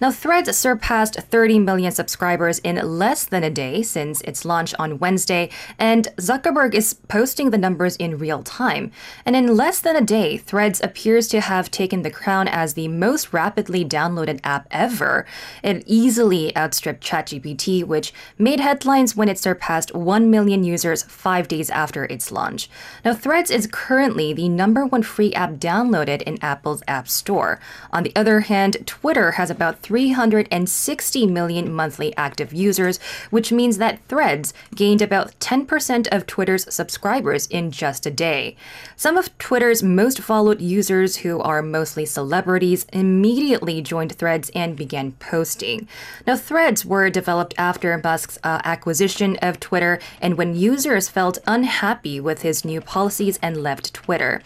Now, 0.00 0.10
Threads 0.10 0.56
surpassed 0.56 1.16
30 1.16 1.58
million 1.60 1.92
subscribers 1.92 2.58
in 2.60 2.76
less 2.76 3.24
than 3.24 3.44
a 3.44 3.50
day 3.50 3.82
since 3.82 4.20
its 4.22 4.44
launch 4.44 4.74
on 4.78 4.98
Wednesday, 4.98 5.50
and 5.78 6.08
Zuckerberg 6.16 6.74
is 6.74 6.94
posting 6.94 7.50
the 7.50 7.58
numbers 7.58 7.96
in 7.96 8.18
real 8.18 8.42
time. 8.42 8.90
And 9.24 9.36
in 9.36 9.56
less 9.56 9.80
than 9.80 9.96
a 9.96 10.00
day, 10.00 10.36
Threads 10.36 10.80
appears 10.82 11.28
to 11.28 11.40
have 11.40 11.70
taken 11.70 12.02
the 12.02 12.10
crown 12.10 12.48
as 12.48 12.74
the 12.74 12.88
most 12.88 13.32
rapidly 13.32 13.84
downloaded 13.84 14.40
app 14.44 14.66
ever. 14.70 15.26
It 15.62 15.82
easily 15.86 16.56
outstripped 16.56 17.04
ChatGPT, 17.04 17.84
which 17.84 18.12
made 18.38 18.60
headlines 18.60 19.14
when 19.14 19.28
it 19.28 19.38
surpassed 19.38 19.94
1 19.94 20.30
million 20.30 20.64
users 20.64 21.02
five 21.02 21.48
days 21.48 21.70
after 21.70 22.04
its 22.04 22.32
launch. 22.32 22.55
Now, 23.04 23.14
Threads 23.14 23.50
is 23.50 23.68
currently 23.70 24.32
the 24.32 24.48
number 24.48 24.86
one 24.86 25.02
free 25.02 25.32
app 25.34 25.52
downloaded 25.52 26.22
in 26.22 26.38
Apple's 26.42 26.82
App 26.88 27.08
Store. 27.08 27.60
On 27.92 28.02
the 28.02 28.14
other 28.16 28.40
hand, 28.40 28.86
Twitter 28.86 29.32
has 29.32 29.50
about 29.50 29.80
360 29.80 31.26
million 31.26 31.72
monthly 31.72 32.16
active 32.16 32.52
users, 32.52 32.98
which 33.30 33.52
means 33.52 33.78
that 33.78 34.00
Threads 34.08 34.54
gained 34.74 35.02
about 35.02 35.38
10% 35.40 36.08
of 36.08 36.26
Twitter's 36.26 36.72
subscribers 36.72 37.46
in 37.46 37.70
just 37.70 38.06
a 38.06 38.10
day. 38.10 38.56
Some 38.96 39.16
of 39.16 39.36
Twitter's 39.38 39.82
most 39.82 40.20
followed 40.20 40.60
users, 40.60 41.18
who 41.18 41.40
are 41.40 41.62
mostly 41.62 42.06
celebrities, 42.06 42.86
immediately 42.92 43.80
joined 43.82 44.16
Threads 44.16 44.50
and 44.54 44.76
began 44.76 45.12
posting. 45.12 45.88
Now, 46.26 46.36
Threads 46.36 46.84
were 46.84 47.10
developed 47.10 47.54
after 47.58 48.00
Musk's 48.02 48.38
uh, 48.42 48.60
acquisition 48.64 49.36
of 49.42 49.60
Twitter 49.60 49.98
and 50.20 50.38
when 50.38 50.54
users 50.54 51.08
felt 51.08 51.38
unhappy 51.46 52.20
with 52.20 52.42
his 52.46 52.64
new 52.64 52.80
policies 52.80 53.38
and 53.42 53.62
left 53.62 53.92
Twitter. 53.92 54.40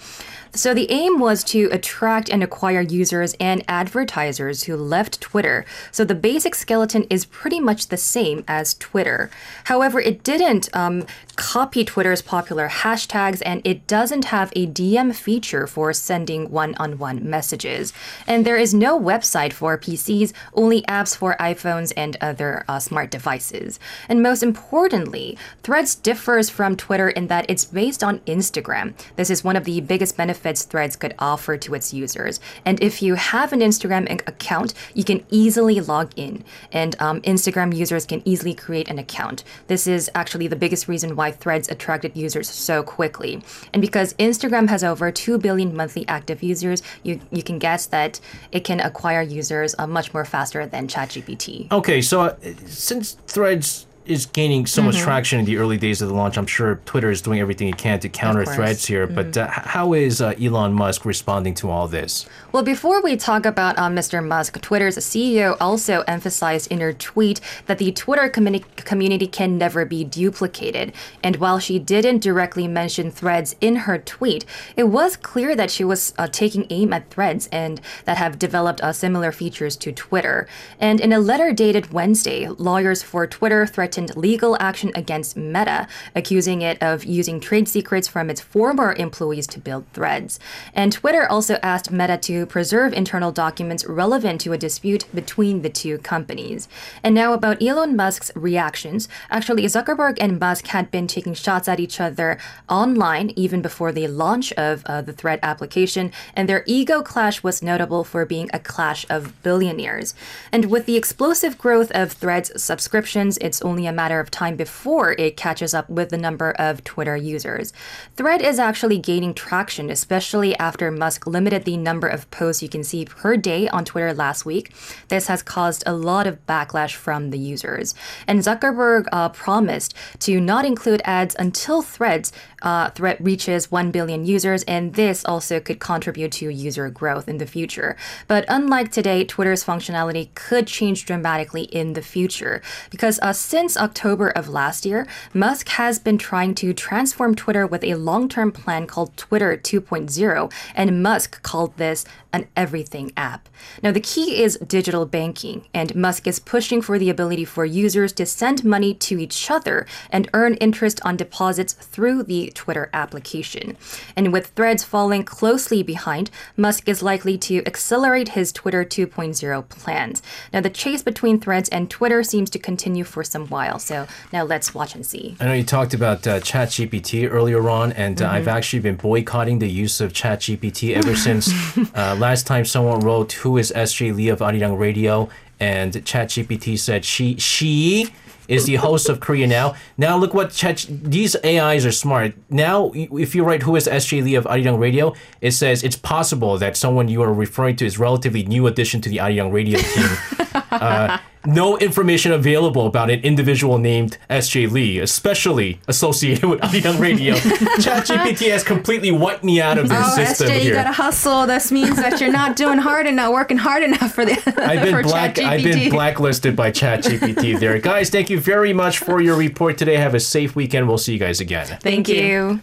So 0.52 0.74
the 0.74 0.90
aim 0.90 1.20
was 1.20 1.44
to 1.44 1.68
attract 1.70 2.28
and 2.28 2.42
acquire 2.42 2.80
users 2.80 3.34
and 3.38 3.62
advertisers 3.68 4.64
who 4.64 4.76
left 4.76 5.20
Twitter. 5.20 5.64
So 5.92 6.04
the 6.04 6.16
basic 6.16 6.56
skeleton 6.56 7.04
is 7.08 7.24
pretty 7.24 7.60
much 7.60 7.86
the 7.86 7.96
same 7.96 8.42
as 8.48 8.74
Twitter. 8.74 9.30
However, 9.64 10.00
it 10.00 10.24
didn't 10.24 10.68
um, 10.74 11.06
copy 11.40 11.86
Twitter's 11.86 12.20
popular 12.20 12.68
hashtags 12.68 13.40
and 13.46 13.62
it 13.64 13.86
doesn't 13.86 14.26
have 14.26 14.52
a 14.54 14.66
DM 14.66 15.14
feature 15.14 15.66
for 15.66 15.90
sending 15.94 16.50
one-on-one 16.50 17.28
messages. 17.28 17.94
And 18.26 18.44
there 18.44 18.58
is 18.58 18.74
no 18.74 19.00
website 19.00 19.54
for 19.54 19.78
PCs, 19.78 20.34
only 20.52 20.82
apps 20.82 21.16
for 21.16 21.36
iPhones 21.40 21.94
and 21.96 22.18
other 22.20 22.62
uh, 22.68 22.78
smart 22.78 23.10
devices. 23.10 23.80
And 24.06 24.22
most 24.22 24.42
importantly, 24.42 25.38
Threads 25.62 25.94
differs 25.94 26.50
from 26.50 26.76
Twitter 26.76 27.08
in 27.08 27.28
that 27.28 27.46
it's 27.48 27.64
based 27.64 28.04
on 28.04 28.18
Instagram. 28.20 28.92
This 29.16 29.30
is 29.30 29.42
one 29.42 29.56
of 29.56 29.64
the 29.64 29.80
biggest 29.80 30.18
benefits 30.18 30.64
Threads 30.64 30.94
could 30.94 31.14
offer 31.18 31.56
to 31.56 31.74
its 31.74 31.94
users. 31.94 32.38
And 32.66 32.82
if 32.82 33.00
you 33.00 33.14
have 33.14 33.54
an 33.54 33.60
Instagram 33.60 34.12
account, 34.28 34.74
you 34.92 35.04
can 35.04 35.24
easily 35.30 35.80
log 35.80 36.12
in. 36.16 36.44
And 36.70 37.00
um, 37.00 37.22
Instagram 37.22 37.74
users 37.74 38.04
can 38.04 38.20
easily 38.26 38.52
create 38.52 38.90
an 38.90 38.98
account. 38.98 39.42
This 39.68 39.86
is 39.86 40.10
actually 40.14 40.46
the 40.46 40.56
biggest 40.56 40.86
reason 40.86 41.16
why 41.16 41.29
Threads 41.36 41.68
attracted 41.68 42.16
users 42.16 42.48
so 42.48 42.82
quickly. 42.82 43.42
And 43.72 43.80
because 43.80 44.14
Instagram 44.14 44.68
has 44.68 44.84
over 44.84 45.10
2 45.10 45.38
billion 45.38 45.74
monthly 45.76 46.06
active 46.08 46.42
users, 46.42 46.82
you, 47.02 47.20
you 47.30 47.42
can 47.42 47.58
guess 47.58 47.86
that 47.86 48.20
it 48.52 48.64
can 48.64 48.80
acquire 48.80 49.22
users 49.22 49.74
uh, 49.78 49.86
much 49.86 50.12
more 50.14 50.24
faster 50.24 50.66
than 50.66 50.88
ChatGPT. 50.88 51.70
Okay, 51.70 52.00
so 52.00 52.22
uh, 52.22 52.34
since 52.66 53.12
Threads 53.26 53.86
is 54.06 54.26
gaining 54.26 54.66
so 54.66 54.80
Mm-hmm. 54.80 54.86
much 54.92 54.98
traction 54.98 55.38
in 55.38 55.44
the 55.44 55.58
early 55.58 55.76
days 55.76 56.00
of 56.02 56.08
the 56.08 56.14
launch, 56.14 56.36
I'm 56.38 56.46
sure 56.46 56.80
Twitter 56.86 57.10
is 57.10 57.20
doing 57.22 57.38
everything 57.38 57.68
it 57.68 57.76
can 57.76 58.00
to 58.00 58.08
counter. 58.08 58.44
Threads 58.46 58.86
here. 58.86 59.06
But 59.06 59.36
uh, 59.36 59.46
how 59.48 59.92
is 59.92 60.20
uh, 60.22 60.34
Elon 60.40 60.72
Musk 60.72 61.04
responding 61.04 61.54
to 61.54 61.70
all 61.70 61.86
this? 61.86 62.26
Well, 62.50 62.62
before 62.62 63.02
we 63.02 63.16
talk 63.16 63.44
about 63.44 63.78
uh, 63.78 63.88
Mr. 63.88 64.26
Musk, 64.26 64.60
Twitter's 64.62 64.96
CEO 64.96 65.56
also 65.60 66.00
emphasized 66.08 66.72
in 66.72 66.80
her 66.80 66.92
tweet 66.94 67.40
that 67.66 67.76
the 67.78 67.92
Twitter 67.92 68.28
communi- 68.30 68.64
community 68.76 69.26
can 69.26 69.58
never 69.58 69.84
be 69.84 70.02
duplicated. 70.02 70.92
And 71.22 71.36
while 71.36 71.58
she 71.58 71.78
didn't 71.78 72.20
directly 72.22 72.66
mention 72.66 73.10
threads 73.10 73.54
in 73.60 73.76
her 73.76 73.98
tweet, 73.98 74.44
it 74.76 74.84
was 74.84 75.16
clear 75.16 75.54
that 75.54 75.70
she 75.70 75.84
was 75.84 76.14
uh, 76.16 76.26
taking 76.26 76.66
aim 76.70 76.92
at 76.94 77.10
threads 77.10 77.48
and 77.52 77.80
that 78.06 78.16
have 78.16 78.38
developed 78.38 78.80
uh, 78.80 78.92
similar 78.92 79.30
features 79.30 79.76
to 79.76 79.92
Twitter. 79.92 80.48
And 80.80 81.00
in 81.00 81.12
a 81.12 81.20
letter 81.20 81.52
dated 81.52 81.92
Wednesday, 81.92 82.48
lawyers 82.48 83.02
for 83.02 83.26
Twitter 83.26 83.66
threatened 83.66 83.99
legal 84.16 84.56
action 84.60 84.92
against 84.94 85.36
Meta, 85.36 85.86
accusing 86.14 86.62
it 86.62 86.82
of 86.82 87.04
using 87.04 87.40
trade 87.40 87.68
secrets 87.68 88.08
from 88.08 88.30
its 88.30 88.40
former 88.40 88.94
employees 88.94 89.46
to 89.48 89.60
build 89.60 89.84
threads. 89.92 90.38
And 90.74 90.92
Twitter 90.92 91.26
also 91.28 91.58
asked 91.62 91.90
Meta 91.90 92.16
to 92.18 92.46
preserve 92.46 92.92
internal 92.92 93.32
documents 93.32 93.84
relevant 93.84 94.40
to 94.42 94.52
a 94.52 94.58
dispute 94.58 95.04
between 95.14 95.62
the 95.62 95.70
two 95.70 95.98
companies. 95.98 96.68
And 97.02 97.14
now 97.14 97.32
about 97.32 97.62
Elon 97.62 97.96
Musk's 97.96 98.30
reactions. 98.34 99.08
Actually, 99.30 99.64
Zuckerberg 99.64 100.18
and 100.20 100.38
Musk 100.38 100.66
had 100.68 100.90
been 100.90 101.06
taking 101.06 101.34
shots 101.34 101.68
at 101.68 101.80
each 101.80 102.00
other 102.00 102.38
online 102.68 103.32
even 103.36 103.62
before 103.62 103.92
the 103.92 104.08
launch 104.08 104.52
of 104.54 104.84
uh, 104.86 105.02
the 105.02 105.12
Thread 105.12 105.40
application, 105.42 106.12
and 106.34 106.48
their 106.48 106.64
ego 106.66 107.02
clash 107.02 107.42
was 107.42 107.62
notable 107.62 108.04
for 108.04 108.24
being 108.24 108.48
a 108.52 108.58
clash 108.58 109.04
of 109.10 109.40
billionaires. 109.42 110.14
And 110.52 110.70
with 110.70 110.86
the 110.86 110.96
explosive 110.96 111.58
growth 111.58 111.90
of 111.92 112.12
Thread's 112.12 112.50
subscriptions, 112.62 113.38
it's 113.38 113.62
only 113.62 113.79
a 113.86 113.92
matter 113.92 114.20
of 114.20 114.30
time 114.30 114.56
before 114.56 115.12
it 115.12 115.36
catches 115.36 115.74
up 115.74 115.88
with 115.88 116.10
the 116.10 116.18
number 116.18 116.52
of 116.52 116.84
Twitter 116.84 117.16
users. 117.16 117.72
Thread 118.16 118.42
is 118.42 118.58
actually 118.58 118.98
gaining 118.98 119.34
traction, 119.34 119.90
especially 119.90 120.56
after 120.58 120.90
Musk 120.90 121.26
limited 121.26 121.64
the 121.64 121.76
number 121.76 122.08
of 122.08 122.30
posts 122.30 122.62
you 122.62 122.68
can 122.68 122.84
see 122.84 123.04
per 123.04 123.36
day 123.36 123.68
on 123.68 123.84
Twitter 123.84 124.12
last 124.12 124.44
week. 124.44 124.72
This 125.08 125.26
has 125.26 125.42
caused 125.42 125.82
a 125.86 125.94
lot 125.94 126.26
of 126.26 126.44
backlash 126.46 126.94
from 126.94 127.30
the 127.30 127.38
users. 127.38 127.94
And 128.26 128.40
Zuckerberg 128.40 129.06
uh, 129.12 129.28
promised 129.30 129.94
to 130.20 130.40
not 130.40 130.64
include 130.64 131.02
ads 131.04 131.36
until 131.38 131.82
Threads 131.82 132.32
uh, 132.62 132.90
reaches 133.20 133.70
1 133.70 133.90
billion 133.90 134.24
users, 134.24 134.62
and 134.64 134.94
this 134.94 135.24
also 135.24 135.60
could 135.60 135.80
contribute 135.80 136.32
to 136.32 136.48
user 136.50 136.88
growth 136.90 137.28
in 137.28 137.38
the 137.38 137.46
future. 137.46 137.96
But 138.28 138.44
unlike 138.48 138.90
today, 138.90 139.24
Twitter's 139.24 139.64
functionality 139.64 140.34
could 140.34 140.66
change 140.66 141.06
dramatically 141.06 141.62
in 141.64 141.94
the 141.94 142.02
future 142.02 142.62
because 142.90 143.18
uh, 143.20 143.32
since 143.32 143.76
October 143.76 144.28
of 144.28 144.48
last 144.48 144.84
year, 144.84 145.06
Musk 145.32 145.68
has 145.70 145.98
been 145.98 146.18
trying 146.18 146.54
to 146.56 146.72
transform 146.72 147.34
Twitter 147.34 147.66
with 147.66 147.84
a 147.84 147.94
long 147.94 148.28
term 148.28 148.52
plan 148.52 148.86
called 148.86 149.16
Twitter 149.16 149.56
2.0, 149.56 150.52
and 150.74 151.02
Musk 151.02 151.42
called 151.42 151.76
this 151.76 152.04
an 152.32 152.46
everything 152.56 153.12
app. 153.16 153.48
Now, 153.82 153.92
the 153.92 154.00
key 154.00 154.42
is 154.42 154.58
digital 154.66 155.06
banking, 155.06 155.66
and 155.74 155.94
Musk 155.94 156.26
is 156.26 156.38
pushing 156.38 156.80
for 156.82 156.98
the 156.98 157.10
ability 157.10 157.44
for 157.44 157.64
users 157.64 158.12
to 158.14 158.26
send 158.26 158.64
money 158.64 158.94
to 158.94 159.18
each 159.18 159.50
other 159.50 159.86
and 160.10 160.28
earn 160.34 160.54
interest 160.54 161.00
on 161.04 161.16
deposits 161.16 161.72
through 161.72 162.22
the 162.24 162.50
Twitter 162.54 162.90
application. 162.92 163.76
And 164.16 164.32
with 164.32 164.48
threads 164.48 164.84
falling 164.84 165.24
closely 165.24 165.82
behind, 165.82 166.30
Musk 166.56 166.88
is 166.88 167.02
likely 167.02 167.38
to 167.38 167.64
accelerate 167.66 168.30
his 168.30 168.52
Twitter 168.52 168.84
2.0 168.84 169.68
plans. 169.68 170.22
Now, 170.52 170.60
the 170.60 170.70
chase 170.70 171.02
between 171.02 171.40
threads 171.40 171.68
and 171.70 171.88
Twitter 171.90 172.22
seems 172.22 172.50
to 172.50 172.58
continue 172.58 173.04
for 173.04 173.24
some 173.24 173.46
while, 173.48 173.78
so 173.78 174.06
now 174.32 174.44
let's 174.44 174.74
watch 174.74 174.94
and 174.94 175.04
see. 175.06 175.36
I 175.40 175.46
know 175.46 175.54
you 175.54 175.64
talked 175.64 175.94
about 175.94 176.26
uh, 176.26 176.40
ChatGPT 176.40 177.30
earlier 177.30 177.68
on, 177.70 177.92
and 177.92 178.20
uh, 178.20 178.28
I've 178.28 178.40
Mm-hmm. 178.40 178.48
actually 178.56 178.80
been 178.80 178.96
boycotting 178.96 179.58
the 179.58 179.68
use 179.68 180.00
of 180.00 180.12
ChatGPT 180.14 180.94
ever 180.96 181.14
since 181.14 181.52
uh, 181.94 182.16
last 182.20 182.46
time 182.46 182.64
someone 182.64 183.00
wrote, 183.00 183.32
"Who 183.32 183.58
is 183.58 183.72
SJ 183.74 184.14
Lee 184.14 184.28
of 184.28 184.40
Arirang 184.40 184.78
Radio?" 184.78 185.28
and 185.58 185.92
ChatGPT 185.92 186.78
said, 186.78 187.04
"She 187.04 187.36
she 187.36 188.10
is 188.50 188.66
the 188.66 188.74
host 188.76 189.08
of 189.08 189.20
Korea 189.20 189.46
Now. 189.46 189.74
Now 189.96 190.18
look 190.18 190.34
what 190.34 190.50
Chat, 190.50 190.84
these 190.90 191.36
AIs 191.44 191.86
are 191.86 191.92
smart. 191.92 192.34
Now 192.50 192.90
if 192.94 193.34
you 193.34 193.44
write 193.44 193.62
who 193.62 193.76
is 193.76 193.86
SJ 193.86 194.24
Lee 194.24 194.34
of 194.34 194.44
Arirang 194.44 194.78
Radio, 194.78 195.14
it 195.40 195.52
says 195.52 195.84
it's 195.84 195.96
possible 195.96 196.58
that 196.58 196.76
someone 196.76 197.06
you 197.08 197.22
are 197.22 197.32
referring 197.32 197.76
to 197.76 197.86
is 197.86 197.98
relatively 197.98 198.42
new 198.42 198.66
addition 198.66 199.00
to 199.02 199.08
the 199.08 199.18
Arirang 199.18 199.52
Radio 199.52 199.78
team. 199.78 200.62
uh, 200.72 201.18
no 201.46 201.78
information 201.78 202.32
available 202.32 202.86
about 202.86 203.10
an 203.10 203.20
individual 203.20 203.78
named 203.78 204.18
SJ 204.28 204.70
Lee, 204.70 204.98
especially 204.98 205.80
associated 205.88 206.48
with 206.48 206.60
Arirang 206.62 207.00
Radio. 207.00 207.34
ChatGPT 207.80 208.50
has 208.50 208.62
completely 208.62 209.10
wiped 209.10 209.44
me 209.44 209.60
out 209.60 209.78
of 209.78 209.88
their 209.88 210.02
Oh, 210.02 210.14
system 210.16 210.48
SJ, 210.48 210.64
you 210.64 210.72
gotta 210.72 210.92
hustle. 210.92 211.46
This 211.46 211.72
means 211.72 211.96
that 211.96 212.20
you're 212.20 212.32
not 212.32 212.56
doing 212.56 212.78
hard 212.78 213.06
enough, 213.06 213.32
working 213.32 213.58
hard 213.58 213.82
enough 213.82 214.12
for 214.14 214.24
the. 214.24 214.32
I've 214.58 214.82
been 214.82 214.92
for 214.92 215.02
black. 215.02 215.38
I've 215.38 215.62
been 215.62 215.90
blacklisted 215.90 216.54
by 216.56 216.70
ChatGPT. 216.70 217.58
there, 217.58 217.78
guys. 217.78 218.10
Thank 218.10 218.30
you 218.30 218.38
very 218.40 218.72
much 218.72 218.98
for 218.98 219.20
your 219.20 219.36
report 219.36 219.78
today. 219.78 219.96
Have 219.96 220.14
a 220.14 220.20
safe 220.20 220.54
weekend. 220.56 220.88
We'll 220.88 220.98
see 220.98 221.12
you 221.14 221.18
guys 221.18 221.40
again. 221.40 221.78
Thank 221.80 222.08
you. 222.08 222.62